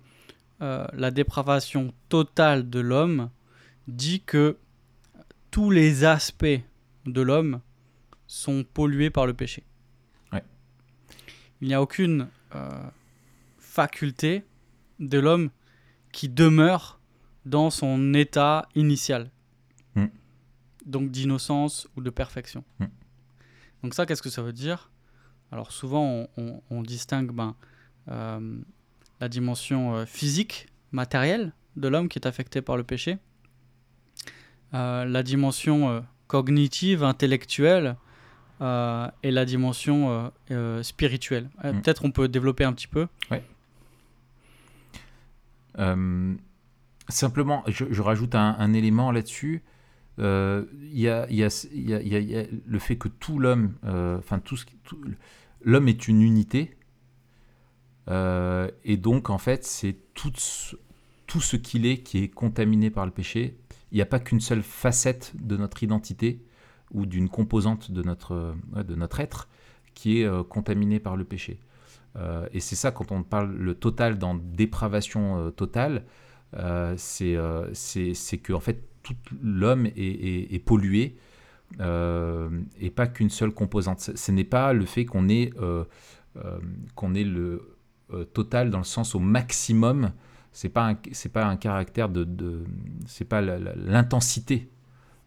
euh, 0.63 0.87
la 0.93 1.11
dépravation 1.11 1.93
totale 2.07 2.69
de 2.69 2.79
l'homme 2.79 3.29
dit 3.89 4.21
que 4.21 4.57
tous 5.51 5.69
les 5.69 6.05
aspects 6.05 6.61
de 7.05 7.21
l'homme 7.21 7.59
sont 8.27 8.63
pollués 8.63 9.09
par 9.09 9.27
le 9.27 9.33
péché. 9.33 9.63
Il 11.59 11.67
n'y 11.67 11.73
a 11.73 11.81
aucune 11.81 12.27
euh, 12.55 12.89
faculté 13.57 14.43
de 14.99 15.17
l'homme 15.17 15.49
qui 16.11 16.27
demeure 16.27 16.99
dans 17.45 17.69
son 17.69 18.13
état 18.13 18.67
initial. 18.75 19.31
Hmm. 19.95 20.07
Donc 20.85 21.11
d'innocence 21.11 21.87
ou 21.95 22.01
de 22.01 22.09
perfection. 22.09 22.63
Hmm. 22.79 22.87
Donc 23.81 23.93
ça, 23.93 24.05
qu'est-ce 24.05 24.21
que 24.21 24.29
ça 24.29 24.41
veut 24.41 24.53
dire? 24.53 24.91
Alors 25.51 25.71
souvent, 25.71 26.27
on, 26.69 26.81
distingue 26.81 27.31
ben, 27.31 27.55
euh, 28.09 28.61
la 29.23 29.29
dimension 29.29 29.95
euh, 29.95 30.05
physique, 30.05 30.67
matérielle 30.91 31.53
de 31.77 31.87
l'homme 31.87 32.09
qui 32.09 32.19
est 32.19 32.27
affecté 32.27 32.61
par 32.61 32.75
le 32.75 32.83
péché, 32.83 33.19
euh, 34.73 35.05
la 35.05 35.23
dimension 35.23 35.89
euh, 35.89 36.01
cognitive, 36.27 37.05
intellectuelle 37.05 37.95
euh, 38.59 39.07
et 39.23 39.31
la 39.31 39.45
dimension 39.45 40.09
euh, 40.11 40.29
euh, 40.51 40.83
spirituelle. 40.83 41.49
Euh, 41.63 41.71
Mm. 41.71 41.81
Peut-être 41.81 42.03
on 42.03 42.11
peut 42.11 42.27
développer 42.27 42.65
un 42.65 42.73
petit 42.73 42.87
peu. 42.87 43.07
Euh, 45.79 46.35
simplement, 47.07 47.63
je, 47.67 47.85
je 47.89 48.01
rajoute 48.01 48.35
un, 48.35 48.55
un 48.59 48.73
élément 48.73 49.09
là-dessus. 49.11 49.63
Euh, 50.19 50.65
Il 50.81 50.99
y, 50.99 51.07
a, 51.09 51.25
il 51.29 51.37
y, 51.37 51.43
a, 51.45 51.65
il 51.73 51.89
y 51.89 51.93
a- 51.95 52.01
il 52.01 52.07
y 52.09 52.15
a- 52.15 52.19
il 52.19 52.29
y 52.29 52.37
a 52.37 52.43
le 52.67 52.79
fait 52.79 52.97
que 52.97 53.07
tout 53.07 53.39
l'homme, 53.39 53.73
euh, 53.85 54.17
enfin 54.19 54.39
tout 54.39 54.57
ce 54.57 54.65
qui- 54.65 54.75
tout- 54.83 55.01
l'homme 55.63 55.87
est 55.87 56.07
une 56.09 56.21
unité, 56.21 56.75
Euh, 58.09 58.69
et 58.83 58.97
donc 58.97 59.29
en 59.29 59.37
fait 59.37 59.63
c'est 59.63 59.95
tout, 60.13 60.33
tout 61.25 61.39
ce 61.39 61.55
qu'il 61.55 61.85
est 61.85 61.99
qui 61.99 62.23
est 62.23 62.27
contaminé 62.27 62.89
par 62.89 63.05
le 63.05 63.11
péché. 63.11 63.57
Il 63.91 63.95
n'y 63.95 64.01
a 64.01 64.05
pas 64.05 64.19
qu'une 64.19 64.41
seule 64.41 64.63
facette 64.63 65.33
de 65.39 65.55
notre 65.55 65.83
identité 65.83 66.41
ou 66.91 67.05
d'une 67.05 67.29
composante 67.29 67.91
de 67.91 68.01
notre, 68.03 68.55
de 68.75 68.95
notre 68.95 69.19
être 69.19 69.47
qui 69.93 70.21
est 70.21 70.25
euh, 70.25 70.43
contaminée 70.43 70.99
par 70.99 71.15
le 71.15 71.23
péché. 71.23 71.59
Euh, 72.15 72.47
et 72.53 72.59
c'est 72.59 72.75
ça, 72.75 72.91
quand 72.91 73.11
on 73.11 73.23
parle 73.23 73.55
le 73.55 73.73
total 73.75 74.17
dans 74.17 74.35
dépravation 74.35 75.51
totale, 75.51 76.03
c'est 76.97 77.33
que 77.33 78.53
en 78.53 78.59
fait, 78.59 78.83
tout 79.01 79.15
l'homme 79.41 79.87
est, 79.87 80.53
est- 80.53 80.59
pollué 80.59 81.15
et 81.79 82.89
pas 82.91 83.07
qu'une 83.07 83.31
seule 83.31 83.51
composante. 83.51 83.99
Ce, 84.15 84.31
n'est 84.31 84.43
pas 84.43 84.73
le 84.73 84.85
fait 84.85 85.05
qu'on 85.05 85.27
ait, 85.29 85.51
qu'on 86.95 87.15
ait 87.15 87.23
le 87.23 87.72
total 88.33 88.69
dans 88.69 88.77
le 88.79 88.83
sens 88.83 89.15
au 89.15 89.19
maximum. 89.19 90.11
C'est 90.51 90.69
pas 90.69 90.89
un, 90.91 90.97
c'est 91.13 91.31
pas 91.31 91.45
un 91.45 91.57
caractère 91.57 92.09
de, 92.09 92.23
de 92.23 92.63
c'est 93.07 93.25
pas 93.25 93.41
l'intensité, 93.41 94.69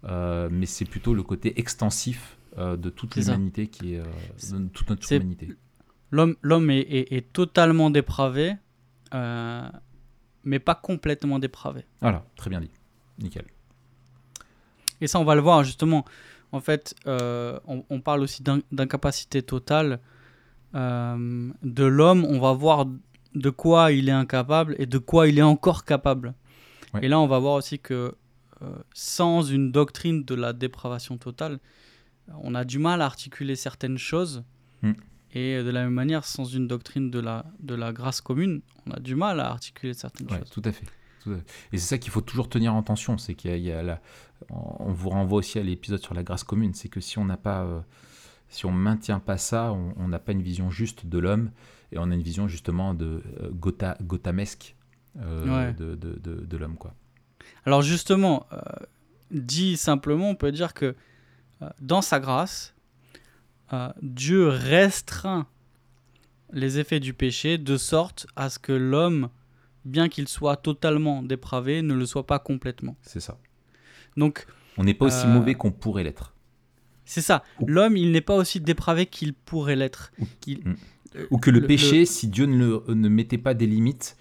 euh, 0.05 0.49
mais 0.53 0.66
c'est 0.66 0.84
plutôt 0.84 1.14
le 1.14 1.22
côté 1.24 1.59
extensif 1.59 2.37
euh, 2.59 2.76
de 2.76 2.91
toute 2.91 3.16
l'humanité 3.32 3.66
qui 3.66 3.95
est 3.95 4.01
euh, 4.01 4.05
de 4.59 4.68
toute 4.68 4.89
notre 4.91 5.03
humanité. 5.16 5.49
L'homme, 6.12 6.37
l'homme 6.43 6.70
est, 6.70 6.80
est- 6.80 7.12
est 7.12 7.32
totalement 7.32 7.91
dépravé, 7.91 8.55
euh, 9.14 9.68
mais 10.45 10.61
pas 10.61 10.76
complètement 10.76 11.41
dépravé. 11.41 11.84
Voilà, 12.01 12.24
très 12.37 12.49
bien 12.51 12.61
dit, 12.61 12.70
nickel. 13.18 13.45
Et 15.01 15.09
ça, 15.09 15.18
on 15.18 15.24
va 15.24 15.34
le 15.34 15.41
voir 15.41 15.64
justement. 15.64 16.05
En 16.53 16.61
fait, 16.61 16.95
euh, 17.09 17.59
on, 17.66 17.84
on 17.91 18.01
parle 18.01 18.20
aussi 18.22 18.43
d'in- 18.45 18.61
d'incapacité 18.70 19.43
totale 19.43 19.99
euh, 20.77 21.51
de 21.62 21.85
l'homme. 21.85 22.24
On 22.24 22.39
va 22.39 22.53
voir 22.53 22.87
de 23.35 23.51
quoi 23.51 23.93
il 23.93 24.09
est 24.09 24.12
incapable 24.12 24.77
et 24.79 24.87
de 24.87 24.99
quoi 24.99 25.27
il 25.29 25.39
est 25.39 25.43
encore 25.43 25.85
capable. 25.85 26.35
Ouais. 26.95 27.01
Et 27.05 27.09
là, 27.09 27.18
on 27.18 27.27
va 27.27 27.39
voir 27.39 27.55
aussi 27.55 27.79
que 27.79 28.14
euh, 28.62 28.66
sans 28.95 29.43
une 29.43 29.72
doctrine 29.72 30.24
de 30.24 30.35
la 30.35 30.53
dépravation 30.53 31.18
totale, 31.18 31.59
on 32.43 32.55
a 32.55 32.64
du 32.64 32.79
mal 32.79 33.03
à 33.03 33.07
articuler 33.07 33.57
certaines 33.57 33.99
choses. 33.99 34.45
Mm. 34.83 34.93
Et 35.33 35.62
de 35.62 35.68
la 35.70 35.85
même 35.85 35.93
manière, 35.93 36.24
sans 36.24 36.45
une 36.45 36.66
doctrine 36.66 37.11
de 37.11 37.18
la, 37.20 37.45
de 37.61 37.74
la 37.74 37.93
grâce 37.93 38.20
commune, 38.22 38.62
on 38.87 38.93
a 38.93 39.01
du 39.01 39.14
mal 39.16 39.41
à 39.41 39.51
articuler 39.51 39.93
certaines 39.93 40.31
Ouais, 40.31 40.39
choses. 40.39 40.51
tout 40.51 40.62
à 40.64 40.72
fait. 40.72 40.87
Et 41.72 41.79
c'est 41.79 41.79
ça 41.89 41.99
qu'il 41.99 42.12
faut 42.12 42.20
toujours 42.20 42.49
tenir 42.49 42.72
en 42.74 42.83
tension, 42.85 43.18
c'est 43.18 43.35
qu'il 43.35 43.51
y 43.51 43.55
a, 43.55 43.57
il 43.57 43.64
y 43.64 43.72
a 43.72 43.83
la- 43.83 44.01
on 44.49 44.93
vous 44.93 45.09
renvoie 45.11 45.39
aussi 45.41 45.59
à 45.59 45.62
l'épisode 45.62 46.01
sur 46.01 46.14
la 46.14 46.22
grâce 46.22 46.45
commune, 46.45 46.72
c'est 46.72 46.89
que 46.89 47.01
si 47.01 47.18
on 47.18 47.24
n'a 47.24 47.37
pas, 47.37 47.64
euh, 47.64 47.81
si 48.49 48.66
on 48.66 48.72
maintient 48.72 49.18
pas 49.20 49.36
ça, 49.38 49.72
on 49.72 50.09
n'a 50.09 50.18
pas 50.18 50.32
une 50.32 50.42
vision 50.42 50.70
juste 50.70 51.07
de 51.07 51.18
l'homme 51.18 51.51
et 51.92 51.99
on 51.99 52.11
a 52.11 52.14
une 52.14 52.22
vision 52.22 52.49
justement 52.49 52.94
de 52.94 53.22
euh, 53.40 53.51
gotha- 53.51 53.97
gothamesque 54.03 54.74
euh, 55.20 55.66
Ouais. 55.66 55.72
de, 55.74 55.94
de, 55.94 56.18
de, 56.18 56.34
de 56.44 56.57
l'homme 56.57 56.76
quoi. 56.76 56.94
Alors 57.64 57.82
justement, 57.82 58.47
euh, 58.53 58.59
dit 59.30 59.76
simplement, 59.76 60.30
on 60.30 60.34
peut 60.34 60.53
dire 60.53 60.74
que 60.74 60.94
euh, 61.62 61.68
dans 61.80 62.03
sa 62.03 62.20
grâce, 62.20 62.74
euh, 63.72 63.88
Dieu 64.03 64.49
restreint 64.49 65.47
les 66.53 66.78
effets 66.78 67.01
du 67.01 67.12
péché 67.14 67.59
de 67.59 67.76
sorte 67.76 68.26
à 68.36 68.51
ce 68.51 68.59
que 68.61 68.72
l'homme, 68.72 69.28
bien 69.84 70.09
qu'il 70.09 70.28
soit 70.28 70.57
totalement 70.57 71.22
dépravé, 71.22 71.82
ne 71.82 71.94
le 71.94 72.07
soit 72.07 72.26
pas 72.26 72.38
complètement. 72.38 72.97
C'est 73.03 73.20
ça. 73.20 73.36
Donc 74.16 74.47
On 74.78 74.84
n'est 74.84 74.94
pas 74.94 75.07
aussi 75.07 75.26
mauvais 75.26 75.55
qu'on 75.55 75.72
pourrait 75.72 76.05
l'être. 76.05 76.34
C'est 77.07 77.23
ça. 77.23 77.43
L'homme, 77.67 77.97
il 77.97 78.13
n'est 78.13 78.21
pas 78.21 78.37
aussi 78.37 78.61
dépravé 78.61 79.07
qu'il 79.07 79.33
pourrait 79.33 79.77
l'être. 79.77 80.13
Ou- 80.19 80.25
Il- 80.47 80.59
Mm. 80.69 80.75
Ou 81.31 81.39
que 81.39 81.51
le, 81.51 81.61
le- 81.61 81.67
péché, 81.67 82.05
si 82.05 82.29
Dieu 82.29 82.45
ne, 82.45 82.59
le- 82.89 82.95
ne 82.95 83.09
mettait 83.09 83.39
pas 83.39 83.55
des 83.55 83.67
limites, 83.67 84.19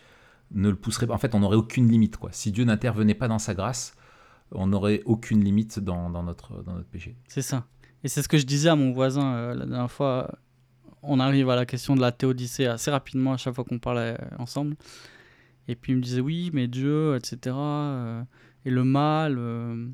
ne 0.51 0.69
le 0.69 0.75
pousserait 0.77 1.07
pas. 1.07 1.13
En 1.13 1.17
fait, 1.17 1.35
on 1.35 1.39
n'aurait 1.41 1.57
aucune 1.57 1.89
limite. 1.89 2.15
Quoi. 2.15 2.29
Si 2.31 2.51
Dieu 2.53 2.63
n'intervenait 2.63 3.15
pas 3.15 3.27
dans 3.27 3.39
sa 3.39 3.53
grâce, 3.53 3.95
on 4.51 4.67
n'aurait 4.67 5.01
aucune 5.05 5.43
limite 5.43 5.79
dans, 5.79 6.09
dans 6.09 6.23
notre, 6.23 6.63
dans 6.63 6.73
notre 6.73 6.87
péché. 6.87 7.17
C'est 7.27 7.41
ça. 7.41 7.65
Et 8.03 8.07
c'est 8.07 8.21
ce 8.21 8.29
que 8.29 8.37
je 8.37 8.45
disais 8.45 8.69
à 8.69 8.75
mon 8.77 8.93
voisin 8.93 9.33
euh, 9.33 9.53
la 9.55 9.65
dernière 9.65 9.91
fois. 9.91 10.37
On 11.01 11.19
arrive 11.19 11.49
à 11.49 11.55
la 11.57 11.65
question 11.65 11.95
de 11.95 12.01
la 12.01 12.11
théodicée 12.13 12.65
assez 12.67 12.91
rapidement 12.91 13.33
à 13.33 13.37
chaque 13.37 13.55
fois 13.55 13.65
qu'on 13.65 13.79
parlait 13.79 14.15
euh, 14.19 14.25
ensemble. 14.39 14.75
Et 15.67 15.75
puis 15.75 15.91
il 15.91 15.97
me 15.97 16.01
disait 16.01 16.21
oui, 16.21 16.49
mais 16.53 16.67
Dieu, 16.67 17.15
etc. 17.17 17.37
euh, 17.57 18.21
et 18.63 18.69
le 18.69 18.83
mal. 18.85 19.35
euh. 19.37 19.87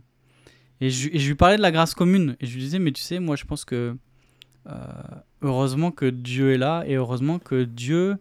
Et, 0.81 0.89
je, 0.89 1.09
et 1.11 1.19
je 1.19 1.27
lui 1.27 1.35
parlais 1.35 1.57
de 1.57 1.61
la 1.61 1.71
grâce 1.71 1.93
commune. 1.93 2.35
Et 2.41 2.45
je 2.47 2.53
lui 2.55 2.61
disais, 2.61 2.79
mais 2.79 2.91
tu 2.91 3.01
sais, 3.01 3.19
moi 3.19 3.35
je 3.35 3.45
pense 3.45 3.63
que 3.65 3.95
euh, 4.67 4.73
heureusement 5.41 5.91
que 5.91 6.05
Dieu 6.07 6.53
est 6.53 6.57
là 6.57 6.83
et 6.87 6.95
heureusement 6.95 7.39
que 7.39 7.63
Dieu, 7.63 8.17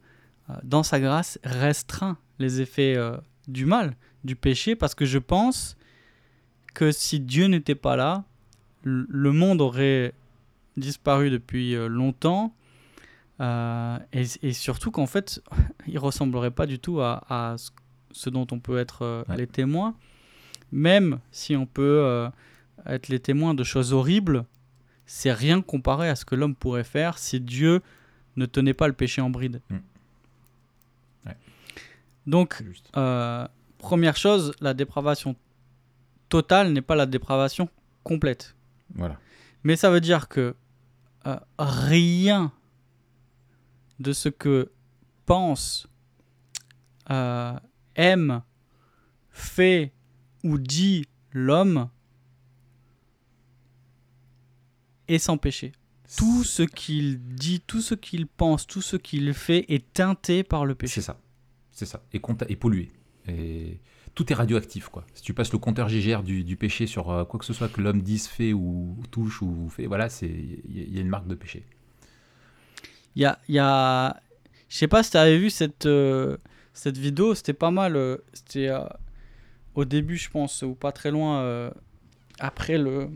euh, 0.50 0.54
dans 0.62 0.82
sa 0.82 1.00
grâce, 1.00 1.38
restreint 1.42 2.16
les 2.38 2.61
effets 2.61 2.94
euh, 2.96 3.16
du 3.48 3.66
mal, 3.66 3.96
du 4.24 4.36
péché, 4.36 4.76
parce 4.76 4.94
que 4.94 5.04
je 5.06 5.18
pense 5.18 5.76
que 6.74 6.92
si 6.92 7.18
Dieu 7.20 7.46
n'était 7.46 7.74
pas 7.74 7.96
là, 7.96 8.24
le 8.84 9.32
monde 9.32 9.61
aurait 9.61 10.14
disparu 10.76 11.28
depuis 11.30 11.74
longtemps. 11.88 12.54
et, 13.40 14.22
et 14.42 14.52
surtout 14.52 14.90
qu'en 14.90 15.06
fait, 15.06 15.42
il 15.86 15.98
ressemblerait 15.98 16.50
pas 16.52 16.66
du 16.66 16.78
tout 16.78 17.00
à, 17.00 17.24
à 17.28 17.56
ce- 18.12 18.30
dont 18.30 18.46
on 18.52 18.58
peut 18.61 18.78
être 18.78 19.24
Ouais. 19.28 19.36
les 19.36 19.46
témoins. 19.46 19.94
Même 20.73 21.21
si 21.33 21.57
on 21.57 21.66
peut 21.66 22.03
euh, 22.03 22.29
être 22.87 23.09
les 23.09 23.21
témoins 23.21 23.55
de 23.55 23.64
choses 23.64 23.93
horribles, 23.93 24.45
c'est 25.07 25.33
rien 25.33 25.62
comparé 25.62 26.09
à 26.09 26.16
ce 26.16 26.25
que 26.25 26.35
l'homme 26.35 26.55
pourrait 26.55 26.85
faire 26.85 27.18
si 27.18 27.41
Dieu 27.41 27.83
ne 28.37 28.47
tenait 28.47 28.75
pas 28.75 28.87
le 28.87 28.95
péché 28.95 29.21
en 29.21 29.31
bride. 29.31 29.61
Mm. 29.68 29.77
Ouais. 31.27 31.37
Donc, 32.27 32.62
euh, 32.97 33.47
première 33.79 34.16
chose, 34.16 34.53
la 34.61 34.75
dépravation 34.75 35.35
totale 36.29 36.73
n'est 36.73 36.83
pas 36.83 36.95
la 36.95 37.07
dépravation 37.07 37.68
complète. 38.05 38.55
Voilà. 38.95 39.18
Mais 39.64 39.77
ça 39.77 39.91
veut 39.91 40.01
dire 40.01 40.29
que 40.29 40.55
euh, 41.27 41.37
rien 41.59 42.53
de 43.99 44.12
ce 44.12 44.29
que 44.29 44.71
pense, 45.27 45.89
euh, 47.11 47.59
aime, 47.95 48.43
fait 49.31 49.93
ou 50.45 50.59
dit 50.59 51.05
l'homme 51.32 51.88
est 55.09 55.18
sans 55.18 55.38
péché. 55.38 55.72
Tout 56.16 56.45
ce 56.45 56.62
qu'il 56.62 57.20
dit, 57.20 57.61
tout 57.66 57.80
ce 57.80 57.95
qu'il 57.95 58.26
pense, 58.26 58.66
tout 58.66 58.82
ce 58.82 58.97
qu'il 58.97 59.32
fait 59.34 59.64
est 59.72 59.93
teinté 59.93 60.43
par 60.43 60.64
le 60.66 60.72
C'est 60.72 60.78
péché. 60.78 61.01
ça. 61.01 61.20
C'est 61.70 61.86
ça. 61.86 62.03
Et, 62.12 62.18
pollué. 62.57 62.91
Et 63.28 63.78
tout 64.14 64.30
est 64.32 64.34
radioactif, 64.34 64.88
quoi. 64.88 65.07
Si 65.14 65.22
tu 65.22 65.34
passes 65.34 65.53
le 65.53 65.59
compteur 65.59 65.88
GGR 65.88 66.22
du, 66.22 66.43
du 66.43 66.57
péché 66.57 66.86
sur 66.86 67.11
euh, 67.11 67.24
quoi 67.24 67.38
que 67.38 67.47
ce 67.47 67.53
soit 67.53 67.68
que 67.68 67.80
l'homme 67.80 68.03
dise, 68.03 68.26
fait 68.26 68.53
ou 68.53 68.99
touche 69.11 69.41
ou 69.43 69.68
fait, 69.68 69.86
voilà, 69.86 70.09
c'est 70.09 70.26
il 70.28 70.76
y, 70.76 70.80
a- 70.80 70.84
il 70.84 70.95
y 70.95 70.99
a 70.99 71.01
une 71.01 71.09
marque 71.09 71.28
de 71.28 71.34
péché. 71.36 71.64
Il 73.14 73.22
y 73.22 73.24
a, 73.24 73.38
il 73.49 73.55
y 73.55 73.59
a... 73.59 74.20
Je 74.68 74.76
sais 74.76 74.88
pas 74.88 75.03
si 75.03 75.12
tu 75.12 75.16
avais 75.16 75.38
vu 75.38 75.49
cette, 75.51 75.86
euh, 75.86 76.36
cette 76.72 76.97
vidéo, 76.99 77.34
c'était 77.34 77.53
pas 77.53 77.70
mal. 77.70 77.97
euh, 77.97 78.18
C'était 78.32 78.68
au 79.81 79.85
début, 79.85 80.16
je 80.16 80.31
pense, 80.31 80.62
ou 80.62 80.74
pas 80.74 80.93
très 80.93 81.11
loin 81.11 81.41
euh, 81.41 81.70
après 82.39 82.78
le, 82.78 83.09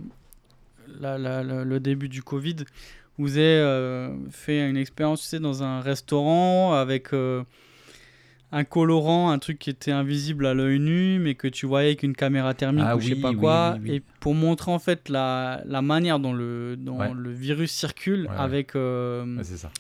la- 1.00 1.18
la- 1.18 1.42
la- 1.42 1.64
le 1.64 1.80
début 1.80 2.08
du 2.08 2.22
Covid. 2.22 2.56
Vous 3.18 3.36
avez 3.36 3.46
euh, 3.46 4.10
fait 4.30 4.68
une 4.68 4.76
expérience, 4.76 5.22
tu 5.22 5.28
sais, 5.28 5.38
dans 5.40 5.62
un 5.62 5.80
restaurant 5.80 6.72
avec 6.74 7.12
euh, 7.12 7.44
un 8.50 8.64
colorant, 8.64 9.30
un 9.30 9.38
truc 9.38 9.58
qui 9.58 9.70
était 9.70 9.92
invisible 9.92 10.46
à 10.46 10.54
l'œil 10.54 10.78
nu, 10.80 11.18
mais 11.20 11.34
que 11.34 11.46
tu 11.48 11.66
voyais 11.66 11.88
avec 11.88 12.02
une 12.02 12.14
caméra 12.16 12.54
thermique 12.54 12.84
Ah 12.86 12.96
ou 12.96 13.00
je 13.00 13.08
sais 13.08 13.14
oui, 13.14 13.20
pas 13.20 13.30
oui, 13.30 13.36
quoi. 13.36 13.74
oui, 13.80 13.90
oui. 13.90 13.96
Et 13.96 14.02
pour 14.20 14.34
montrer 14.34 14.72
en 14.72 14.78
fait 14.78 15.08
la, 15.08 15.62
la 15.66 15.82
manière 15.82 16.18
dont 16.18 16.32
le, 16.32 16.76
dont 16.76 16.98
Ouais. 16.98 17.10
le 17.14 17.30
virus 17.32 17.70
circule 17.72 18.26
Ouais, 18.26 18.36
avec 18.36 18.72
Ouais, 18.74 19.24
c'est 19.42 19.56
ça. 19.58 19.70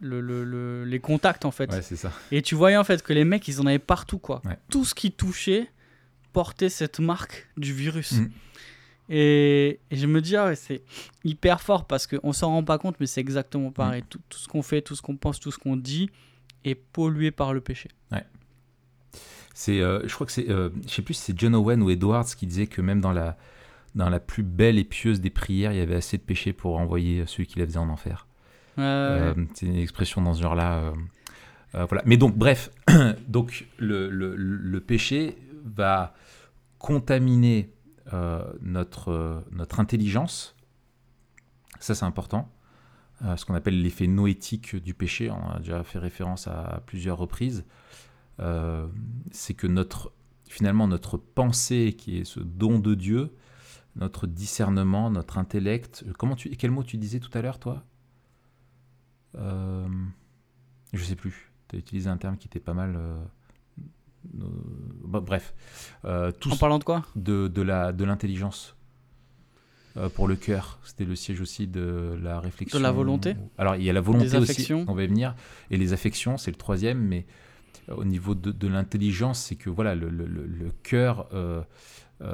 le- 0.00 0.20
le- 0.22 0.44
le- 0.44 0.84
les 0.84 1.00
contacts 1.00 1.44
en 1.44 1.50
fait. 1.50 1.70
Ça. 1.82 2.10
Et 2.32 2.40
tu 2.42 2.54
voyais 2.54 2.76
en 2.78 2.84
fait 2.84 3.02
que 3.02 3.12
les 3.12 3.24
mecs, 3.24 3.46
ils 3.48 3.60
en 3.60 3.66
avaient 3.66 3.78
partout 3.78 4.18
quoi. 4.18 4.40
Tout 4.70 4.84
ce 4.86 4.94
qui 4.94 5.12
touchait 5.12 5.68
portait 6.32 6.68
cette 6.68 7.00
marque 7.00 7.48
du 7.56 7.72
virus. 7.72 8.12
Mm. 8.12 8.30
Et, 9.12 9.80
et 9.90 9.96
je 9.96 10.06
me 10.06 10.20
dis, 10.20 10.36
ah 10.36 10.46
ouais, 10.46 10.56
c'est 10.56 10.82
hyper 11.24 11.60
fort 11.60 11.84
parce 11.86 12.06
qu'on 12.06 12.32
s'en 12.32 12.48
rend 12.50 12.62
pas 12.62 12.78
compte, 12.78 12.96
mais 13.00 13.06
c'est 13.06 13.20
exactement 13.20 13.72
pareil. 13.72 14.04
Tout, 14.08 14.20
tout 14.28 14.38
ce 14.38 14.46
qu'on 14.46 14.62
fait, 14.62 14.82
tout 14.82 14.94
ce 14.94 15.02
qu'on 15.02 15.16
pense, 15.16 15.40
tout 15.40 15.50
ce 15.50 15.58
qu'on 15.58 15.76
dit 15.76 16.10
est 16.64 16.76
pollué 16.76 17.30
par 17.32 17.52
le 17.52 17.60
péché. 17.60 17.88
C'est, 19.54 19.80
euh, 19.80 20.00
je 20.06 20.14
crois 20.14 20.26
que 20.26 20.32
c'est, 20.32 20.48
euh, 20.48 20.70
je 20.86 20.90
sais 20.94 21.02
plus 21.02 21.14
si 21.14 21.22
c'est 21.22 21.38
John 21.38 21.54
Owen 21.54 21.82
ou 21.82 21.90
Edwards 21.90 22.24
qui 22.24 22.46
disait 22.46 22.66
que 22.68 22.80
même 22.80 23.00
dans 23.00 23.12
la, 23.12 23.36
dans 23.94 24.08
la 24.08 24.20
plus 24.20 24.42
belle 24.44 24.78
et 24.78 24.84
pieuse 24.84 25.20
des 25.20 25.28
prières, 25.28 25.72
il 25.72 25.78
y 25.78 25.82
avait 25.82 25.96
assez 25.96 26.16
de 26.16 26.22
péché 26.22 26.52
pour 26.52 26.78
envoyer 26.78 27.24
celui 27.26 27.46
qui 27.46 27.58
la 27.58 27.66
faisait 27.66 27.78
en 27.78 27.88
enfer. 27.88 28.26
Euh, 28.78 29.34
c'est 29.54 29.66
une 29.66 29.76
expression 29.76 30.22
dans 30.22 30.32
ce 30.34 30.40
genre-là. 30.42 30.92
voilà. 31.74 32.02
Mais 32.06 32.16
donc, 32.16 32.36
bref, 32.36 32.70
donc 33.28 33.66
le, 33.78 34.08
le- 34.08 34.34
le 34.36 34.80
péché 34.80 35.36
va 35.74 36.14
contaminer 36.78 37.72
euh, 38.12 38.42
notre, 38.60 39.12
euh, 39.12 39.40
notre 39.52 39.78
intelligence. 39.78 40.56
Ça, 41.78 41.94
c'est 41.94 42.04
important. 42.04 42.50
Euh, 43.22 43.36
ce 43.36 43.44
qu'on 43.44 43.54
appelle 43.54 43.80
l'effet 43.80 44.08
noétique 44.08 44.74
du 44.74 44.94
péché. 44.94 45.30
On 45.30 45.50
a 45.50 45.58
déjà 45.58 45.84
fait 45.84 46.00
référence 46.00 46.48
à 46.48 46.82
plusieurs 46.86 47.18
reprises. 47.18 47.64
C'est 49.32 49.52
que 49.52 49.66
notre, 49.66 50.14
finalement, 50.46 50.88
notre 50.88 51.18
pensée, 51.18 51.94
qui 51.96 52.16
est 52.16 52.24
ce 52.24 52.40
don 52.40 52.78
de 52.78 52.94
Dieu, 52.94 53.36
notre 53.96 54.26
discernement, 54.26 55.10
notre 55.10 55.36
intellect. 55.36 56.06
Comment 56.18 56.36
tu, 56.36 56.48
quel 56.48 56.70
mot 56.70 56.82
tu 56.82 56.96
disais 56.96 57.20
tout 57.20 57.30
à 57.36 57.42
l'heure, 57.42 57.58
toi? 57.58 57.84
Je 59.34 61.04
sais 61.04 61.16
plus. 61.16 61.52
Tu 61.68 61.76
as 61.76 61.78
utilisé 61.78 62.08
un 62.08 62.16
terme 62.16 62.38
qui 62.38 62.48
était 62.48 62.60
pas 62.60 62.72
mal. 62.72 62.98
Euh, 64.40 64.44
bah, 65.04 65.20
bref. 65.20 65.54
Euh, 66.04 66.30
tout 66.32 66.50
En 66.52 66.56
parlant 66.56 66.78
de 66.78 66.84
quoi? 66.84 67.04
de, 67.16 67.48
de 67.48 67.62
la 67.62 67.92
de 67.92 68.04
l'intelligence 68.04 68.76
euh, 69.96 70.08
pour 70.08 70.28
le 70.28 70.36
cœur. 70.36 70.78
C'était 70.84 71.04
le 71.04 71.16
siège 71.16 71.40
aussi 71.40 71.66
de 71.66 72.18
la 72.22 72.40
réflexion. 72.40 72.78
De 72.78 72.82
la 72.82 72.92
volonté? 72.92 73.36
Alors, 73.58 73.76
il 73.76 73.82
y 73.82 73.90
a 73.90 73.92
la 73.92 74.00
volonté 74.00 74.36
aussi, 74.36 74.72
on 74.72 74.94
va 74.94 75.02
y 75.04 75.06
venir. 75.06 75.34
Et 75.70 75.76
les 75.76 75.92
affections, 75.92 76.36
c'est 76.36 76.50
le 76.50 76.56
troisième. 76.56 76.98
Mais 77.00 77.26
euh, 77.88 77.94
au 77.96 78.04
niveau 78.04 78.34
de, 78.34 78.52
de 78.52 78.68
l'intelligence, 78.68 79.40
c'est 79.40 79.56
que 79.56 79.70
voilà, 79.70 79.94
le, 79.94 80.08
le- 80.10 80.70
cœur, 80.82 81.28
euh, 81.32 81.62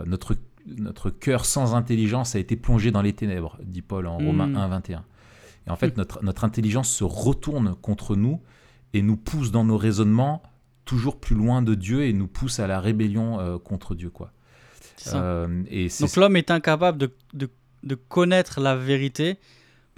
notre, 0.07 0.37
notre 0.67 1.11
cœur 1.11 1.45
sans 1.45 1.75
intelligence 1.75 2.35
a 2.35 2.39
été 2.39 2.57
plongé 2.57 2.91
dans 2.91 3.03
les 3.03 3.13
ténèbres, 3.13 3.59
dit 3.63 3.83
Paul 3.83 4.07
en 4.07 4.21
Mm. 4.21 4.27
Romains 4.27 4.55
1, 4.55 4.69
21. 4.69 5.05
Et 5.67 5.71
en 5.71 5.77
fait, 5.77 5.97
notre, 5.97 6.23
notre 6.25 6.45
intelligence 6.45 6.89
se 6.91 7.05
retourne 7.05 7.75
contre 7.77 8.15
nous 8.17 8.41
et 8.93 9.03
nous 9.03 9.17
pousse 9.17 9.51
dans 9.51 9.65
nos 9.65 9.77
raisonnements 9.79 10.43
toujours 10.87 11.21
plus 11.21 11.37
loin 11.37 11.61
de 11.61 11.75
Dieu 11.75 12.05
et 12.05 12.15
nous 12.15 12.29
pousse 12.29 12.59
à 12.59 12.67
la 12.67 12.81
rébellion 12.81 13.39
euh, 13.39 13.59
contre 13.59 13.95
Dieu. 13.95 14.09
Quoi. 14.09 14.33
Euh, 15.13 15.63
et 15.69 15.89
Donc 16.01 16.17
l'homme 16.17 16.37
est 16.37 16.51
incapable 16.51 16.97
de, 16.97 17.11
de, 17.35 17.51
de 17.83 17.95
connaître 17.95 18.61
la 18.61 18.75
vérité 18.75 19.37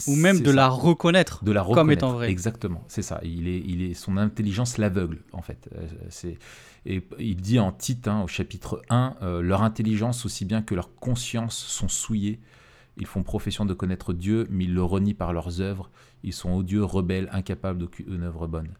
ou 0.06 0.14
même 0.14 0.40
de 0.40 0.50
ça. 0.50 0.52
la 0.52 0.68
reconnaître. 0.68 1.44
de 1.44 1.52
la 1.52 1.60
comme 1.60 1.70
reconnaître. 1.70 1.98
étant 1.98 2.12
vrai. 2.12 2.30
Exactement, 2.30 2.84
c'est 2.88 3.02
ça. 3.02 3.20
Il 3.22 3.48
est, 3.48 3.60
il 3.60 3.82
est, 3.82 3.94
son 3.94 4.16
intelligence 4.16 4.78
l'aveugle, 4.78 5.18
en 5.32 5.42
fait. 5.42 5.68
Euh, 5.74 5.86
c'est, 6.08 6.38
et 6.86 7.02
il 7.18 7.36
dit 7.36 7.58
en 7.58 7.72
Tite, 7.72 8.06
hein, 8.08 8.22
au 8.22 8.28
chapitre 8.28 8.82
1, 8.90 9.16
euh, 9.22 9.42
leur 9.42 9.62
intelligence 9.62 10.24
aussi 10.24 10.44
bien 10.44 10.62
que 10.62 10.74
leur 10.74 10.94
conscience 10.94 11.56
sont 11.56 11.88
souillées. 11.88 12.40
Ils 12.96 13.06
font 13.06 13.22
profession 13.22 13.64
de 13.64 13.74
connaître 13.74 14.12
Dieu, 14.12 14.46
mais 14.50 14.64
ils 14.64 14.74
le 14.74 14.82
renient 14.82 15.14
par 15.14 15.32
leurs 15.32 15.60
œuvres. 15.60 15.90
Ils 16.22 16.32
sont 16.32 16.52
odieux, 16.52 16.82
rebelles, 16.84 17.28
incapables 17.32 17.78
d'aucune 17.78 18.22
œuvre 18.22 18.46
bonne. 18.46 18.70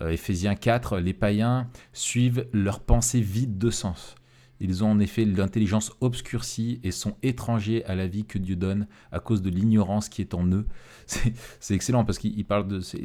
Euh, 0.00 0.10
Éphésiens 0.10 0.54
4, 0.54 0.98
les 0.98 1.14
païens 1.14 1.68
suivent 1.92 2.46
leurs 2.52 2.80
pensées 2.80 3.20
vides 3.20 3.58
de 3.58 3.70
sens. 3.70 4.14
Ils 4.62 4.84
ont 4.84 4.90
en 4.90 5.00
effet 5.00 5.24
l'intelligence 5.24 5.90
obscurcie 6.02 6.80
et 6.84 6.90
sont 6.90 7.16
étrangers 7.22 7.82
à 7.86 7.94
la 7.94 8.06
vie 8.06 8.26
que 8.26 8.36
Dieu 8.36 8.56
donne 8.56 8.86
à 9.10 9.18
cause 9.18 9.40
de 9.40 9.48
l'ignorance 9.48 10.10
qui 10.10 10.20
est 10.20 10.34
en 10.34 10.46
eux. 10.48 10.66
C'est 11.06 11.32
c'est 11.60 11.74
excellent 11.74 12.04
parce 12.04 12.18
qu'il 12.18 12.38
il 12.38 12.44
parle 12.44 12.68
de 12.68 12.80
c'est- 12.80 13.00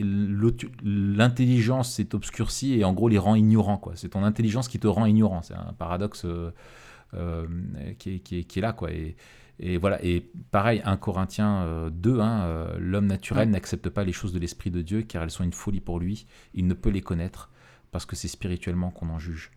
l'intelligence 0.84 1.94
s'est 1.94 2.14
obscurcie 2.14 2.74
et 2.74 2.84
en 2.84 2.94
gros 2.94 3.08
les 3.10 3.18
rend 3.18 3.36
ignorants. 3.36 3.82
C'est 3.96 4.10
ton 4.10 4.24
intelligence 4.24 4.68
qui 4.68 4.80
te 4.80 4.88
rend 4.88 5.06
ignorant. 5.06 5.42
C'est 5.42 5.54
un 5.56 5.74
paradoxe 5.78 6.26
euh, 6.26 6.52
euh, 7.14 7.48
qui, 7.98 8.22
est, 8.32 8.58
là 8.58 8.74
quoi. 8.74 8.90
Et 9.60 9.78
voilà. 9.78 10.04
Et 10.04 10.30
pareil, 10.52 10.82
1 10.84 10.98
Corinthiens 10.98 11.64
euh, 11.64 11.90
2, 11.90 12.20
hein, 12.20 12.42
euh, 12.44 12.78
l'homme 12.80 13.08
naturel 13.08 13.48
Ouais. 13.48 13.54
n'accepte 13.54 13.90
pas 13.90 14.04
les 14.04 14.12
choses 14.14 14.34
de 14.34 14.40
l'esprit 14.40 14.72
de 14.72 14.82
Dieu 14.82 15.02
car 15.02 15.24
elles 15.24 15.32
sont 15.32 15.44
une 15.44 15.54
folie 15.54 15.80
pour 15.82 16.00
lui. 16.00 16.26
Il 16.54 16.68
ne 16.68 16.74
peut 16.74 16.90
les 16.90 17.02
connaître 17.02 17.50
parce 17.92 18.06
que 18.06 18.16
c'est 18.16 18.28
spirituellement 18.28 18.92
qu'on 18.92 19.10
en 19.10 19.20
juge. 19.20 19.52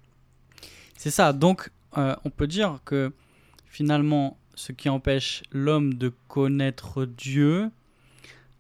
C'est 0.97 1.11
ça. 1.11 1.33
Donc 1.33 1.71
euh, 1.97 2.15
on 2.25 2.31
peut 2.31 2.47
dire 2.47 2.81
que 2.85 3.13
finalement 3.67 4.39
ce 4.55 4.73
qui 4.73 4.89
empêche 4.89 5.43
l'homme 5.53 5.95
de 5.95 6.13
connaître 6.29 7.05
Dieu, 7.05 7.71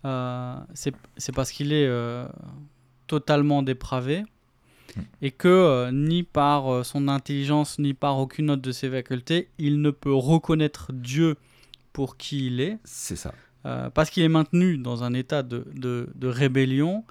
euh, 0.04 0.56
c'est 0.74 1.32
parce 1.34 1.50
qu'il 1.50 1.72
est 1.72 1.86
euh, 1.86 2.26
totalement 3.06 3.62
dépravé. 3.62 4.24
Et 5.22 5.30
que 5.30 5.48
euh, 5.48 5.90
ni 5.92 6.22
par 6.22 6.72
euh, 6.72 6.82
son 6.82 7.08
intelligence 7.08 7.78
ni 7.78 7.94
par 7.94 8.18
aucune 8.18 8.50
autre 8.50 8.62
de 8.62 8.72
ses 8.72 8.90
facultés, 8.90 9.48
il 9.58 9.80
ne 9.80 9.90
peut 9.90 10.14
reconnaître 10.14 10.92
Dieu 10.92 11.36
pour 11.92 12.16
qui 12.16 12.46
il 12.46 12.60
est. 12.60 12.78
C'est 12.84 13.16
ça. 13.16 13.34
Euh, 13.66 13.90
parce 13.90 14.10
qu'il 14.10 14.22
est 14.22 14.28
maintenu 14.28 14.78
dans 14.78 15.04
un 15.04 15.14
état 15.14 15.42
de, 15.42 15.66
de, 15.74 16.08
de 16.14 16.28
rébellion, 16.28 17.04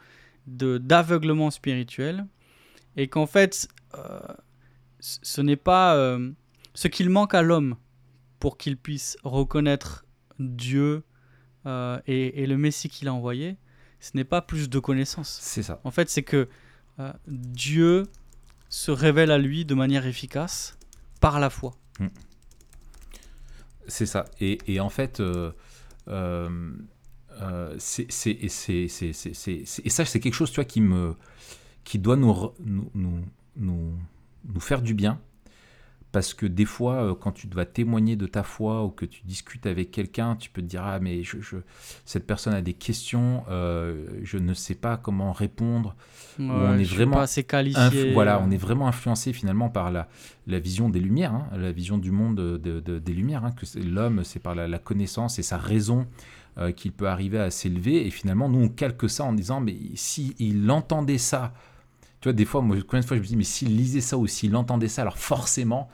de, 0.48 0.78
d'aveuglement 0.78 1.52
spirituel, 1.52 2.26
et 2.96 3.08
qu'en 3.08 3.26
fait, 3.26 3.68
ce 5.00 5.42
n'est 5.42 5.56
pas 5.56 6.18
ce 6.74 6.88
qu'il 6.88 7.10
manque 7.10 7.34
à 7.34 7.42
l'homme 7.42 7.76
pour 8.40 8.58
qu'il 8.58 8.78
puisse 8.78 9.18
reconnaître 9.24 10.06
Dieu 10.40 11.04
et, 11.68 12.44
et 12.44 12.48
le 12.48 12.58
Messie 12.58 12.90
qu'il 12.90 13.08
a 13.08 13.14
envoyé, 13.14 13.58
ce 14.00 14.12
n'est 14.16 14.24
pas 14.24 14.42
plus 14.42 14.70
de 14.70 14.80
connaissances. 14.80 15.38
C'est 15.42 15.64
ça. 15.64 15.80
En 15.84 15.92
fait, 15.92 16.10
c'est 16.10 16.24
que 16.24 16.48
euh, 17.00 17.12
Dieu 17.28 18.04
se 18.70 18.92
révèle 18.92 19.32
à 19.32 19.38
lui 19.38 19.66
de 19.66 19.76
manière 19.76 20.06
efficace 20.06 20.78
par 21.22 21.40
la 21.40 21.50
foi. 21.50 21.74
C'est 23.88 24.06
ça. 24.06 24.26
Et, 24.42 24.80
en 24.80 24.90
fait, 24.90 25.20
euh, 25.22 25.52
euh, 26.10 27.76
c'est, 27.78 28.08
et 28.30 28.50
c'est- 28.50 28.88
quelque 30.20 30.34
chose, 30.34 30.52
tu 30.52 30.56
vois, 30.56 30.66
qui 30.66 30.82
me, 30.82 31.16
qui 31.84 31.98
doit 32.00 32.18
nous, 32.18 32.52
nous, 32.60 32.92
nous, 33.56 33.94
nous 34.46 34.60
faire 34.60 34.82
du 34.82 34.94
bien. 34.94 35.20
Parce 36.18 36.34
que 36.34 36.48
des 36.48 36.66
fois, 36.66 36.96
euh, 37.04 37.14
quand 37.14 37.32
tu 37.32 37.46
dois 37.46 37.66
témoigner 37.68 38.16
de 38.16 38.26
ta 38.26 38.42
foi 38.42 38.84
ou 38.84 38.90
que 38.90 39.06
tu 39.06 39.22
discutes 39.24 39.68
avec 39.68 39.92
quelqu'un, 39.92 40.36
tu 40.36 40.50
peux 40.50 40.64
te 40.64 40.66
dire 40.68 40.82
ah 40.84 40.98
mais 41.00 41.22
je, 41.22 41.40
je- 41.42 41.58
cette 42.06 42.26
personne 42.26 42.56
a 42.56 42.64
des 42.64 42.74
questions, 42.74 43.44
euh, 43.52 44.08
je 44.24 44.40
ne 44.40 44.56
sais 44.56 44.74
pas 44.74 44.98
comment 44.98 45.32
répondre. 45.32 45.96
on 46.40 46.80
est 46.80 46.86
je 46.86 46.96
vraiment 46.96 47.18
pas 47.18 47.22
assez 47.22 47.44
qualifié. 47.44 48.14
voilà, 48.14 48.40
on 48.40 48.50
est 48.50 48.58
vraiment 48.58 48.88
influencé 48.88 49.32
finalement 49.32 49.70
par 49.70 49.92
la, 49.92 50.08
la 50.48 50.58
vision 50.58 50.90
des 50.90 51.00
Lumières, 51.00 51.36
hein, 51.36 51.48
la 51.56 51.72
vision 51.72 52.00
du 52.00 52.10
monde 52.10 52.36
de- 52.36 52.80
de- 52.80 52.98
des 52.98 53.14
Lumières, 53.14 53.46
hein, 53.46 53.52
que 53.52 53.66
l'homme, 53.80 54.24
c'est 54.24 54.40
par 54.40 54.56
la, 54.56 54.68
la 54.68 54.80
connaissance 54.80 55.38
et 55.38 55.44
sa 55.44 55.58
raison 55.58 56.08
euh, 56.58 56.72
qu'il 56.72 56.94
peut 56.94 57.08
arriver 57.08 57.38
à 57.38 57.52
s'élever. 57.52 58.08
Et 58.08 58.10
finalement, 58.10 58.50
nous, 58.50 58.60
on 58.66 58.70
calque 58.70 59.08
ça 59.08 59.24
en 59.24 59.34
disant, 59.34 59.60
mais 59.62 59.78
si 59.94 60.36
il 60.40 60.72
entendait 60.72 61.20
ça, 61.20 61.54
tu 62.22 62.30
vois, 62.30 62.34
des 62.34 62.46
fois, 62.46 62.62
moi, 62.62 62.76
combien 62.88 63.02
de 63.02 63.06
fois 63.06 63.18
je 63.18 63.22
me 63.22 63.28
dis, 63.28 63.36
mais 63.38 63.44
s'il 63.44 63.78
lisait 63.78 64.02
ça 64.02 64.18
ou 64.18 64.26
s'il 64.26 64.56
entendait 64.56 64.88
ça, 64.88 65.04
alors 65.04 65.20
forcément, 65.20 65.88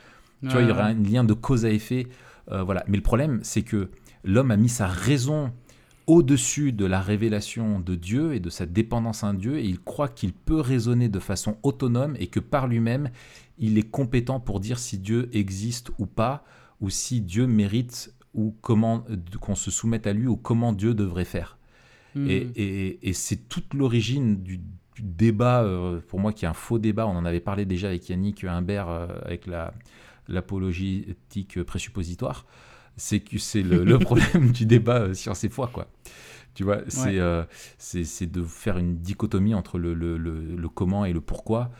tu 0.47 0.53
vois, 0.53 0.61
il 0.61 0.67
y 0.67 0.71
aurait 0.71 0.83
un 0.83 0.93
lien 0.93 1.23
de 1.23 1.33
cause 1.33 1.65
à 1.65 1.69
effet. 1.71 2.07
euh, 2.51 2.63
voilà. 2.63 2.83
Mais 2.87 2.97
le 2.97 3.03
problème, 3.03 3.39
c'est 3.43 3.61
que 3.63 3.89
l'homme 4.23 4.51
a 4.51 4.57
mis 4.57 4.69
sa 4.69 4.87
raison 4.87 5.51
au-dessus 6.07 6.73
de 6.73 6.85
la 6.85 6.99
révélation 6.99 7.79
de 7.79 7.95
Dieu 7.95 8.33
et 8.33 8.39
de 8.41 8.49
sa 8.49 8.65
dépendance 8.65 9.23
à 9.23 9.27
un 9.27 9.33
Dieu, 9.33 9.57
et 9.59 9.63
il 9.63 9.79
croit 9.79 10.09
qu'il 10.09 10.33
peut 10.33 10.59
raisonner 10.59 11.07
de 11.07 11.19
façon 11.19 11.57
autonome 11.63 12.15
et 12.19 12.27
que 12.27 12.41
par 12.41 12.67
lui-même, 12.67 13.09
il 13.57 13.77
est 13.77 13.89
compétent 13.89 14.39
pour 14.41 14.59
dire 14.59 14.79
si 14.79 14.97
Dieu 14.97 15.29
existe 15.31 15.91
ou 15.99 16.05
pas, 16.05 16.43
ou 16.81 16.89
si 16.89 17.21
Dieu 17.21 17.47
mérite 17.47 18.13
ou 18.33 18.53
comment 18.61 19.05
qu'on 19.39 19.55
se 19.55 19.71
soumette 19.71 20.05
à 20.07 20.11
lui 20.11 20.27
ou 20.27 20.35
comment 20.35 20.73
Dieu 20.73 20.93
devrait 20.93 21.23
faire. 21.23 21.57
Hmm. 22.15 22.27
Et, 22.29 22.47
et- 22.55 23.09
et 23.09 23.13
c'est 23.13 23.47
toute 23.47 23.73
l'origine 23.73 24.43
du, 24.43 24.57
du 24.57 25.01
débat, 25.01 25.63
euh, 25.63 25.99
pour 26.09 26.19
moi, 26.19 26.33
qui 26.33 26.43
est 26.43 26.47
un 26.49 26.53
faux 26.53 26.79
débat. 26.79 27.07
On 27.07 27.15
en 27.15 27.25
avait 27.25 27.39
parlé 27.39 27.65
déjà 27.65 27.87
avec 27.87 28.09
Yannick 28.09 28.43
Humbert, 28.43 28.89
euh, 28.89 29.07
avec 29.23 29.47
la, 29.47 29.73
l'apologétique 30.27 31.61
présuppositoire. 31.63 32.45
C'est 32.95 33.21
que 33.21 33.37
c'est 33.39 33.63
le, 33.63 33.83
le 33.83 33.97
problème 33.99 34.51
du 34.51 34.65
débat 34.65 34.99
euh, 34.99 35.13
science 35.13 35.43
et 35.43 35.49
foi, 35.49 35.69
quoi. 35.73 35.87
Tu 36.53 36.63
vois, 36.63 36.81
c'est 36.87 37.17
euh, 37.19 37.43
c'est 37.79 38.03
c'est 38.03 38.27
de 38.27 38.43
faire 38.43 38.77
une 38.77 38.97
dichotomie 38.97 39.55
entre 39.55 39.79
le, 39.79 39.95
le, 39.95 40.17
le- 40.19 40.69
comment 40.69 41.03
et 41.03 41.11
le 41.11 41.19
pourquoi. 41.21 41.71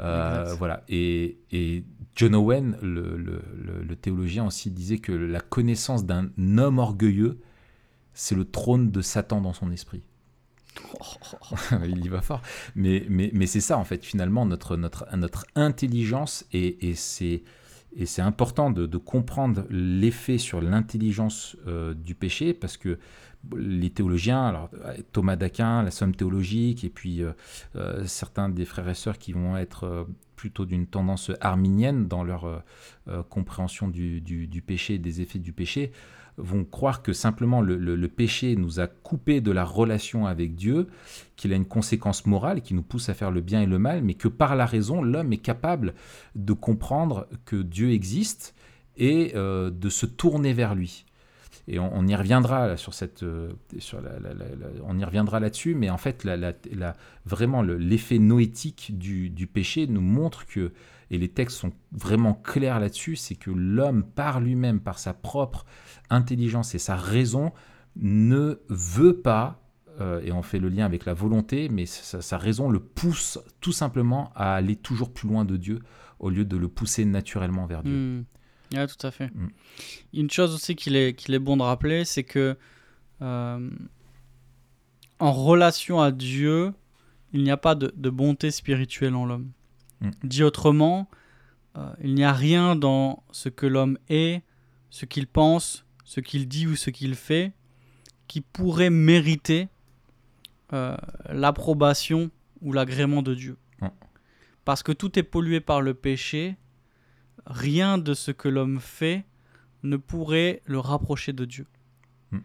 Euh, 0.00 0.54
voilà. 0.58 0.82
Et, 0.88 1.36
et 1.52 1.84
John 2.16 2.34
Owen, 2.34 2.78
le 2.82 3.94
théologien 3.94 4.46
aussi, 4.46 4.70
disait 4.70 4.98
que 4.98 5.12
la 5.12 5.40
connaissance 5.40 6.06
d'un 6.06 6.30
homme 6.56 6.78
orgueilleux, 6.78 7.40
c'est 8.14 8.34
le 8.34 8.46
trône 8.46 8.90
de 8.90 9.02
Satan 9.02 9.42
dans 9.42 9.52
son 9.52 9.70
esprit. 9.70 10.02
Il 11.84 12.04
y 12.04 12.08
va 12.08 12.22
fort. 12.22 12.40
Mais, 12.74 13.04
mais, 13.10 13.30
mais 13.34 13.46
c'est 13.46 13.60
ça, 13.60 13.76
en 13.76 13.84
fait, 13.84 14.02
finalement, 14.04 14.46
notre, 14.46 14.76
notre, 14.78 15.06
notre 15.16 15.44
intelligence, 15.54 16.46
et, 16.52 16.88
et 16.88 16.94
c'est 16.94 17.42
Et 17.94 18.06
c'est 18.06 18.22
important 18.22 18.70
de, 18.70 18.96
comprendre 18.96 19.64
l'effet 19.70 20.38
sur 20.38 20.60
l'intelligence 20.60 21.56
euh, 21.66 21.94
du 21.94 22.14
péché, 22.14 22.54
parce 22.54 22.76
que 22.76 22.98
les 23.56 23.90
théologiens, 23.90 24.44
alors 24.44 24.70
Thomas 25.12 25.36
d'Aquin, 25.36 25.82
la 25.82 25.90
Somme 25.90 26.14
théologique, 26.14 26.84
et 26.84 26.88
puis 26.88 27.22
euh, 27.22 27.32
euh, 27.76 28.04
certains 28.06 28.48
des 28.48 28.64
frères 28.64 28.88
et 28.88 28.94
sœurs 28.94 29.18
qui 29.18 29.32
vont 29.32 29.56
être 29.56 30.06
plutôt 30.36 30.64
d'une 30.64 30.86
tendance 30.86 31.30
arminienne 31.40 32.08
dans 32.08 32.24
leur 32.24 32.64
compréhension 33.28 33.88
du, 33.88 34.64
péché 34.66 34.98
des 34.98 35.20
effets 35.20 35.38
du 35.38 35.52
péché, 35.52 35.92
vont 36.38 36.64
croire 36.64 37.02
que 37.02 37.12
simplement 37.12 37.60
le, 37.60 37.76
le- 37.76 38.08
péché 38.08 38.56
nous 38.56 38.80
a 38.80 38.86
coupé 38.86 39.40
de 39.40 39.50
la 39.50 39.64
relation 39.64 40.26
avec 40.26 40.54
Dieu, 40.54 40.88
qu'il 41.36 41.52
a 41.52 41.56
une 41.56 41.66
conséquence 41.66 42.26
morale 42.26 42.62
qui 42.62 42.74
nous 42.74 42.82
pousse 42.82 43.08
à 43.08 43.14
faire 43.14 43.30
le 43.30 43.40
bien 43.40 43.62
et 43.62 43.66
le 43.66 43.78
mal, 43.78 44.02
mais 44.02 44.14
que 44.14 44.28
par 44.28 44.56
la 44.56 44.66
raison, 44.66 45.02
l'homme 45.02 45.32
est 45.32 45.38
capable 45.38 45.94
de 46.34 46.52
comprendre 46.52 47.26
que 47.44 47.56
Dieu 47.56 47.90
existe 47.92 48.54
et 48.96 49.32
euh, 49.34 49.70
de 49.70 49.88
se 49.88 50.06
tourner 50.06 50.52
vers 50.52 50.74
lui. 50.74 51.04
Et 51.68 51.78
on, 51.78 52.06
y 52.08 52.14
reviendra 52.16 52.76
sur 52.76 52.92
cette, 52.92 53.22
euh, 53.22 53.52
sur 53.78 54.00
la- 54.00 54.10
on 54.84 54.98
y 54.98 55.04
reviendra 55.04 55.38
là-dessus, 55.38 55.74
mais 55.76 55.90
en 55.90 55.96
fait, 55.96 56.26
vraiment 57.24 57.62
le- 57.62 57.76
l'effet 57.78 58.18
noétique 58.18 58.98
du, 58.98 59.30
du 59.30 59.46
péché 59.46 59.86
nous 59.86 60.00
montre 60.00 60.44
que, 60.46 60.72
et 61.12 61.18
les 61.18 61.28
textes 61.28 61.58
sont 61.58 61.72
vraiment 61.92 62.32
clairs 62.32 62.80
là-dessus, 62.80 63.16
c'est 63.16 63.34
que 63.34 63.50
l'homme 63.50 64.02
par 64.02 64.40
lui-même, 64.40 64.80
par 64.80 64.98
sa 64.98 65.12
propre 65.12 65.66
intelligence 66.08 66.74
et 66.74 66.78
sa 66.78 66.96
raison, 66.96 67.52
ne 67.96 68.60
veut 68.68 69.20
pas, 69.20 69.60
euh, 70.00 70.22
et 70.24 70.32
on 70.32 70.40
fait 70.40 70.58
le 70.58 70.70
lien 70.70 70.86
avec 70.86 71.04
la 71.04 71.12
volonté, 71.12 71.68
mais 71.68 71.84
sa, 71.84 72.22
sa 72.22 72.38
raison 72.38 72.70
le 72.70 72.80
pousse 72.80 73.38
tout 73.60 73.72
simplement 73.72 74.32
à 74.34 74.54
aller 74.54 74.74
toujours 74.74 75.12
plus 75.12 75.28
loin 75.28 75.44
de 75.44 75.58
Dieu, 75.58 75.80
au 76.18 76.30
lieu 76.30 76.46
de 76.46 76.56
le 76.56 76.68
pousser 76.68 77.04
naturellement 77.04 77.66
vers 77.66 77.82
Dieu. 77.82 77.92
Hmm. 77.92 78.24
Ouais, 78.74 78.86
tout 78.86 79.06
à 79.06 79.10
fait. 79.10 79.26
Mm. 79.34 79.48
Une 80.14 80.30
chose 80.30 80.54
aussi 80.54 80.74
qu'il 80.76 80.96
est, 80.96 81.14
qu'il 81.14 81.34
est 81.34 81.38
bon 81.38 81.58
de 81.58 81.62
rappeler, 81.62 82.06
c'est 82.06 82.24
que 82.24 82.56
euh, 83.20 83.70
en 85.18 85.32
relation 85.32 86.00
à 86.00 86.10
Dieu, 86.10 86.72
il 87.34 87.42
n'y 87.42 87.50
a 87.50 87.58
pas 87.58 87.74
de, 87.74 87.92
de 87.94 88.08
bonté 88.08 88.50
spirituelle 88.50 89.14
en 89.14 89.26
l'homme. 89.26 89.50
Mm. 90.02 90.10
Dit 90.24 90.42
autrement, 90.42 91.08
euh, 91.78 91.92
il 92.02 92.14
n'y 92.14 92.24
a 92.24 92.32
rien 92.32 92.76
dans 92.76 93.22
ce 93.32 93.48
que 93.48 93.66
l'homme 93.66 93.98
est, 94.08 94.42
ce 94.90 95.06
qu'il 95.06 95.26
pense, 95.26 95.86
ce 96.04 96.20
qu'il 96.20 96.48
dit 96.48 96.66
ou 96.66 96.76
ce 96.76 96.90
qu'il 96.90 97.14
fait, 97.14 97.52
qui 98.26 98.40
pourrait 98.40 98.90
mériter 98.90 99.68
euh, 100.72 100.96
l'approbation 101.30 102.30
ou 102.60 102.72
l'agrément 102.72 103.22
de 103.22 103.34
Dieu. 103.34 103.56
Mm. 103.80 103.88
Parce 104.64 104.82
que 104.82 104.92
tout 104.92 105.18
est 105.18 105.22
pollué 105.22 105.60
par 105.60 105.80
le 105.82 105.94
péché, 105.94 106.56
rien 107.46 107.98
de 107.98 108.14
ce 108.14 108.30
que 108.30 108.48
l'homme 108.48 108.80
fait 108.80 109.24
ne 109.82 109.96
pourrait 109.96 110.62
le 110.66 110.78
rapprocher 110.78 111.32
de 111.32 111.44
Dieu. 111.44 111.66
Mm. 112.32 112.38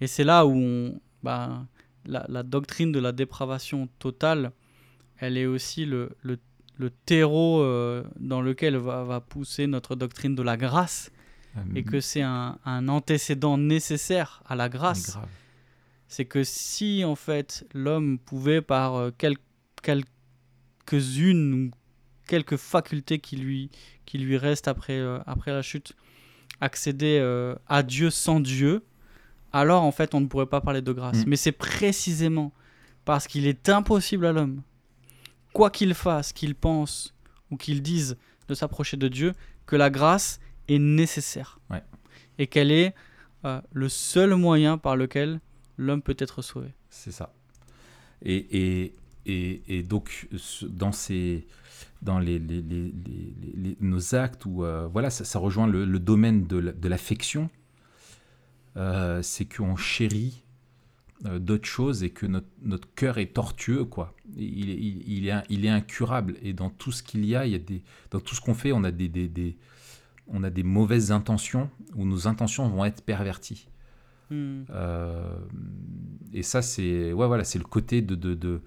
Et 0.00 0.06
c'est 0.06 0.24
là 0.24 0.46
où 0.46 0.52
on- 0.56 1.00
bah, 1.22 1.66
la, 2.06 2.24
la 2.28 2.42
doctrine 2.42 2.92
de 2.92 2.98
la 2.98 3.12
dépravation 3.12 3.88
totale, 3.98 4.52
elle 5.18 5.36
est 5.36 5.46
aussi 5.46 5.84
le, 5.84 6.16
le- 6.22 6.38
le 6.80 6.88
terreau 6.90 7.60
euh, 7.60 8.02
dans 8.18 8.42
lequel 8.48 8.76
va, 8.76 9.04
va 9.04 9.20
pousser 9.20 9.66
notre 9.66 9.94
doctrine 9.96 10.34
de 10.34 10.42
la 10.42 10.56
grâce, 10.56 11.10
et 11.74 11.82
que 11.82 12.00
c'est 12.00 12.22
un, 12.22 12.58
un 12.64 12.88
antécédent 12.88 13.58
nécessaire 13.58 14.42
à 14.46 14.54
la 14.54 14.68
grâce 14.68 15.18
c'est 16.12 16.24
que 16.24 16.42
si 16.44 17.04
en 17.04 17.16
fait 17.16 17.64
l'homme 17.74 18.18
pouvait 18.18 18.62
par 18.62 18.96
euh, 18.96 19.10
quel- 19.16 19.36
quelques-unes 20.86 21.54
ou 21.54 21.70
quelques 22.26 22.56
facultés 22.56 23.18
qui 23.18 23.36
lui, 23.36 23.70
qui 24.06 24.18
lui 24.18 24.36
restent 24.36 24.68
après, 24.68 24.98
euh, 24.98 25.18
après 25.26 25.52
la 25.52 25.62
chute 25.62 25.92
accéder 26.60 27.18
à 27.68 27.82
Dieu 27.82 28.10
sans 28.10 28.40
Dieu, 28.40 28.84
alors 29.52 29.82
en 29.82 29.92
fait 29.92 30.14
on 30.14 30.20
ne 30.20 30.26
pourrait 30.26 30.46
pas 30.46 30.60
parler 30.60 30.82
de 30.82 30.92
grâce. 30.92 31.24
Mm. 31.24 31.28
Mais 31.28 31.36
c'est 31.36 31.52
précisément 31.52 32.52
parce 33.04 33.26
qu'il 33.26 33.46
est 33.46 33.68
impossible 33.68 34.26
à 34.26 34.32
l'homme, 34.32 34.62
quoi 35.52 35.70
qu'il 35.70 35.94
fasse, 35.94 36.32
qu'il 36.32 36.54
pense 36.54 37.14
ou 37.50 37.56
qu'il 37.56 37.82
dise 37.82 38.16
de 38.48 38.54
s'approcher 38.54 38.96
de 38.96 39.08
Dieu, 39.08 39.32
que 39.66 39.76
la 39.76 39.90
grâce 39.90 40.40
est 40.68 40.78
nécessaire. 40.78 41.58
Ouais. 41.70 41.82
Et 42.38 42.46
qu'elle 42.46 42.70
est 42.72 42.94
euh, 43.44 43.60
le 43.72 43.88
seul 43.88 44.34
moyen 44.34 44.78
par 44.78 44.96
lequel 44.96 45.40
l'homme 45.76 46.02
peut 46.02 46.16
être 46.18 46.42
sauvé. 46.42 46.68
C'est 46.88 47.12
ça. 47.12 47.32
Et, 48.22 48.36
et, 48.36 48.94
et, 49.26 49.62
et 49.68 49.82
donc, 49.82 50.28
dans, 50.62 50.92
ces, 50.92 51.46
dans 52.02 52.18
les, 52.18 52.38
les- 52.38 52.60
les- 52.62 53.76
nos 53.80 54.14
actes, 54.14 54.44
où, 54.46 54.64
euh, 54.64 54.86
voilà, 54.92 55.10
ça, 55.10 55.24
ça 55.24 55.38
rejoint 55.38 55.66
le, 55.66 55.84
le 55.84 55.98
domaine 55.98 56.46
de 56.46 56.58
la- 56.58 56.72
de 56.72 56.88
l'affection, 56.88 57.48
euh, 58.76 59.22
c'est 59.22 59.46
qu'on 59.46 59.76
chérit 59.76 60.42
d'autres 61.24 61.68
choses 61.68 62.02
et 62.02 62.10
que 62.10 62.26
notre, 62.26 62.46
notre 62.62 62.88
cœur 62.94 63.18
est 63.18 63.34
tortueux, 63.34 63.84
quoi. 63.84 64.14
Il, 64.36 64.70
est- 64.70 64.74
il, 64.78 65.02
il 65.06 65.28
est, 65.28 65.34
il 65.50 65.64
est 65.66 65.68
incurable. 65.70 66.36
Et 66.42 66.52
dans 66.52 66.70
tout 66.70 66.92
ce 66.92 67.02
qu'il 67.02 67.24
y 67.26 67.36
a, 67.36 67.44
il 67.46 67.52
y 67.52 67.54
a 67.54 67.58
des, 67.58 67.82
dans 68.10 68.20
tout 68.20 68.34
ce 68.34 68.40
qu'on 68.40 68.54
fait, 68.54 68.72
on 68.72 68.84
a 68.84 68.90
des, 68.90 69.08
des, 69.08 69.28
des- 69.28 69.56
on 70.28 70.42
a 70.44 70.50
des 70.50 70.62
mauvaises 70.62 71.10
intentions, 71.12 71.68
où 71.94 72.04
nos 72.06 72.26
intentions 72.28 72.68
vont 72.68 72.84
être 72.84 73.02
perverties. 73.02 73.68
Hmm. 74.30 74.62
Euh, 74.70 75.36
et 76.32 76.42
ça, 76.42 76.62
c'est 76.62 77.12
ouais, 77.12 77.26
voilà, 77.26 77.42
c'est 77.44 77.58
le 77.58 77.64
côté 77.64 78.00
de, 78.00 78.14
de, 78.14 78.34
de, 78.34 78.62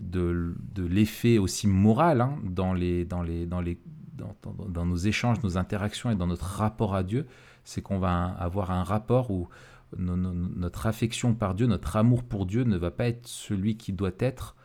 de, 0.00 0.54
de 0.74 0.84
l'effet 0.84 1.38
aussi 1.38 1.66
moral 1.66 2.20
hein, 2.20 2.38
dans, 2.44 2.74
les, 2.74 3.04
dans, 3.06 3.22
les, 3.22 3.46
dans, 3.46 3.60
les, 3.62 3.78
dans, 4.14 4.36
dans- 4.42 4.68
dans 4.68 4.84
nos 4.86 4.96
échanges, 4.96 5.42
nos 5.42 5.56
interactions 5.56 6.10
et 6.10 6.14
dans 6.16 6.26
notre 6.26 6.44
rapport 6.44 6.94
à 6.94 7.02
Dieu. 7.02 7.26
C'est 7.64 7.82
qu'on 7.82 7.98
va 7.98 8.24
avoir 8.26 8.70
un 8.70 8.84
rapport 8.84 9.30
où 9.30 9.48
no- 9.96 10.16
no- 10.16 10.32
notre 10.32 10.86
affection 10.86 11.34
par 11.34 11.54
Dieu, 11.54 11.66
notre 11.66 11.96
amour 11.96 12.22
pour 12.24 12.46
Dieu 12.46 12.64
ne 12.64 12.76
va 12.76 12.90
pas 12.90 13.06
être 13.06 13.26
celui 13.26 13.76
qui 13.76 13.92
doit 13.92 14.10
être 14.18 14.56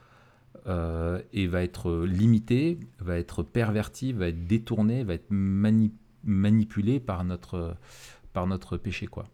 euh, 0.68 1.22
et 1.34 1.46
va 1.48 1.62
être 1.64 2.06
limité, 2.06 2.80
va 3.00 3.18
être 3.18 3.44
perverti, 3.44 4.14
va 4.14 4.28
être 4.30 4.48
détourné, 4.48 5.04
va 5.04 5.14
être 5.14 5.30
mani- 5.30 5.94
manipulé 6.24 7.00
par 7.00 7.24
notre, 7.24 7.76
par 8.34 8.48
notre 8.48 8.78
péché. 8.78 9.06
quoi. 9.06 9.26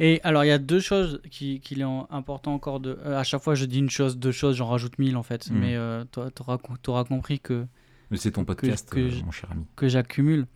Et 0.00 0.20
alors, 0.22 0.44
il 0.44 0.48
y 0.48 0.52
a 0.52 0.58
deux 0.58 0.78
choses 0.78 1.20
qui- 1.28 1.58
qu'il 1.60 1.80
est 1.80 1.84
en- 1.84 2.06
important 2.10 2.54
encore 2.54 2.78
de. 2.78 2.96
euh, 3.04 3.18
à 3.18 3.24
chaque 3.24 3.42
fois, 3.42 3.56
je 3.56 3.64
dis 3.64 3.78
une 3.80 3.90
chose, 3.90 4.16
deux 4.16 4.30
choses, 4.30 4.54
j'en 4.56 4.68
rajoute 4.68 4.96
mille 5.00 5.16
en 5.16 5.24
fait. 5.24 5.50
Mm. 5.50 5.58
Mais 5.58 5.74
euh, 5.76 6.04
toi, 6.12 6.30
tu 6.30 6.42
auras, 6.90 7.04
compris 7.04 7.40
que, 7.40 7.66
Mais 8.12 8.16
c'est 8.16 8.30
ton 8.30 8.44
podcast, 8.44 8.88
que 8.90 9.00
euh, 9.00 9.24
mon 9.24 9.32
cher 9.32 9.50
ami. 9.50 9.64
que 9.74 9.88
j'accumule. 9.88 10.46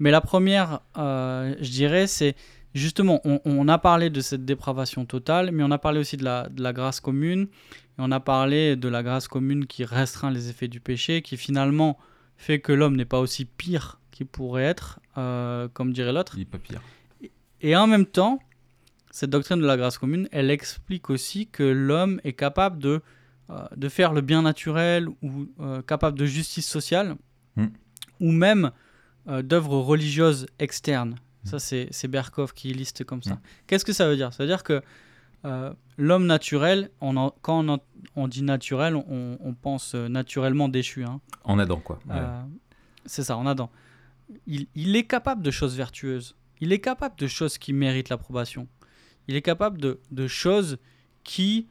Mais 0.00 0.10
la 0.10 0.20
première, 0.20 0.80
euh, 0.98 1.54
je 1.60 1.70
dirais, 1.70 2.06
c'est 2.08 2.34
justement, 2.74 3.20
on, 3.24 3.40
on 3.44 3.68
a 3.68 3.78
parlé 3.78 4.10
de 4.10 4.20
cette 4.20 4.44
dépravation 4.44 5.04
totale, 5.04 5.52
mais 5.52 5.62
on 5.62 5.70
a 5.70 5.78
parlé 5.78 6.00
aussi 6.00 6.16
de 6.16 6.24
la, 6.24 6.48
de 6.48 6.62
la 6.62 6.72
grâce 6.72 6.98
commune. 7.00 7.42
Et 7.42 7.98
on 7.98 8.10
a 8.10 8.18
parlé 8.18 8.76
de 8.76 8.88
la 8.88 9.02
grâce 9.02 9.28
commune 9.28 9.66
qui 9.66 9.84
restreint 9.84 10.30
les 10.30 10.48
effets 10.48 10.68
du 10.68 10.80
péché, 10.80 11.22
qui 11.22 11.36
finalement 11.36 11.98
fait 12.36 12.60
que 12.60 12.72
l'homme 12.72 12.96
n'est 12.96 13.04
pas 13.04 13.20
aussi 13.20 13.44
pire 13.44 14.00
qu'il 14.10 14.26
pourrait 14.26 14.64
être, 14.64 15.00
euh, 15.18 15.68
comme 15.72 15.92
dirait 15.92 16.12
l'autre. 16.12 16.34
Il 16.36 16.42
est 16.42 16.44
pas 16.46 16.58
pire. 16.58 16.82
Et 17.60 17.76
en 17.76 17.86
même 17.86 18.06
temps, 18.06 18.40
cette 19.10 19.30
doctrine 19.30 19.60
de 19.60 19.66
la 19.66 19.76
grâce 19.76 19.98
commune, 19.98 20.28
elle 20.32 20.50
explique 20.50 21.10
aussi 21.10 21.46
que 21.46 21.62
l'homme 21.62 22.20
est 22.24 22.32
capable 22.32 22.78
de, 22.78 23.02
euh, 23.50 23.64
de 23.76 23.88
faire 23.88 24.12
le 24.12 24.22
bien 24.22 24.42
naturel 24.42 25.08
ou 25.22 25.46
euh, 25.60 25.82
capable 25.82 26.18
de 26.18 26.24
justice 26.24 26.66
sociale 26.66 27.16
Mm. 27.56 27.66
ou 28.20 28.32
même 28.32 28.70
euh, 29.28 29.42
d'œuvres 29.42 29.78
religieuses 29.78 30.46
externes. 30.58 31.16
Mm. 31.44 31.48
Ça, 31.48 31.58
c'est 31.58 32.08
Berkov 32.08 32.52
qui 32.54 32.72
liste 32.72 33.04
comme 33.04 33.22
ça. 33.22 33.34
Mm. 33.34 33.40
Qu'est-ce 33.66 33.84
que 33.84 33.92
ça 33.92 34.08
veut 34.08 34.16
dire? 34.16 34.32
Ça 34.32 34.42
veut 34.44 34.48
dire 34.48 34.62
que 34.64 34.82
euh, 35.46 35.72
l'homme 35.96 36.26
naturel, 36.26 36.90
on 37.00 37.16
en- 37.16 37.34
quand 37.42 37.64
on, 37.66 37.74
en- 37.74 37.80
on 38.16 38.28
dit 38.28 38.42
naturel, 38.42 38.94
on, 38.96 39.38
on 39.40 39.54
pense 39.54 39.94
euh, 39.94 40.08
naturellement 40.08 40.68
déchu. 40.68 41.04
hein. 41.04 41.20
En 41.44 41.58
Adam, 41.58 41.80
quoi. 41.80 41.98
Ouais. 42.06 42.16
Euh, 42.16 42.42
c'est 43.06 43.22
ça, 43.22 43.36
en 43.38 43.46
Adam. 43.46 43.70
Il, 44.46 44.66
il 44.74 44.94
est 44.96 45.04
capable 45.04 45.42
de 45.42 45.50
choses 45.50 45.76
vertueuses. 45.76 46.36
Il 46.60 46.72
est 46.72 46.78
capable 46.80 47.16
de 47.18 47.26
choses 47.26 47.56
qui 47.58 47.72
méritent 47.72 48.10
l'approbation. 48.10 48.68
Il 49.28 49.34
est 49.34 49.42
capable 49.42 49.80
de, 49.80 49.98
de 50.10 50.26
choses 50.26 50.76
qui, 51.24 51.68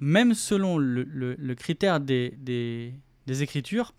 même 0.00 0.34
selon 0.34 0.76
le, 0.78 1.02
le- 1.04 1.34
le 1.38 1.54
critère 1.54 1.98
des, 2.00 2.34
des, 2.38 2.92
des 3.26 3.42
Écritures, 3.42 3.94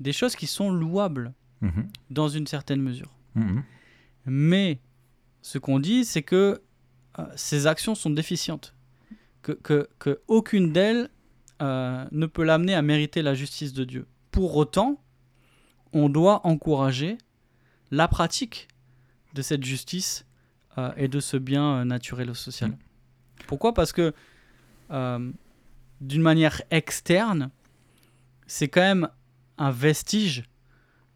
des 0.00 0.12
choses 0.12 0.36
qui 0.36 0.46
sont 0.46 0.70
louables 0.70 1.32
Mhm. 1.60 1.88
dans 2.10 2.28
une 2.28 2.46
certaine 2.46 2.80
mesure. 2.80 3.12
Mhm. 3.34 3.62
Mais 4.26 4.80
ce 5.42 5.58
qu'on 5.58 5.80
dit, 5.80 6.04
c'est 6.04 6.22
que 6.22 6.62
euh, 7.18 7.26
ces 7.36 7.66
actions 7.66 7.94
sont 7.94 8.10
déficientes. 8.10 8.74
Que, 9.42 9.52
que, 9.52 9.88
que 9.98 10.20
aucune 10.28 10.72
d'elles 10.72 11.08
euh, 11.62 12.06
ne 12.12 12.26
peut 12.26 12.44
l'amener 12.44 12.74
à 12.74 12.82
mériter 12.82 13.22
la 13.22 13.34
justice 13.34 13.72
de 13.72 13.84
Dieu. 13.84 14.06
Pour 14.30 14.56
autant, 14.56 15.00
on 15.92 16.08
doit 16.08 16.46
encourager 16.46 17.18
la 17.90 18.08
pratique 18.08 18.68
de 19.34 19.42
cette 19.42 19.64
justice 19.64 20.26
euh, 20.76 20.92
et 20.96 21.08
de 21.08 21.18
ce 21.20 21.36
bien 21.36 21.84
naturel 21.84 22.30
ou 22.30 22.34
social. 22.34 22.76
Pourquoi? 23.46 23.72
Parce 23.74 23.92
que 23.92 24.12
d'une 24.90 26.22
manière 26.22 26.62
externe, 26.70 27.50
c'est 28.46 28.68
quand 28.68 28.80
même 28.80 29.08
un 29.58 29.70
vestige 29.70 30.44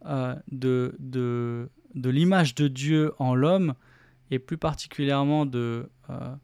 euh, 0.07 0.34
de, 0.50 0.94
de, 0.98 1.70
de 1.94 2.11
l'image 2.11 2.55
de 2.55 2.68
Dieu 2.68 3.12
en 3.18 3.34
l'homme 3.34 3.74
et 4.30 4.38
plus 4.38 4.59
particulièrement 4.59 5.46
de 5.46 5.88
euh, 6.11 6.34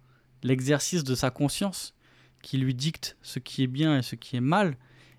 l'exercice 0.42 1.04
de 1.04 1.14
sa 1.14 1.30
conscience 1.30 1.94
qui 2.42 2.58
lui 2.58 2.74
dicte 2.74 3.16
ce 3.22 3.38
qui 3.38 3.62
est 3.62 3.68
bien 3.68 3.98
et 3.98 4.02
ce 4.02 4.14
qui 4.14 4.36
est 4.36 4.40
mal. 4.40 4.76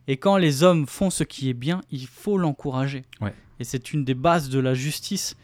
Et 0.08 0.18
quand 0.18 0.38
les 0.38 0.64
hommes 0.64 0.88
font 0.88 1.10
ce 1.10 1.24
qui 1.24 1.50
est 1.50 1.54
bien, 1.54 1.82
il 1.92 2.08
faut 2.08 2.38
l'encourager. 2.38 3.04
Ouais. 3.22 3.34
Et 3.60 3.64
c'est 3.64 3.94
une 3.94 4.06
des 4.06 4.14
bases 4.14 4.50
de 4.50 4.60
la 4.60 4.74
justice, 4.74 5.36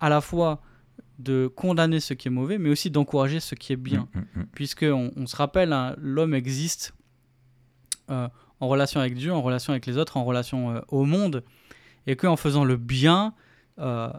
à 0.00 0.08
la 0.08 0.20
fois 0.20 0.62
de 1.18 1.46
condamner 1.54 2.00
ce 2.00 2.14
qui 2.14 2.28
est 2.28 2.30
mauvais, 2.30 2.58
mais 2.58 2.70
aussi 2.70 2.90
d'encourager 2.90 3.40
ce 3.40 3.54
qui 3.54 3.72
est 3.72 3.76
bien. 3.76 4.08
Mm, 4.14 4.18
mm, 4.18 4.24
mm. 4.34 4.46
Puisque 4.54 4.86
on, 4.88 5.12
on 5.14 5.26
se 5.26 5.36
rappelle, 5.36 5.72
hein, 5.72 5.94
l'homme 5.98 6.34
existe 6.34 6.94
euh, 8.10 8.28
en 8.58 8.68
relation 8.68 9.00
avec 9.00 9.14
Dieu, 9.14 9.32
en 9.32 9.42
relation 9.42 9.72
avec 9.72 9.86
les 9.86 9.96
autres, 9.96 10.16
en 10.16 10.24
relation 10.24 10.74
euh, 10.74 10.80
au 10.88 11.04
monde, 11.04 11.44
et 12.06 12.16
qu'en 12.16 12.36
faisant 12.36 12.64
le 12.64 12.76
bien, 12.76 13.34
euh, 13.78 14.10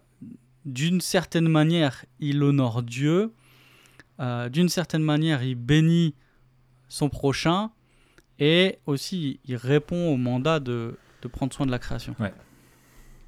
d'une 0.66 1.02
certaine 1.02 1.48
manière, 1.48 2.06
il 2.20 2.44
honore 2.44 2.84
Dieu, 2.84 3.34
euh, 4.20 4.50
d'une 4.50 4.70
certaine 4.70 5.04
manière, 5.04 5.44
il 5.44 5.56
bénit 5.56 6.14
son 6.88 7.10
prochain, 7.10 7.72
et 8.40 8.80
aussi 8.86 9.40
il 9.46 9.56
répond 9.56 10.14
au 10.14 10.18
mandat 10.18 10.60
de, 10.60 10.98
prendre 11.32 11.54
soin 11.54 11.66
de 11.66 11.72
la 11.72 11.80
création. 11.80 12.16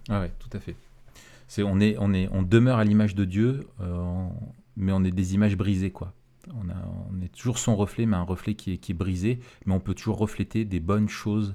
Ah 0.10 0.20
ouais, 0.20 0.32
tout 0.40 0.50
à 0.56 0.60
fait. 0.60 0.76
C'est 1.48 1.64
on 1.64 1.80
est 1.80 1.96
on 2.00 2.14
est 2.14 2.28
on 2.32 2.42
demeure 2.42 2.78
à 2.78 2.84
l'image 2.84 3.16
de 3.16 3.26
Dieu, 3.26 3.68
euh, 3.80 4.28
mais 4.76 4.92
on 4.92 5.04
est 5.04 5.12
des 5.12 5.36
images 5.36 5.56
brisées 5.56 5.92
quoi. 5.92 6.14
On, 6.56 6.68
a, 6.70 6.74
on 7.10 7.22
est 7.22 7.30
toujours 7.30 7.58
son 7.58 7.76
reflet, 7.76 8.06
mais 8.06 8.18
un 8.18 8.24
reflet 8.24 8.54
qui 8.54 8.74
est, 8.74 8.78
qui 8.78 8.92
est 8.92 8.96
brisé, 8.96 9.40
mais 9.66 9.74
on 9.74 9.80
peut 9.80 9.94
toujours 9.94 10.18
refléter 10.18 10.66
des 10.66 10.82
bonnes 10.82 11.08
choses 11.08 11.54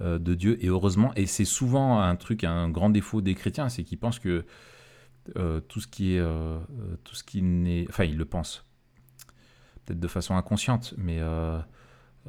de 0.00 0.34
Dieu 0.34 0.62
et 0.64 0.68
heureusement. 0.68 1.12
Et 1.14 1.26
c'est 1.26 1.44
souvent 1.44 2.00
un 2.00 2.16
truc, 2.16 2.44
un 2.44 2.68
grand 2.68 2.90
défaut 2.90 3.20
des 3.20 3.34
chrétiens, 3.34 3.68
c'est 3.68 3.84
qu'ils 3.84 3.98
pensent 3.98 4.18
que 4.18 4.44
euh, 5.36 5.60
tout 5.60 5.80
ce 5.80 5.86
qui 5.86 6.14
est 6.14 6.18
euh, 6.20 6.58
euh, 6.58 6.96
tout 7.04 7.14
ce 7.14 7.24
qui 7.24 7.40
n'est, 7.42 7.86
enfin 7.88 8.04
ils 8.04 8.16
le 8.18 8.24
pensent 8.26 8.64
peut-être 9.84 10.00
de 10.00 10.08
façon 10.08 10.34
inconsciente, 10.36 10.94
mais 10.96 11.18
euh, 11.20 11.58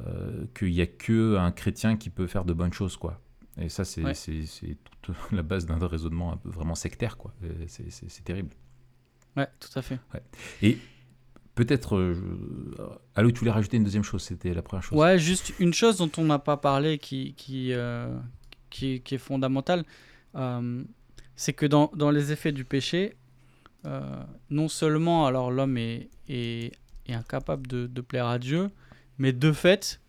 euh, 0.06 0.46
qu'il 0.54 0.72
n'y 0.72 0.80
a 0.80 0.86
que 0.86 1.36
un 1.36 1.52
chrétien 1.52 1.96
qui 1.96 2.10
peut 2.10 2.26
faire 2.26 2.44
de 2.44 2.52
bonnes 2.52 2.72
choses 2.72 2.96
quoi. 2.96 3.20
Et 3.58 3.70
ça, 3.70 3.84
c'est 3.86 4.02
Ouais. 4.04 4.12
toute 5.00 5.16
la 5.32 5.42
base 5.42 5.64
d'un 5.64 5.78
raisonnement 5.86 6.32
un 6.32 6.36
peu 6.36 6.50
vraiment 6.50 6.74
sectaire, 6.74 7.16
quoi. 7.16 7.32
C'est 7.66 8.22
terrible. 8.24 8.50
Ouais, 9.34 9.48
tout 9.60 9.70
à 9.78 9.80
fait. 9.82 9.98
Et 10.62 10.78
peut-être, 11.56 11.96
euh, 11.96 12.14
Allô, 13.16 13.32
tu 13.32 13.40
voulais 13.40 13.50
rajouter 13.50 13.78
une 13.78 13.82
deuxième 13.82 14.04
chose, 14.04 14.22
c'était 14.22 14.54
la 14.54 14.62
première 14.62 14.84
chose. 14.84 14.96
Ouais, 14.96 15.18
juste 15.18 15.52
une 15.58 15.74
chose 15.74 15.96
dont 15.96 16.10
on 16.18 16.24
n'a 16.24 16.38
pas 16.38 16.56
parlé 16.56 16.98
qui, 16.98 17.34
qui, 17.34 17.72
euh, 17.72 18.16
qui, 18.70 19.00
qui 19.00 19.16
est 19.16 19.18
fondamentale, 19.18 19.84
euh, 20.36 20.84
c'est 21.34 21.54
que 21.54 21.66
dans, 21.66 21.90
dans 21.96 22.12
les 22.12 22.30
effets 22.30 22.52
du 22.52 22.64
péché, 22.64 23.16
non 24.50 24.66
seulement 24.68 25.26
alors 25.26 25.52
l'homme 25.52 25.78
est, 25.78 26.10
est, 26.28 26.72
est 27.06 27.14
incapable 27.14 27.68
de, 27.68 27.86
de 27.86 28.00
plaire 28.00 28.26
à 28.26 28.38
Dieu, 28.40 28.68
mais 29.16 29.32
de 29.32 29.52
fait, 29.52 30.00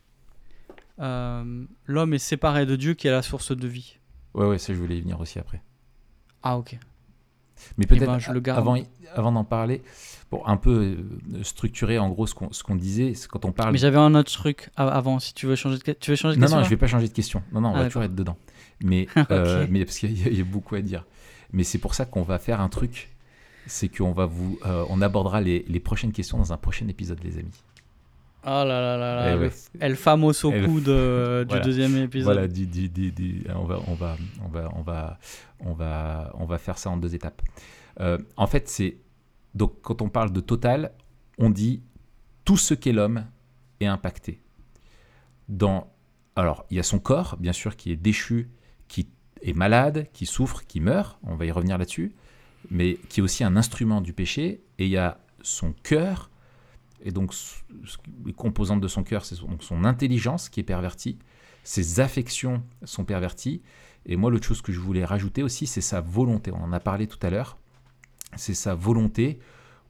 l'homme 0.97 2.13
est 2.13 2.17
séparé 2.17 2.65
de 2.65 2.75
Dieu 2.75 2.95
qui 2.95 3.07
est 3.07 3.11
la 3.11 3.21
source 3.21 3.55
de 3.55 3.67
vie. 3.67 3.97
ouais, 4.33 4.47
ouais, 4.47 4.57
ça, 4.57 4.73
je 4.73 4.79
voulais 4.79 4.97
y 4.97 5.01
venir 5.01 5.19
aussi 5.19 5.37
après. 5.37 5.61
Ah 6.41 6.57
ok. 6.57 6.77
Mais 7.77 7.85
peut-être, 7.85 8.05
ben, 8.05 8.33
le 8.33 8.39
garde. 8.39 8.59
avant, 8.59 8.77
avant 9.15 9.31
d'en 9.31 9.43
parler, 9.43 9.81
pour 10.29 10.47
un 10.49 10.57
peu 10.57 10.97
euh, 11.33 11.43
structurer 11.43 11.97
en 11.99 12.09
gros 12.09 12.27
ce 12.27 12.33
qu'on 12.63 12.75
disait, 12.75 13.13
quand 13.29 13.45
on 13.45 13.51
parle. 13.51 13.71
Mais 13.71 13.77
j'avais 13.77 13.97
un 13.97 14.13
autre 14.15 14.31
truc 14.31 14.69
avant, 14.75 15.19
si 15.19 15.33
tu 15.33 15.45
veux 15.45 15.55
changer 15.55 15.77
de, 15.77 15.93
tu 15.93 16.11
veux 16.11 16.15
changer 16.17 16.35
de 16.35 16.41
Non, 16.41 16.45
question 16.45 16.57
non, 16.57 16.61
là 16.61 16.65
je 16.65 16.69
vais 16.69 16.77
pas 16.77 16.87
changer 16.87 17.07
de 17.07 17.13
question. 17.13 17.41
Non, 17.51 17.61
non, 17.61 17.69
on 17.69 17.75
Ah, 17.75 17.79
va 17.79 17.85
toujours 17.85 18.03
être 18.03 18.15
dedans. 18.15 18.37
Mais, 18.83 19.07
euh, 19.31 19.65
mais 19.69 19.85
parce 19.85 19.97
qu'il 19.99 20.17
y, 20.19 20.23
a- 20.27 20.29
il 20.31 20.37
y 20.37 20.41
a 20.41 20.45
beaucoup 20.45 20.75
à 20.75 20.81
dire. 20.81 21.05
Mais 21.53 21.63
c'est 21.63 21.77
pour 21.79 21.93
ça 21.95 22.05
qu'on 22.05 22.23
va 22.23 22.39
faire 22.39 22.59
un 22.61 22.69
truc, 22.69 23.09
c'est 23.67 23.87
qu'on 23.89 24.11
va 24.11 24.25
vous, 24.25 24.59
euh, 24.65 24.85
on 24.89 25.01
abordera 25.01 25.39
les, 25.41 25.65
les 25.67 25.79
prochaines 25.79 26.11
questions 26.11 26.37
dans 26.37 26.51
un 26.53 26.57
prochain 26.57 26.87
épisode, 26.89 27.19
les 27.23 27.37
amis. 27.39 27.63
Oh 28.43 28.49
là 28.49 28.65
là 28.65 28.97
là 28.97 29.15
là, 29.15 29.31
Eh 29.31 29.35
le 29.35 29.41
ouais. 29.47 29.51
El 29.79 29.95
famoso 29.95 30.51
El- 30.51 30.65
coup 30.65 30.79
de, 30.79 31.41
du 31.43 31.47
Voilà. 31.49 31.63
deuxième 31.65 31.97
épisode. 31.97 32.33
Voilà, 32.33 32.47
on, 33.55 33.65
va, 33.65 33.79
on, 33.87 33.93
va, 33.95 34.15
on, 34.41 34.47
va, 34.47 34.69
on, 34.75 34.81
va, 34.81 35.19
on, 35.59 35.73
va, 35.73 36.31
on 36.35 36.45
va 36.45 36.57
faire 36.57 36.77
ça 36.77 36.89
en 36.89 36.97
deux 36.97 37.13
étapes. 37.15 37.41
Euh, 37.99 38.17
en 38.37 38.47
fait, 38.47 38.69
c'est. 38.69 38.97
Donc, 39.55 39.81
quand 39.81 40.01
on 40.01 40.09
parle 40.09 40.31
de 40.31 40.39
total, 40.39 40.91
on 41.39 41.49
dit 41.49 41.81
tout 42.45 42.57
ce 42.57 42.73
qu'est 42.73 42.93
l'homme 42.93 43.25
est 43.79 43.85
impacté. 43.87 44.41
Dans, 45.49 45.91
alors, 46.35 46.65
il 46.69 46.77
y 46.77 46.79
a 46.79 46.83
son 46.83 46.99
corps, 46.99 47.37
bien 47.39 47.53
sûr, 47.53 47.75
qui 47.75 47.91
est 47.91 47.95
déchu, 47.95 48.49
qui 48.87 49.09
est 49.41 49.53
malade, 49.53 50.07
qui 50.13 50.25
souffre, 50.25 50.63
qui 50.65 50.79
meurt. 50.79 51.19
On 51.23 51.35
va 51.35 51.45
y 51.45 51.51
revenir 51.51 51.77
là-dessus. 51.77 52.13
Mais 52.69 52.95
qui 53.09 53.19
est 53.19 53.23
aussi 53.23 53.43
un 53.43 53.55
instrument 53.57 54.01
du 54.01 54.13
péché. 54.13 54.61
Et 54.77 54.85
il 54.85 54.91
y 54.91 54.97
a 54.97 55.17
son 55.41 55.73
cœur. 55.83 56.29
Et 57.07 57.11
donc, 57.11 57.33
les 58.25 58.33
composantes 58.33 58.81
de 58.81 58.87
son 58.89 59.03
cœur, 59.03 59.23
c'est 59.25 59.35
son, 59.35 59.83
intelligence 59.85 60.49
qui 60.49 60.59
est 60.59 60.63
pervertie 60.63 61.17
ses 61.63 61.99
affections 61.99 62.63
sont 62.85 63.03
perverties. 63.03 63.61
Et 64.05 64.15
moi, 64.15 64.31
l'autre 64.31 64.45
chose 64.47 64.61
que 64.61 64.71
je 64.71 64.79
voulais 64.79 65.03
rajouter 65.03 65.43
aussi, 65.43 65.67
c'est 65.67 65.81
sa 65.81 65.99
volonté. 65.99 66.49
On 66.53 66.63
en 66.63 66.71
a 66.71 66.79
parlé 66.79 67.07
tout 67.07 67.19
à 67.21 67.29
l'heure. 67.29 67.57
C'est 68.37 68.53
sa 68.53 68.73
volonté 68.73 69.39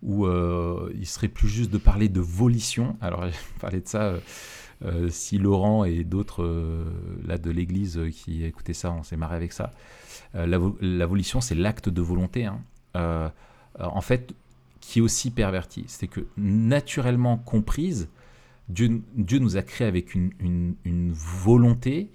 où 0.01 0.25
euh, 0.25 0.91
il 0.95 1.05
serait 1.05 1.27
plus 1.27 1.47
juste 1.49 1.69
de 1.69 1.77
parler 1.77 2.09
de 2.09 2.19
volition. 2.19 2.97
Alors, 2.99 3.27
j'ai 3.27 3.59
parlé 3.61 3.79
de 3.81 3.87
ça. 3.87 4.01
euh, 4.05 4.19
euh, 4.85 5.09
si 5.09 5.37
Laurent 5.37 5.83
et 5.83 6.03
d'autres 6.03 6.43
là 7.27 7.37
de 7.37 7.51
l'Église 7.51 7.99
qui 8.11 8.43
écoutaient 8.43 8.73
ça, 8.73 8.91
on 8.91 9.03
s'est 9.03 9.17
marré 9.17 9.35
avec 9.35 9.53
ça. 9.53 9.71
La, 10.33 10.57
vo- 10.57 10.77
la 10.81 11.05
volition, 11.05 11.41
c'est 11.41 11.55
l'acte 11.55 11.89
de 11.89 12.01
volonté. 12.01 12.45
hein. 12.47 13.31
En 13.79 14.01
fait, 14.01 14.33
qui 14.87 14.99
est 14.99 15.01
aussi 15.01 15.31
perverti. 15.31 15.83
C'est 15.87 16.07
que 16.07 16.21
naturellement 16.37 17.37
comprise, 17.37 18.07
Dieu, 18.69 19.01
Dieu 19.15 19.39
nous 19.39 19.57
a 19.57 19.61
créé 19.61 19.85
avec 19.85 20.15
une, 20.15 20.31
une- 20.39 21.11
volonté, 21.11 22.09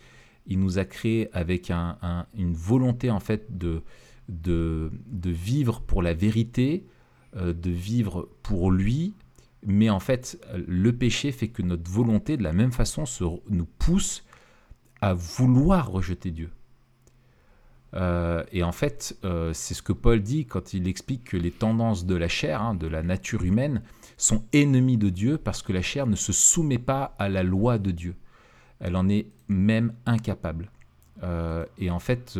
il 0.46 0.58
nous 0.58 0.78
a 0.78 0.86
créé 0.86 1.28
avec 1.34 1.70
un- 1.70 1.98
une 2.34 2.54
volonté 2.54 3.10
en 3.10 3.20
fait 3.20 3.58
de, 3.58 3.82
de, 4.30 4.90
de 5.08 5.30
vivre 5.30 5.82
pour 5.82 6.00
la 6.00 6.14
vérité, 6.14 6.86
euh, 7.36 7.52
de 7.52 7.70
vivre 7.70 8.30
pour 8.42 8.70
lui, 8.70 9.12
mais 9.66 9.90
en 9.90 10.00
fait 10.00 10.40
le 10.66 10.92
péché 10.96 11.30
fait 11.30 11.48
que 11.48 11.60
notre 11.60 11.90
volonté 11.90 12.38
de 12.38 12.42
la 12.42 12.54
même 12.54 12.72
façon 12.72 13.04
se, 13.04 13.22
nous 13.50 13.66
pousse 13.78 14.24
à 15.02 15.12
vouloir 15.12 15.90
rejeter 15.90 16.30
Dieu. 16.30 16.48
Euh, 17.94 18.42
et 18.52 18.62
en 18.62 18.72
fait, 18.72 19.16
euh, 19.24 19.52
c'est 19.52 19.74
ce 19.74 19.82
que 19.82 19.92
Paul 19.92 20.22
dit 20.22 20.46
quand 20.46 20.72
il 20.72 20.88
explique 20.88 21.24
que 21.24 21.36
les 21.36 21.50
tendances 21.50 22.06
de 22.06 22.14
la 22.14 22.28
chair, 22.28 22.62
hein, 22.62 22.74
de 22.74 22.86
la 22.86 23.02
nature 23.02 23.42
humaine, 23.44 23.82
sont 24.16 24.44
ennemies 24.52 24.96
de 24.98 25.10
Dieu 25.10 25.36
parce 25.38 25.62
que 25.62 25.72
la 25.72 25.82
chair 25.82 26.06
ne 26.06 26.16
se 26.16 26.32
soumet 26.32 26.78
pas 26.78 27.14
à 27.18 27.28
la 27.28 27.42
loi 27.42 27.78
de 27.78 27.90
Dieu. 27.90 28.14
Elle 28.80 28.96
en 28.96 29.08
est 29.08 29.26
même 29.48 29.92
incapable. 30.06 30.70
Euh, 31.22 31.66
et 31.78 31.90
en 31.90 31.98
fait, 32.00 32.38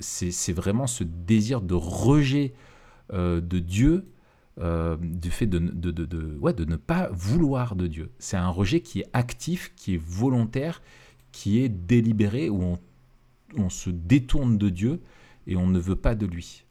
c'est 0.00 0.52
vraiment 0.52 0.86
ce 0.86 1.04
désir 1.04 1.60
de 1.60 1.74
rejet 1.74 2.52
de 3.12 3.58
Dieu, 3.58 4.04
du 4.60 5.30
fait 5.30 5.46
de, 5.46 5.58
de- 5.58 5.90
de- 5.90 6.36
ouais, 6.40 6.52
de 6.52 6.64
ne 6.64 6.76
pas 6.76 7.08
vouloir 7.12 7.74
de 7.74 7.86
Dieu. 7.86 8.10
C'est 8.18 8.36
un 8.36 8.48
rejet 8.50 8.80
qui 8.80 9.00
est 9.00 9.06
actif, 9.14 9.72
qui 9.74 9.94
est 9.94 10.02
volontaire, 10.04 10.82
qui 11.32 11.60
est 11.62 11.68
délibéré, 11.68 12.50
où 12.50 12.62
on, 12.62 12.78
on 13.56 13.68
se 13.70 13.90
détourne 13.90 14.58
de 14.58 14.68
Dieu 14.68 15.00
et 15.46 15.56
on 15.56 15.66
ne 15.66 15.78
veut 15.78 15.96
pas 15.96 16.14
de 16.14 16.26
lui. 16.26 16.64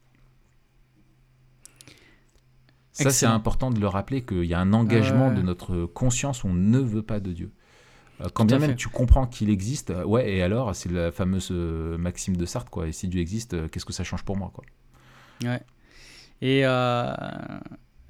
Ça, 2.91 3.11
c'est 3.11 3.25
important 3.25 3.71
de 3.71 3.79
le 3.79 3.87
rappeler 3.87 4.23
qu'il 4.25 4.43
y 4.43 4.53
a 4.53 4.59
un 4.59 4.73
engagement 4.73 5.29
Ouais. 5.29 5.35
de 5.35 5.41
notre 5.41 5.85
conscience 5.85 6.43
on 6.43 6.53
ne 6.53 6.79
veut 6.79 7.01
pas 7.03 7.19
de 7.21 7.31
Dieu. 7.31 7.51
Euh, 8.21 8.27
Quand 8.33 8.43
bien 8.43 8.59
même 8.59 8.71
fait. 8.71 8.75
tu 8.75 8.89
comprends 8.89 9.25
qu'il 9.27 9.49
existe, 9.49 9.91
euh, 9.91 10.03
ouais, 10.03 10.29
et 10.29 10.41
alors, 10.41 10.75
c'est 10.75 10.91
la 10.91 11.09
fameuse 11.09 11.47
euh, 11.51 11.97
maxime 11.97 12.35
de 12.35 12.45
Sartre, 12.45 12.69
quoi. 12.69 12.89
Et 12.89 12.91
si 12.91 13.07
Dieu 13.07 13.21
existe, 13.21 13.53
euh, 13.53 13.69
qu'est-ce 13.69 13.85
que 13.85 13.93
ça 13.93 14.03
change 14.03 14.23
pour 14.25 14.35
moi, 14.35 14.51
quoi? 14.53 14.65
Ouais. 15.45 15.61
Et, 16.41 16.65
euh, 16.65 17.13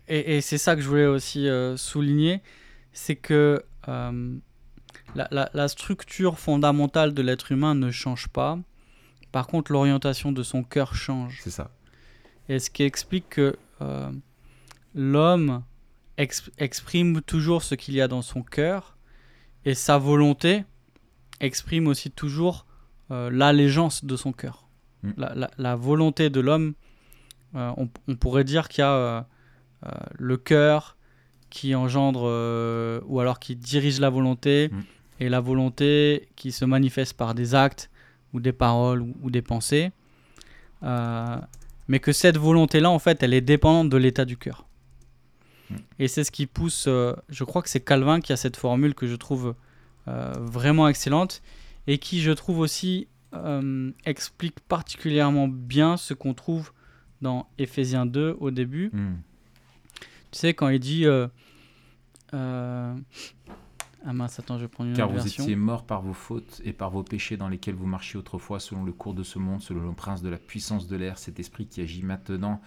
et, 0.07 0.37
et 0.37 0.41
c'est 0.41 0.57
ça 0.57 0.75
que 0.75 0.81
je 0.81 0.87
voulais 0.89 1.05
aussi 1.05 1.47
euh, 1.47 1.77
souligner, 1.77 2.41
c'est 2.91 3.17
que 3.17 3.63
euh, 3.87 4.37
la, 5.15 5.27
la- 5.31 5.49
la 5.53 5.67
structure 5.67 6.39
fondamentale 6.39 7.13
de 7.13 7.21
l'être 7.21 7.51
humain 7.51 7.75
ne 7.75 7.91
change 7.91 8.27
pas. 8.27 8.57
Par 9.31 9.47
contre, 9.47 9.71
l'orientation 9.71 10.31
de 10.31 10.43
son 10.43 10.63
cœur 10.63 10.95
change. 10.95 11.39
C'est 11.43 11.51
ça. 11.51 11.71
Et 12.47 12.59
ce 12.59 12.69
qui 12.69 12.83
explique 12.83 13.29
que 13.29 13.55
euh, 13.81 14.11
l'homme 14.95 15.63
ex- 16.17 16.49
exprime 16.57 17.21
toujours 17.21 17.63
ce 17.63 17.75
qu'il 17.75 17.93
y 17.93 18.01
a 18.01 18.07
dans 18.07 18.21
son 18.21 18.41
cœur 18.41 18.97
et 19.65 19.73
sa 19.75 19.97
volonté 19.97 20.63
exprime 21.39 21.87
aussi 21.87 22.09
toujours 22.11 22.65
euh, 23.11 23.29
l'allégeance 23.31 24.03
de 24.05 24.15
son 24.15 24.31
cœur. 24.31 24.67
Mm. 25.03 25.11
La, 25.17 25.35
la- 25.35 25.51
la 25.57 25.75
volonté 25.75 26.29
de 26.29 26.39
l'homme, 26.39 26.73
euh, 27.55 27.71
on, 27.77 27.89
on 28.07 28.15
pourrait 28.15 28.43
dire 28.43 28.67
qu'il 28.67 28.81
y 28.81 28.85
a 28.85 29.27
le 30.17 30.35
cœur 30.37 30.97
qui 31.49 31.73
engendre 31.73 32.23
ou 33.07 33.19
alors 33.21 33.39
qui 33.39 33.55
dirige 33.55 33.99
la 34.01 34.09
volonté 34.09 34.69
Mm. 34.71 34.81
Et 35.19 35.29
la 35.29 35.39
volonté 35.39 36.27
qui 36.35 36.51
se 36.51 36.65
manifeste 36.65 37.13
par 37.15 37.35
des 37.35 37.55
actes, 37.55 37.89
ou 38.33 38.39
des 38.39 38.53
paroles 38.53 39.01
ou, 39.21 39.31
des 39.31 39.41
pensées, 39.41 39.91
euh, 40.83 41.37
mais 41.87 41.99
que 41.99 42.11
cette 42.11 42.37
volonté-là, 42.37 42.89
en 42.89 42.99
fait, 42.99 43.23
elle 43.23 43.33
est 43.33 43.41
dépendante 43.41 43.89
de 43.89 43.97
l'état 43.97 44.25
du 44.25 44.37
cœur. 44.37 44.65
Mm. 45.69 45.75
Et 45.99 46.07
c'est 46.07 46.23
ce 46.23 46.31
qui 46.31 46.45
pousse, 46.45 46.85
euh, 46.87 47.13
je 47.29 47.43
crois 47.43 47.61
que 47.61 47.69
c'est 47.69 47.79
Calvin 47.79 48.21
qui 48.21 48.33
a 48.33 48.37
cette 48.37 48.57
formule 48.57 48.93
que 48.93 49.07
je 49.07 49.15
trouve 49.15 49.55
euh, 50.07 50.33
vraiment 50.39 50.87
excellente 50.87 51.41
et 51.87 51.97
qui, 51.97 52.21
je 52.21 52.31
trouve 52.31 52.59
aussi, 52.59 53.07
explique 54.05 54.59
particulièrement 54.61 55.47
bien 55.47 55.97
ce 55.97 56.15
qu'on 56.15 56.33
trouve 56.33 56.71
dans 57.21 57.47
Éphésiens 57.59 58.07
2 58.07 58.37
au 58.39 58.49
début. 58.49 58.89
Hmm. 58.91 59.17
Tu 60.31 60.39
sais, 60.39 60.53
quand 60.53 60.69
il 60.69 60.79
dit... 60.79 61.05
ah 64.05 64.13
mince, 64.13 64.39
attends, 64.39 64.57
je 64.57 64.63
vais 64.63 64.67
prendre 64.69 64.89
une 64.91 64.95
Car 64.95 65.07
autre 65.07 65.17
vous 65.17 65.23
version. 65.23 65.43
étiez 65.43 65.55
morts 65.55 65.85
par 65.85 66.01
vos 66.01 66.13
fautes 66.13 66.61
et 66.63 66.73
par 66.73 66.89
vos 66.89 67.03
péchés 67.03 67.35
dans 67.37 67.49
lesquels 67.49 67.75
vous 67.75 67.85
marchiez 67.85 68.17
autrefois 68.17 68.59
selon 68.59 68.83
le 68.83 68.93
cours 68.93 69.13
de 69.13 69.23
ce 69.23 69.39
monde, 69.39 69.61
selon 69.61 69.87
le 69.87 69.93
prince 69.93 70.21
de 70.21 70.29
la 70.29 70.37
puissance 70.37 70.87
de 70.87 70.95
l'air, 70.95 71.17
cet 71.17 71.39
esprit 71.39 71.67
qui 71.67 71.81
agit 71.81 72.03
maintenant 72.03 72.61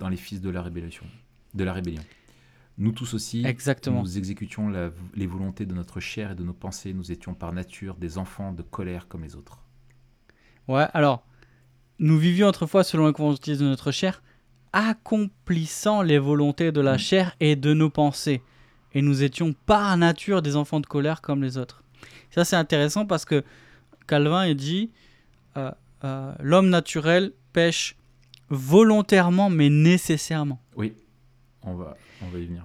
dans 0.00 0.08
les 0.08 0.16
fils 0.16 0.40
de 0.40 0.50
la 0.50 0.60
rébellion. 0.62 1.04
De 1.54 1.64
la 1.64 1.72
rébellion. 1.72 2.02
Nous 2.78 2.92
tous 2.92 3.14
aussi, 3.14 3.44
Exactement. 3.44 4.00
nous 4.02 4.16
exécutions 4.18 4.68
la- 4.68 4.90
les 5.14 5.26
volontés 5.26 5.66
de 5.66 5.74
notre 5.74 6.00
chair 6.00 6.32
et 6.32 6.34
de 6.34 6.42
nos 6.42 6.54
pensées. 6.54 6.94
Nous 6.94 7.12
étions 7.12 7.34
par 7.34 7.52
nature 7.52 7.94
des 7.96 8.16
enfants 8.18 8.52
de 8.52 8.62
colère 8.62 9.08
comme 9.08 9.22
les 9.22 9.36
autres. 9.36 9.62
Ouais, 10.68 10.86
alors, 10.94 11.24
nous 11.98 12.18
vivions 12.18 12.48
autrefois 12.48 12.82
selon 12.82 13.06
les 13.06 13.12
volontés 13.12 13.56
de 13.56 13.64
notre 13.64 13.92
chair, 13.92 14.22
accomplissant 14.72 16.02
les 16.02 16.18
volontés 16.18 16.72
de 16.72 16.80
la 16.80 16.94
Mm. 16.94 16.98
chair 16.98 17.36
et 17.40 17.56
de 17.56 17.74
nos 17.74 17.90
pensées. 17.90 18.42
Et 18.94 19.02
nous 19.02 19.22
étions 19.22 19.54
par 19.66 19.96
nature 19.96 20.42
des 20.42 20.56
enfants 20.56 20.80
de 20.80 20.86
colère 20.86 21.20
comme 21.22 21.42
les 21.42 21.56
autres. 21.58 21.82
Ça, 22.30 22.44
c'est 22.44 22.56
intéressant 22.56 23.06
parce 23.06 23.24
que 23.24 23.42
Calvin 24.06 24.46
il 24.46 24.56
dit 24.56 24.90
euh, 25.56 25.70
euh, 26.04 26.32
l'homme 26.40 26.68
naturel 26.68 27.32
pêche 27.52 27.96
volontairement 28.50 29.48
mais 29.50 29.70
nécessairement. 29.70 30.60
Oui, 30.76 30.94
on 31.62 31.74
va, 31.74 31.96
on 32.22 32.26
va 32.28 32.38
y 32.38 32.46
venir. 32.46 32.64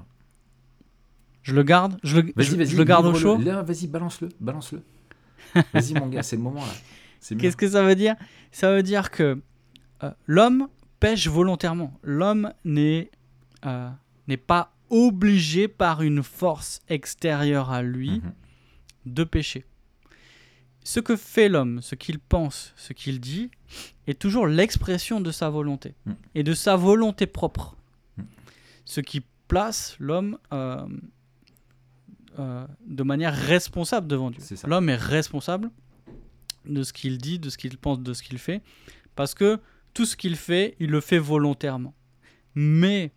Je 1.43 1.53
le 1.55 1.63
garde, 1.63 1.97
je 2.03 2.17
le, 2.17 2.33
Vas-y, 2.35 2.45
je- 2.45 2.55
vas-y. 2.57 2.67
je 2.67 2.77
le 2.77 2.83
garde 2.83 3.05
au 3.05 3.13
chaud. 3.15 3.37
Vas-y, 3.37 3.87
balance-le, 3.87 4.29
balance-le. 4.39 4.83
Vas-y, 5.73 5.93
mon 5.93 6.07
gars, 6.07 6.23
c'est 6.23 6.35
le 6.35 6.41
moment 6.41 6.59
là. 6.65 7.35
Qu'est-ce 7.37 7.55
que 7.57 7.69
ça 7.69 7.83
veut 7.83 7.95
dire? 7.95 8.15
Ça 8.51 8.71
veut 8.73 8.83
dire 8.83 9.11
que 9.11 9.39
euh, 10.03 10.11
l'homme 10.25 10.67
pêche 10.99 11.27
volontairement. 11.27 11.93
L'homme 12.03 12.51
n'est 12.65 13.09
euh, 13.65 13.89
n'est 14.27 14.37
pas 14.37 14.73
obligé 14.89 15.67
par 15.67 16.01
une 16.01 16.23
force 16.23 16.81
extérieure 16.89 17.71
à 17.71 17.81
lui 17.81 18.21
Mhm. 18.23 18.33
de 19.07 19.23
pécher. 19.23 19.65
Ce 20.83 20.99
que 21.01 21.15
fait 21.17 21.49
l'homme, 21.49 21.81
ce 21.81 21.95
qu'il 21.95 22.17
pense, 22.19 22.73
ce 22.77 22.93
qu'il 22.93 23.19
dit, 23.19 23.49
est 24.07 24.17
toujours 24.17 24.47
l'expression 24.47 25.19
de 25.19 25.31
sa 25.31 25.49
volonté 25.49 25.95
Mm. 26.05 26.11
et 26.35 26.43
de 26.43 26.53
sa 26.53 26.75
volonté 26.77 27.25
propre. 27.27 27.75
Mm. 28.17 28.21
Ce 28.85 29.01
qui 29.01 29.21
place 29.49 29.95
l'homme 29.99 30.37
euh, 30.53 30.85
euh, 32.39 32.65
de 32.85 33.03
manière 33.03 33.33
responsable 33.35 34.07
devant 34.07 34.29
Dieu. 34.31 34.41
L'homme 34.65 34.89
est 34.89 34.95
responsable 34.95 35.71
de 36.65 36.83
ce 36.83 36.93
qu'il 36.93 37.17
dit, 37.17 37.39
de 37.39 37.49
ce 37.49 37.57
qu'il 37.57 37.77
pense, 37.77 37.99
de 37.99 38.13
ce 38.13 38.21
qu'il 38.23 38.37
fait, 38.37 38.61
parce 39.15 39.33
que 39.33 39.59
tout 39.93 40.05
ce 40.05 40.15
qu'il 40.15 40.35
fait, 40.35 40.75
il 40.79 40.89
le 40.91 41.01
fait 41.01 41.17
volontairement. 41.17 41.93
Mais 42.55 43.11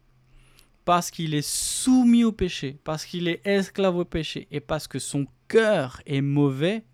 parce 0.91 1.13
qu'il 1.13 1.35
est 1.35 1.49
soumis 1.49 2.25
au 2.25 2.33
péché, 2.33 2.81
parce 2.83 3.05
qu'il 3.05 3.29
est 3.29 3.47
esclave 3.47 3.97
au 3.97 4.05
péché, 4.05 4.49
et 4.51 4.59
parce 4.59 4.89
que 4.89 4.99
son 4.99 5.25
cœur 5.47 6.03
est 6.05 6.21
mauvais, 6.21 6.85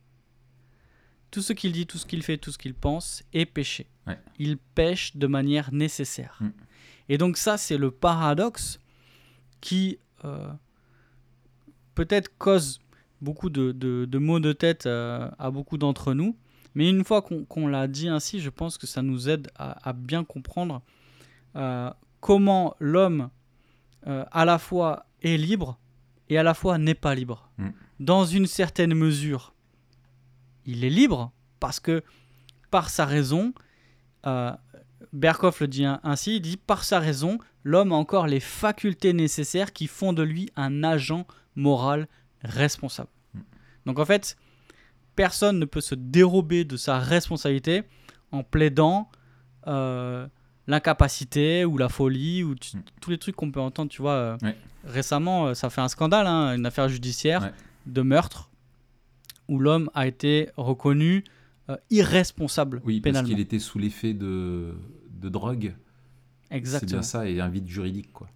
tout 1.30 1.40
ce 1.40 1.54
qu'il 1.54 1.72
dit, 1.72 1.86
tout 1.86 1.96
ce 1.96 2.04
qu'il 2.04 2.22
fait, 2.22 2.36
tout 2.36 2.52
ce 2.52 2.58
qu'il 2.58 2.74
pense 2.74 3.22
est 3.32 3.46
péché. 3.46 3.86
Ouais. 4.06 4.18
Il 4.38 4.58
pêche 4.58 5.16
de 5.16 5.26
manière 5.26 5.72
nécessaire. 5.72 6.36
Mm. 6.42 6.48
Et 7.08 7.16
donc 7.16 7.38
ça, 7.38 7.56
c'est 7.56 7.78
le 7.78 7.90
paradoxe 7.90 8.80
qui 9.62 9.98
euh, 10.26 10.52
peut-être 11.94 12.36
cause 12.36 12.80
beaucoup 13.22 13.48
de, 13.48 13.72
de- 13.72 14.04
de 14.04 14.18
maux 14.18 14.40
de 14.40 14.52
tête 14.52 14.84
euh, 14.84 15.30
à 15.38 15.50
beaucoup 15.50 15.78
d'entre 15.78 16.12
nous. 16.12 16.36
Mais 16.74 16.90
une 16.90 17.02
fois 17.02 17.22
qu'on 17.22 17.66
l'a 17.66 17.88
dit 17.88 18.08
ainsi, 18.10 18.40
je 18.40 18.50
pense 18.50 18.76
que 18.76 18.86
ça 18.86 19.00
nous 19.00 19.30
aide 19.30 19.48
à, 19.56 19.88
à 19.88 19.94
bien 19.94 20.22
comprendre 20.22 20.82
euh, 21.56 21.90
comment 22.20 22.76
l'homme 22.78 23.30
euh, 24.06 24.24
à 24.30 24.44
la 24.44 24.58
fois 24.58 25.06
est 25.22 25.36
libre 25.36 25.78
et 26.28 26.38
à 26.38 26.42
la 26.42 26.54
fois 26.54 26.78
n'est 26.78 26.94
pas 26.94 27.14
libre. 27.14 27.50
Mm. 27.58 27.68
Dans 28.00 28.24
une 28.24 28.46
certaine 28.46 28.94
mesure, 28.94 29.54
il 30.64 30.84
est 30.84 30.90
libre 30.90 31.32
parce 31.60 31.80
que 31.80 32.02
par 32.70 32.90
sa 32.90 33.06
raison, 33.06 33.52
euh, 34.26 34.52
Berkoff 35.12 35.60
le 35.60 35.68
dit 35.68 35.84
ainsi, 35.84 36.36
il 36.36 36.40
dit 36.40 36.56
par 36.56 36.84
sa 36.84 37.00
raison, 37.00 37.38
l'homme 37.64 37.92
a 37.92 37.96
encore 37.96 38.26
les 38.26 38.40
facultés 38.40 39.12
nécessaires 39.12 39.72
qui 39.72 39.86
font 39.86 40.12
de 40.12 40.22
lui 40.22 40.50
un 40.56 40.84
agent 40.84 41.26
moral 41.54 42.08
responsable. 42.42 43.10
Mm. 43.34 43.40
Donc 43.86 43.98
en 43.98 44.04
fait, 44.04 44.36
personne 45.16 45.58
ne 45.58 45.64
peut 45.64 45.80
se 45.80 45.94
dérober 45.94 46.64
de 46.64 46.76
sa 46.76 46.98
responsabilité 46.98 47.84
en 48.30 48.42
plaidant 48.44 49.10
euh, 49.66 50.28
l'incapacité 50.66 51.64
ou 51.64 51.78
la 51.78 51.88
folie 51.88 52.42
ou 52.42 52.54
tu- 52.54 52.76
Mm. 52.76 52.82
tous 53.00 53.10
les 53.10 53.18
trucs 53.18 53.36
qu'on 53.36 53.50
peut 53.50 53.60
entendre, 53.60 53.90
tu 53.90 54.02
vois. 54.02 54.12
euh, 54.12 54.36
Ouais. 54.42 54.56
Récemment, 54.84 55.46
euh, 55.48 55.54
ça 55.54 55.68
fait 55.70 55.80
un 55.80 55.88
scandale, 55.88 56.26
hein, 56.26 56.54
une 56.54 56.66
affaire 56.66 56.88
judiciaire 56.88 57.42
Ouais. 57.42 57.52
de 57.86 58.02
meurtre 58.02 58.50
où 59.48 59.58
l'homme 59.58 59.90
a 59.94 60.06
été 60.06 60.50
reconnu 60.56 61.24
euh, 61.68 61.76
irresponsable 61.90 62.80
Oui, 62.84 63.00
parce 63.00 63.22
qu'il 63.22 63.40
était 63.40 63.58
sous 63.58 63.78
l'effet 63.80 64.14
de, 64.14 64.74
de 65.10 65.28
drogue. 65.28 65.74
C'est 66.48 66.56
Exactement. 66.56 66.90
bien 66.92 67.02
ça, 67.02 67.28
et 67.28 67.40
un 67.40 67.48
vide 67.48 67.66
juridique, 67.66 68.12
quoi. 68.12 68.28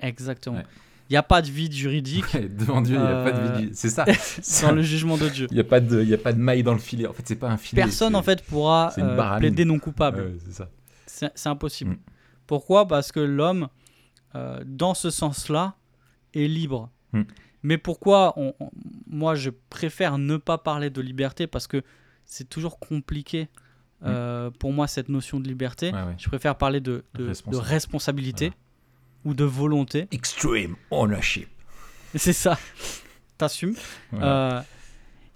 Exactement. 0.00 0.56
Ouais. 0.56 0.64
Il 1.10 1.12
n'y 1.12 1.16
a 1.18 1.22
pas 1.22 1.42
de 1.42 1.48
vide 1.50 1.72
juridique 1.72 2.24
Ouais, 2.34 2.48
Devant 2.48 2.80
Dieu, 2.80 2.96
il 2.96 3.00
n'y 3.00 3.06
a 3.06 3.24
pas 3.24 3.32
de 3.32 3.38
Euh, 3.38 3.58
vide. 3.58 3.74
C'est 3.74 3.90
ça. 3.90 4.04
dans 4.66 4.72
le 4.72 4.80
jugement 4.82 5.16
de 5.18 5.28
Dieu. 5.28 5.46
Il 5.50 5.54
n'y 5.54 5.60
a, 5.60 5.64
pas 5.64 5.80
de- 5.80 6.02
y 6.02 6.14
a 6.14 6.18
pas 6.18 6.32
de 6.32 6.38
maille 6.38 6.62
dans 6.62 6.72
le 6.72 6.78
filet. 6.78 7.06
En 7.06 7.12
fait, 7.12 7.22
c'est 7.26 7.36
pas 7.36 7.50
un 7.50 7.56
filet. 7.58 7.82
Personne 7.82 8.12
c'est- 8.12 8.16
en 8.18 8.22
fait 8.22 8.42
pourra 8.44 8.92
c'est 8.94 9.02
euh, 9.02 9.36
plaider 9.38 9.64
non 9.66 9.78
coupable. 9.78 10.20
Ouais, 10.22 10.36
c'est 10.46 10.52
ça. 10.54 10.70
C'est 11.34 11.48
impossible. 11.48 11.92
Mm. 11.92 11.98
Pourquoi? 12.46 12.86
Parce 12.88 13.12
que 13.12 13.20
l'homme, 13.20 13.68
euh, 14.34 14.62
dans 14.66 14.94
ce 14.94 15.10
sens-là, 15.10 15.74
est 16.34 16.46
libre. 16.46 16.90
Mm. 17.12 17.22
Mais 17.62 17.78
pourquoi 17.78 18.34
on- 18.38 18.54
on- 18.60 18.70
Moi, 19.06 19.34
je 19.34 19.50
préfère 19.70 20.18
ne 20.18 20.36
pas 20.36 20.58
parler 20.58 20.90
de 20.90 21.00
liberté 21.00 21.46
parce 21.46 21.66
que 21.66 21.82
c'est 22.24 22.48
toujours 22.48 22.78
compliqué 22.78 23.48
euh, 24.04 24.50
pour 24.60 24.72
moi 24.72 24.86
cette 24.86 25.08
notion 25.08 25.40
de 25.40 25.48
liberté. 25.48 25.90
Mm. 25.90 25.94
Ouais, 25.96 26.02
ouais. 26.04 26.14
Je 26.18 26.28
préfère 26.28 26.56
parler 26.56 26.80
de, 26.80 27.04
de- 27.14 27.22
de 27.24 27.28
Responsable. 27.28 27.66
responsabilité 27.66 28.52
ou 29.24 29.34
de 29.34 29.42
volonté. 29.44 30.06
Extreme 30.12 30.76
ownership. 30.92 31.48
C'est 32.14 32.32
ça. 32.32 32.56
T'assumes. 33.38 33.74
Euh, 34.14 34.60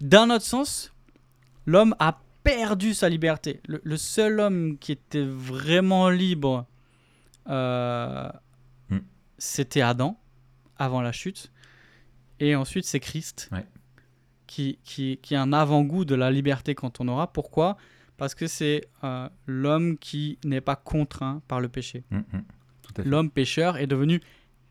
D'un 0.00 0.30
autre 0.30 0.44
sens, 0.44 0.92
l'homme 1.66 1.94
a 1.98 2.20
perdu 2.42 2.94
sa 2.94 3.08
liberté. 3.08 3.60
Le, 3.66 3.80
le 3.84 3.96
seul 3.96 4.40
homme 4.40 4.78
qui 4.78 4.92
était 4.92 5.24
vraiment 5.24 6.08
libre, 6.10 6.66
euh, 7.48 8.28
Hmm. 8.90 8.98
c'était 9.38 9.80
Adam, 9.80 10.18
avant 10.76 11.00
la 11.00 11.12
chute. 11.12 11.50
Et 12.40 12.54
ensuite, 12.56 12.84
c'est 12.84 13.00
Christ, 13.00 13.48
Ouais. 13.52 13.64
qui, 14.46 14.78
qui, 14.84 15.18
qui 15.22 15.34
est 15.34 15.38
un 15.38 15.52
avant-goût 15.52 16.04
de 16.04 16.14
la 16.14 16.30
liberté 16.30 16.74
quand 16.74 17.00
on 17.00 17.08
aura. 17.08 17.32
Pourquoi? 17.32 17.76
Parce 18.16 18.34
que 18.34 18.46
c'est 18.46 18.82
euh, 19.04 19.28
l'homme 19.46 19.96
qui 19.98 20.38
n'est 20.44 20.60
pas 20.60 20.76
contraint 20.76 21.42
par 21.48 21.60
le 21.60 21.68
péché. 21.68 22.04
Mm, 22.10 22.16
mm. 22.18 22.22
À 22.34 23.02
fait. 23.02 23.04
L'homme 23.08 23.30
pécheur 23.30 23.76
est 23.78 23.86
devenu 23.86 24.20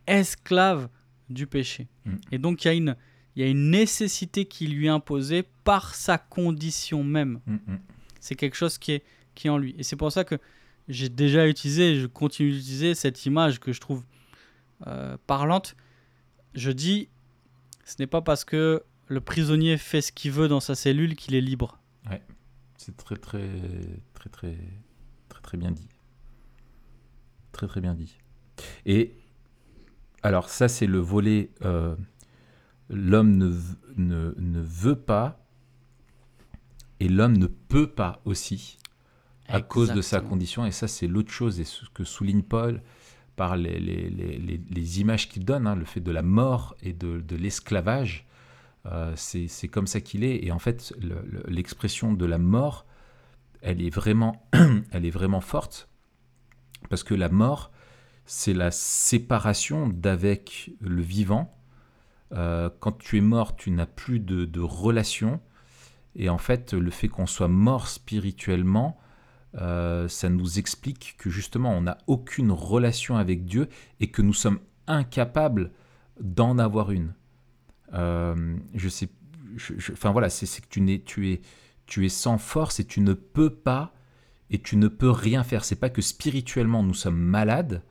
esclave 0.08 0.90
du 1.30 1.48
péché. 1.48 1.88
Mm. 2.06 2.16
Et 2.32 2.38
donc 2.38 2.64
il 2.64 2.68
y, 2.68 2.72
a 2.72 2.74
une- 2.74 2.96
il 3.36 3.44
y 3.44 3.46
a 3.46 3.50
une 3.50 3.70
nécessité 3.70 4.46
qui 4.46 4.68
lui 4.68 4.88
est 4.88 4.90
imposée 4.90 5.44
par 5.64 5.96
sa 5.96 6.18
condition 6.18 7.04
même. 7.04 7.40
Mm, 7.46 7.54
mm. 7.54 7.80
C'est 8.20 8.36
quelque 8.36 8.56
chose 8.56 8.78
qui 8.78 8.94
est, 8.94 9.04
qui 9.36 9.48
est 9.48 9.50
en 9.50 9.58
lui. 9.58 9.76
Et 9.78 9.84
c'est 9.84 9.96
pour 9.96 10.12
ça 10.12 10.24
que 10.24 10.38
j'ai 10.88 11.10
déjà 11.10 11.48
utilisé, 11.48 11.96
je 12.00 12.08
continue 12.08 12.52
d'utiliser 12.52 12.96
cette 12.96 13.26
image 13.26 13.60
que 13.60 13.72
je 13.72 13.80
trouve 13.80 14.04
euh, 14.88 15.18
parlante. 15.28 15.76
Je 16.54 16.72
dis, 16.72 17.08
ce 17.86 17.96
n'est 18.00 18.08
pas 18.08 18.22
parce 18.22 18.44
que 18.44 18.84
le 19.08 19.22
prisonnier 19.22 19.78
fait 19.78 20.02
ce 20.02 20.12
qu'il 20.12 20.32
veut 20.32 20.48
dans 20.48 20.60
sa 20.60 20.76
cellule 20.76 21.16
qu'il 21.16 21.36
est 21.36 21.42
libre. 21.42 21.78
C'est 22.78 22.98
très, 22.98 23.16
très, 23.16 23.48
très, 24.16 24.30
très, 24.30 24.58
très, 25.30 25.42
très 25.42 25.58
bien 25.58 25.70
dit. 25.72 25.88
Très, 27.52 27.68
très 27.68 27.80
bien 27.80 27.94
dit. 27.94 28.18
Et 28.88 29.14
alors, 30.24 30.50
ça, 30.50 30.68
c'est 30.68 30.88
le 30.88 30.98
volet. 30.98 31.52
euh, 31.64 31.96
l'homme 32.92 33.38
ne, 33.38 33.54
ne, 33.98 34.34
ne 34.38 34.62
veut 34.62 34.96
pas 34.96 35.40
et 37.00 37.10
l'homme 37.10 37.38
ne 37.38 37.48
peut 37.48 37.88
pas 37.88 38.22
aussi 38.26 38.78
à 39.48 39.62
cause 39.62 39.90
de 39.96 40.02
sa 40.02 40.20
condition. 40.30 40.66
Et 40.66 40.72
ça, 40.72 40.88
c'est 40.88 41.08
l'autre 41.08 41.32
chose, 41.32 41.60
et 41.60 41.64
ce 41.64 41.86
que 41.94 42.04
souligne 42.04 42.44
Paul 42.44 42.82
par 43.36 43.56
les, 43.58 43.80
les, 43.80 44.10
les, 44.10 45.00
images 45.02 45.28
qu'il 45.30 45.44
donne, 45.46 45.66
hein, 45.68 45.76
le 45.76 45.86
fait 45.86 46.00
de 46.02 46.12
la 46.12 46.22
mort 46.22 46.76
et 46.82 46.94
de, 46.94 47.20
de 47.22 47.36
l'esclavage. 47.36 48.26
euh, 48.86 49.14
c'est 49.16 49.68
comme 49.68 49.88
ça 49.88 50.00
qu'il 50.02 50.24
est. 50.24 50.44
Et 50.46 50.52
en 50.52 50.60
fait, 50.60 50.94
le- 51.02 51.24
le- 51.26 51.44
l'expression 51.48 52.14
de 52.14 52.26
la 52.26 52.38
mort 52.38 52.86
elle 53.62 53.82
est 53.82 53.90
vraiment, 53.92 54.48
elle 54.92 55.06
est 55.06 55.12
vraiment 55.12 55.42
forte 55.42 55.88
parce 56.90 57.04
que 57.04 57.14
la 57.14 57.30
mort, 57.30 57.72
c'est 58.26 58.54
la 58.54 58.72
séparation 58.72 59.88
d'avec 59.88 60.72
le 60.80 61.02
vivant. 61.02 61.56
Euh, 62.34 62.70
quand 62.80 62.98
tu 62.98 63.18
es 63.18 63.22
mort, 63.22 63.56
tu 63.56 63.72
n'as 63.72 63.86
plus 63.86 64.20
de, 64.20 64.60
relation. 64.60 65.40
Et 66.16 66.30
en 66.30 66.38
fait, 66.38 66.74
le 66.74 66.92
fait 66.92 67.08
qu'on 67.08 67.28
soit 67.28 67.48
mort 67.48 67.88
spirituellement, 67.88 69.00
euh, 69.56 70.08
ça 70.08 70.30
nous 70.30 70.60
explique 70.60 71.16
que 71.18 71.30
justement, 71.30 71.72
on 71.72 71.82
n'a 71.82 71.98
aucune 72.08 72.52
relation 72.52 73.18
avec 73.18 73.46
Dieu 73.46 73.68
et 74.00 74.12
que 74.12 74.22
nous 74.22 74.34
sommes 74.34 74.60
incapables 74.88 75.72
d'en 76.20 76.58
avoir 76.58 76.92
une. 76.92 77.14
Euh, 77.94 78.56
je 78.74 78.90
sais, 78.90 79.10
enfin 79.92 80.12
voilà, 80.12 80.30
c'est 80.30 80.46
que 80.62 80.68
tu, 80.70 80.94
es, 80.94 81.00
tu, 81.00 81.32
es, 81.32 81.42
tu 81.86 82.06
es 82.06 82.10
sans 82.10 82.38
force 82.38 82.80
et 82.80 82.86
tu 82.86 83.02
ne 83.02 83.14
peux 83.14 83.50
pas 83.50 83.94
et 84.50 84.60
tu 84.60 84.78
ne 84.78 84.88
peux 84.88 85.10
rien 85.10 85.44
faire. 85.44 85.66
C'est 85.66 85.76
pas 85.76 85.90
que 85.90 86.02
spirituellement 86.02 86.84
nous 86.84 86.94
sommes 86.94 87.20
malades 87.20 87.84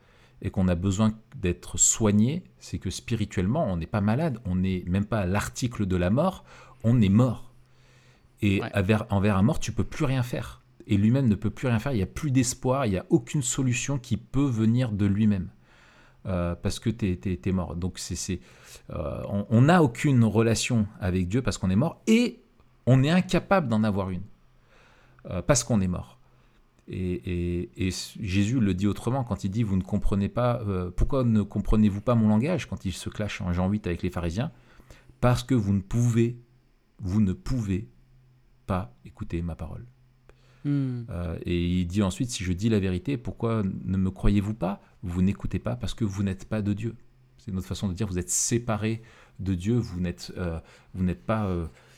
et 0.43 0.51
qu'on 0.51 0.69
a 0.69 0.75
besoin 0.75 1.13
d'être 1.37 1.79
soignés, 1.79 2.45
c'est 2.59 2.79
que 2.79 2.91
spirituellement 2.91 3.67
on 3.71 3.77
n'est 3.77 3.87
pas 3.87 4.01
malade, 4.01 4.39
on 4.45 4.57
n'est 4.57 4.85
même 4.87 5.05
pas 5.05 5.21
à 5.21 5.27
l'article 5.27 5.87
de 5.87 5.97
la 5.97 6.11
mort, 6.11 6.45
on 6.85 7.01
est 7.01 7.09
mort. 7.11 7.53
Et 8.43 8.63
envers, 8.75 9.07
envers 9.11 9.37
un 9.37 9.43
mort, 9.43 9.61
tu 9.61 9.73
peux 9.73 9.85
plus 9.85 10.07
rien 10.07 10.23
faire. 10.23 10.63
Et 10.87 10.97
lui-même 10.97 11.29
ne 11.29 11.35
peut 11.35 11.51
plus 11.51 11.69
rien 11.69 11.79
faire, 11.79 11.93
il 11.93 11.97
n'y 11.97 12.03
a 12.03 12.07
plus 12.07 12.31
d'espoir, 12.31 12.87
il 12.87 12.91
n'y 12.91 12.99
a 12.99 13.05
aucune 13.11 13.43
solution 13.43 13.99
qui 13.99 14.17
peut 14.17 14.49
venir 14.49 14.93
de 14.93 15.07
lui-même. 15.07 15.51
Euh, 16.27 16.55
parce 16.55 16.79
que 16.79 16.91
tu 16.91 17.19
es, 17.25 17.53
mort. 17.53 17.77
Donc 17.77 17.99
c'est, 17.99 18.41
euh, 18.91 19.23
on 19.49 19.63
n'a 19.63 19.83
aucune 19.83 20.23
relation 20.25 20.87
avec 21.01 21.29
Dieu 21.29 21.41
parce 21.41 21.57
qu'on 21.57 21.71
est 21.71 21.77
mort 21.77 22.03
et 22.07 22.43
on 22.85 23.03
est 23.03 23.11
incapable 23.11 23.69
d'en 23.69 23.85
avoir 23.85 24.11
une 24.11 24.23
euh, 25.31 25.41
parce 25.41 25.65
qu'on 25.65 25.81
est 25.81 25.89
mort. 25.89 26.20
Et, 26.93 27.91
Jésus 28.21 28.59
le 28.61 28.75
dit 28.75 28.87
autrement 28.87 29.23
quand 29.25 29.45
il 29.45 29.51
dit 29.51 29.63
Vous 29.63 29.77
ne 29.77 29.83
comprenez 29.83 30.29
pas, 30.29 30.61
pourquoi 30.97 31.25
ne 31.25 31.43
comprenez-vous 31.43 32.01
pas 32.01 32.15
mon 32.15 32.29
langage 32.29 32.67
quand 32.67 32.85
il 32.85 32.93
se 32.93 33.09
clash 33.09 33.41
en 33.41 33.53
Jean 33.53 33.69
8 33.69 33.87
avec 33.87 34.03
les 34.03 34.11
pharisiens? 34.11 34.51
Parce 35.21 35.43
que 35.43 35.55
vous 35.55 35.73
ne 35.73 35.81
pouvez, 35.81 36.39
vous 36.99 37.21
ne 37.21 37.33
pouvez 37.33 37.89
pas 38.67 38.95
écouter 39.05 39.43
ma 39.43 39.55
parole. 39.55 39.85
Hmm. 40.65 41.03
Euh, 41.11 41.39
et 41.45 41.67
il 41.67 41.87
dit 41.87 42.03
ensuite, 42.03 42.31
si 42.31 42.45
je 42.45 42.53
dis 42.53 42.69
la 42.69 42.81
vérité, 42.81 43.17
pourquoi 43.17 43.63
ne 43.65 43.97
me 43.97 44.11
croyez-vous 44.11 44.55
pas? 44.55 44.81
Vous 45.03 45.23
n'écoutez 45.23 45.59
pas 45.59 45.77
parce 45.77 45.95
que 45.95 46.05
vous 46.05 46.23
n'êtes 46.23 46.45
pas 46.49 46.63
de 46.63 46.73
Dieu. 46.73 46.95
C'est 47.39 47.53
notre 47.53 47.67
façon 47.67 47.89
de 47.89 47.95
dire, 47.95 48.07
vous 48.07 48.19
êtes 48.19 48.31
séparés 48.31 49.03
de 49.39 49.55
Dieu, 49.55 49.75
vous 49.77 50.01
n'êtes, 50.01 50.33
euh, 50.37 50.61
vous 50.95 51.05
n'êtes 51.05 51.25
pas... 51.25 51.49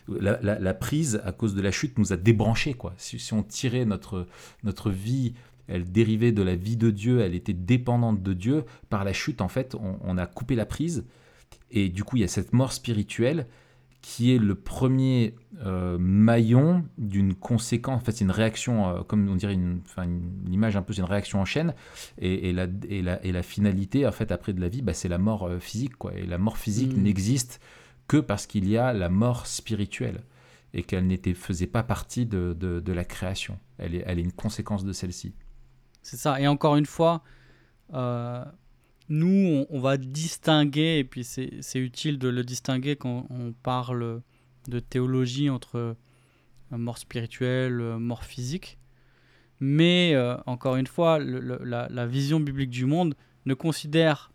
La, 0.08 0.74
prise, 0.74 1.20
à 1.24 1.32
cause 1.32 1.54
de 1.54 1.62
la 1.62 1.70
chute, 1.70 1.98
nous 1.98 2.12
a 2.12 2.16
débranchés. 2.16 2.74
Quoi. 2.74 2.94
Si, 2.96 3.32
on 3.32 3.42
tirait 3.42 3.84
notre, 3.84 4.26
notre 4.64 4.90
vie, 4.90 5.34
elle 5.68 5.90
dérivait 5.90 6.32
de 6.32 6.42
la 6.42 6.56
vie 6.56 6.76
de 6.76 6.90
Dieu, 6.90 7.20
elle 7.20 7.34
était 7.34 7.52
dépendante 7.52 8.22
de 8.22 8.32
Dieu, 8.32 8.64
par 8.90 9.04
la 9.04 9.12
chute, 9.12 9.40
en 9.40 9.48
fait, 9.48 9.74
on, 9.74 9.98
on 10.02 10.18
a 10.18 10.26
coupé 10.26 10.54
la 10.54 10.66
prise. 10.66 11.04
Et 11.70 11.88
du 11.88 12.04
coup, 12.04 12.16
il 12.16 12.20
y 12.20 12.24
a 12.24 12.28
cette 12.28 12.52
mort 12.52 12.72
spirituelle 12.72 13.46
qui 14.02 14.34
est 14.34 14.38
le 14.38 14.56
premier 14.56 15.36
euh, 15.64 15.96
maillon 15.98 16.84
d'une 16.98 17.34
conséquence, 17.34 18.02
en 18.02 18.04
fait 18.04 18.12
c'est 18.12 18.24
une 18.24 18.32
réaction, 18.32 18.88
euh, 18.88 19.02
comme 19.02 19.28
on 19.28 19.36
dirait 19.36 19.54
une, 19.54 19.80
une, 19.96 20.52
image 20.52 20.76
un 20.76 20.82
peu, 20.82 20.92
c'est 20.92 21.00
une 21.00 21.06
réaction 21.06 21.40
en 21.40 21.44
chaîne, 21.44 21.72
et, 22.18 22.50
et, 22.50 22.52
la, 22.52 22.66
et, 22.88 23.00
la, 23.00 23.24
et, 23.24 23.30
la, 23.30 23.42
finalité 23.44 24.04
en 24.04 24.12
fait 24.12 24.32
après 24.32 24.52
de 24.52 24.60
la 24.60 24.68
vie, 24.68 24.82
bah, 24.82 24.92
c'est 24.92 25.08
la 25.08 25.18
mort 25.18 25.44
euh, 25.44 25.60
physique, 25.60 25.96
quoi. 25.96 26.12
et 26.14 26.26
la 26.26 26.36
mort 26.36 26.58
physique 26.58 26.96
mm. 26.96 27.00
n'existe 27.00 27.60
que 28.12 28.18
parce 28.18 28.46
qu'il 28.46 28.68
y 28.68 28.76
a 28.76 28.92
la 28.92 29.08
mort 29.08 29.46
spirituelle, 29.46 30.20
et 30.74 30.82
qu'elle 30.82 31.06
n'était 31.06 31.32
faisait 31.32 31.66
pas 31.66 31.82
partie 31.82 32.26
de, 32.26 32.52
de, 32.52 32.92
la 32.92 33.06
création, 33.06 33.58
elle 33.78 33.94
est, 33.94 34.02
elle 34.04 34.18
est 34.18 34.22
une 34.22 34.32
conséquence 34.32 34.84
de 34.84 34.92
celle-ci. 34.92 35.32
C'est 36.02 36.18
ça, 36.18 36.38
et 36.38 36.46
encore 36.46 36.76
une 36.76 36.84
fois, 36.84 37.22
nous, 39.08 39.64
on, 39.70 39.80
va 39.80 39.96
distinguer, 39.96 40.98
et 40.98 41.04
puis 41.04 41.24
c'est 41.24 41.78
utile 41.78 42.18
de 42.18 42.28
le 42.28 42.44
distinguer 42.44 42.96
quand 42.96 43.26
on 43.30 43.54
parle 43.62 44.20
de 44.68 44.78
théologie 44.78 45.48
entre 45.48 45.78
euh, 45.78 45.94
mort 46.70 46.98
spirituelle, 46.98 47.80
euh, 47.80 47.98
mort 47.98 48.24
physique. 48.24 48.78
Mais 49.58 50.12
euh, 50.14 50.36
encore 50.44 50.76
une 50.76 50.86
fois, 50.86 51.18
la, 51.18 52.06
vision 52.06 52.40
biblique 52.40 52.70
du 52.70 52.84
monde 52.84 53.14
ne 53.46 53.54
considère 53.54 54.32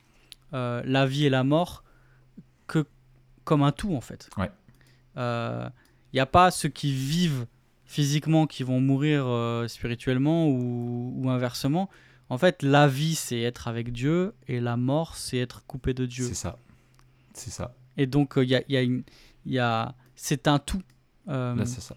la 0.51 1.05
vie 1.05 1.25
et 1.25 1.29
la 1.29 1.43
mort 1.43 1.83
comme 3.47 3.63
un 3.63 3.71
tout 3.71 3.95
en 3.95 4.01
fait. 4.01 4.29
Il 4.37 4.41
ouais. 4.43 5.69
n'y 6.13 6.19
a 6.19 6.25
pas 6.25 6.51
ceux 6.51 6.69
qui 6.69 6.91
vivent 6.91 7.47
physiquement 7.85 8.45
qui 8.45 8.63
vont 8.63 8.81
mourir 8.81 9.25
spirituellement 9.67 10.47
ou, 10.47 11.13
ou, 11.15 11.29
inversement. 11.29 11.89
En 12.29 12.37
fait, 12.37 12.61
la 12.61 12.87
vie, 12.87 13.15
c'est 13.15 13.39
être 13.39 13.67
avec 13.67 13.93
Dieu 13.93 14.33
et 14.47 14.59
la 14.59 14.75
mort, 14.75 15.15
c'est 15.15 15.37
être 15.37 15.65
coupé 15.65 15.93
de 15.93 16.05
Dieu. 16.05 16.25
C'est 16.25 16.33
ça. 16.33 16.57
C'est 17.33 17.51
ça. 17.51 17.73
Et 17.95 18.05
donc, 18.05 18.33
il 18.35 18.53
euh, 18.53 18.61
y, 18.67 18.77
a, 18.77 18.81
une, 18.81 19.03
y 19.45 19.59
a, 19.59 19.95
c'est 20.15 20.47
un 20.47 20.59
tout. 20.59 20.81
Euh, 21.29 21.55
Là, 21.55 21.65
c'est 21.65 21.81
ça. 21.81 21.95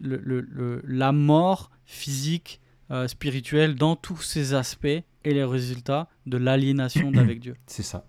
Le, 0.00 0.16
le, 0.18 0.82
la 0.84 1.12
mort 1.12 1.70
physique, 1.84 2.60
euh, 2.90 3.06
spirituelle, 3.06 3.76
dans 3.76 3.94
tous 3.94 4.20
ses 4.20 4.54
aspects 4.54 4.86
et 4.86 5.04
les 5.24 5.44
résultats 5.44 6.08
de 6.26 6.36
l'aliénation 6.36 7.12
d'avec 7.12 7.40
Dieu. 7.40 7.54
C'est 7.66 7.84
ça. 7.84 8.04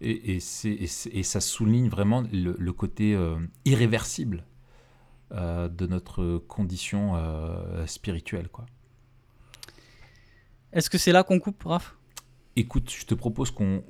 Et, 0.00 0.36
et, 0.36 0.38
et, 0.64 1.22
ça 1.24 1.40
souligne 1.40 1.88
vraiment 1.88 2.22
le, 2.32 2.72
côté 2.72 3.18
irréversible 3.64 4.44
de 5.32 5.86
notre 5.86 6.38
condition 6.38 7.14
spirituelle, 7.86 8.48
quoi. 8.48 8.66
Est-ce 10.72 10.90
que 10.90 10.98
c'est 10.98 11.12
là 11.12 11.22
qu'on 11.22 11.40
coupe, 11.40 11.62
Raph? 11.64 11.96
Écoute, 12.56 12.90
je 12.90 13.06
te 13.06 13.14
propose 13.14 13.50
qu'on 13.50 13.82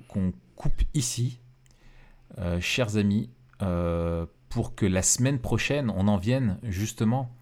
coupe 0.55 0.83
ici, 0.95 1.41
euh, 2.39 2.61
chers 2.61 2.97
amis, 2.97 3.31
euh, 3.63 4.27
pour 4.49 4.75
que 4.75 4.87
la 4.87 5.03
semaine 5.03 5.41
prochaine, 5.41 5.91
on 5.91 6.07
en 6.07 6.19
vienne 6.19 6.59
justement 6.63 7.35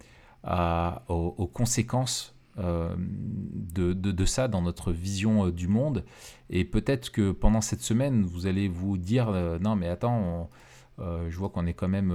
aux, 1.08 1.50
conséquences 1.52 2.35
euh, 2.58 2.94
de, 2.98 4.24
ça 4.24 4.48
dans 4.48 4.62
notre 4.62 4.92
vision 4.92 5.48
du 5.48 5.68
monde. 5.68 6.04
Et 6.50 6.64
peut-être 6.64 7.10
que 7.10 7.32
pendant 7.32 7.60
cette 7.60 7.82
semaine, 7.82 8.24
vous 8.24 8.46
allez 8.46 8.68
vous 8.68 8.96
dire, 8.98 9.30
non 9.60 9.76
mais 9.76 9.88
attends, 9.88 10.50
je 10.98 11.36
vois 11.36 11.50
qu'on 11.50 11.66
est 11.66 11.74
quand 11.74 11.88
même, 11.88 12.12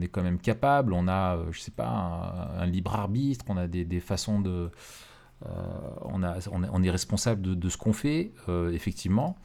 est 0.00 0.08
quand 0.08 0.22
même 0.22 0.38
capable, 0.38 0.92
on 0.92 1.08
a, 1.08 1.38
je 1.50 1.60
sais 1.60 1.70
pas, 1.72 2.52
un, 2.58 2.66
libre 2.66 2.94
arbitre, 2.94 3.44
on 3.48 3.56
a 3.56 3.66
des 3.66 4.00
façons 4.00 4.40
de 4.40 4.70
euh, 5.44 5.48
on, 6.02 6.22
a, 6.22 6.38
on, 6.50 6.82
est 6.82 6.90
responsable 6.90 7.58
de, 7.58 7.68
ce 7.68 7.76
qu'on 7.76 7.92
fait, 7.92 8.32
euh, 8.48 8.72
effectivement. 8.72 9.36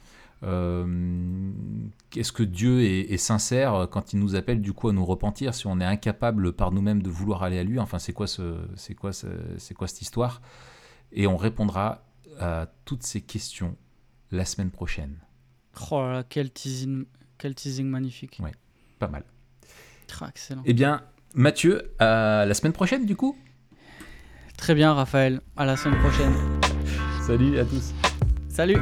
Euh, 0.42 1.52
est-ce 2.16 2.32
que 2.32 2.42
Dieu 2.42 2.82
est, 2.82 3.16
sincère 3.16 3.88
quand 3.90 4.12
il 4.12 4.18
nous 4.18 4.34
appelle 4.34 4.60
du 4.60 4.72
coup 4.72 4.88
à 4.88 4.92
nous 4.92 5.04
repentir 5.04 5.54
si 5.54 5.66
on 5.66 5.80
est 5.80 5.84
incapable 5.84 6.52
par 6.52 6.72
nous-mêmes 6.72 7.02
de 7.02 7.10
vouloir 7.10 7.42
aller 7.42 7.58
à 7.58 7.64
lui? 7.64 7.78
Enfin, 7.78 7.98
c'est 7.98 8.12
quoi, 8.12 8.26
ce, 8.26 8.56
c'est 8.76 8.94
quoi, 8.94 9.12
c'est 9.12 9.74
quoi 9.74 9.86
cette 9.86 10.02
histoire? 10.02 10.42
Et 11.12 11.26
on 11.26 11.36
répondra 11.36 12.04
à 12.40 12.66
toutes 12.84 13.02
ces 13.02 13.20
questions 13.20 13.76
la 14.30 14.44
semaine 14.44 14.70
prochaine. 14.70 15.16
Oh 15.90 16.00
là 16.00 16.12
là, 16.12 16.24
quel 16.28 16.50
teasing, 16.50 17.04
quel 17.38 17.54
teasing 17.54 17.86
magnifique. 17.86 18.38
Oui, 18.42 18.50
pas 18.98 19.08
mal. 19.08 19.24
Oh, 20.20 20.26
excellent. 20.28 20.62
Eh 20.64 20.74
bien, 20.74 21.02
Mathieu, 21.34 21.94
à 21.98 22.44
la 22.46 22.54
semaine 22.54 22.72
prochaine 22.72 23.06
du 23.06 23.16
coup 23.16 23.36
Très 24.56 24.74
bien, 24.74 24.92
Raphaël. 24.92 25.40
À 25.56 25.64
la 25.64 25.76
semaine 25.76 25.98
prochaine. 26.00 26.34
Salut 27.26 27.58
à 27.58 27.64
tous. 27.64 27.92
Salut. 28.48 28.78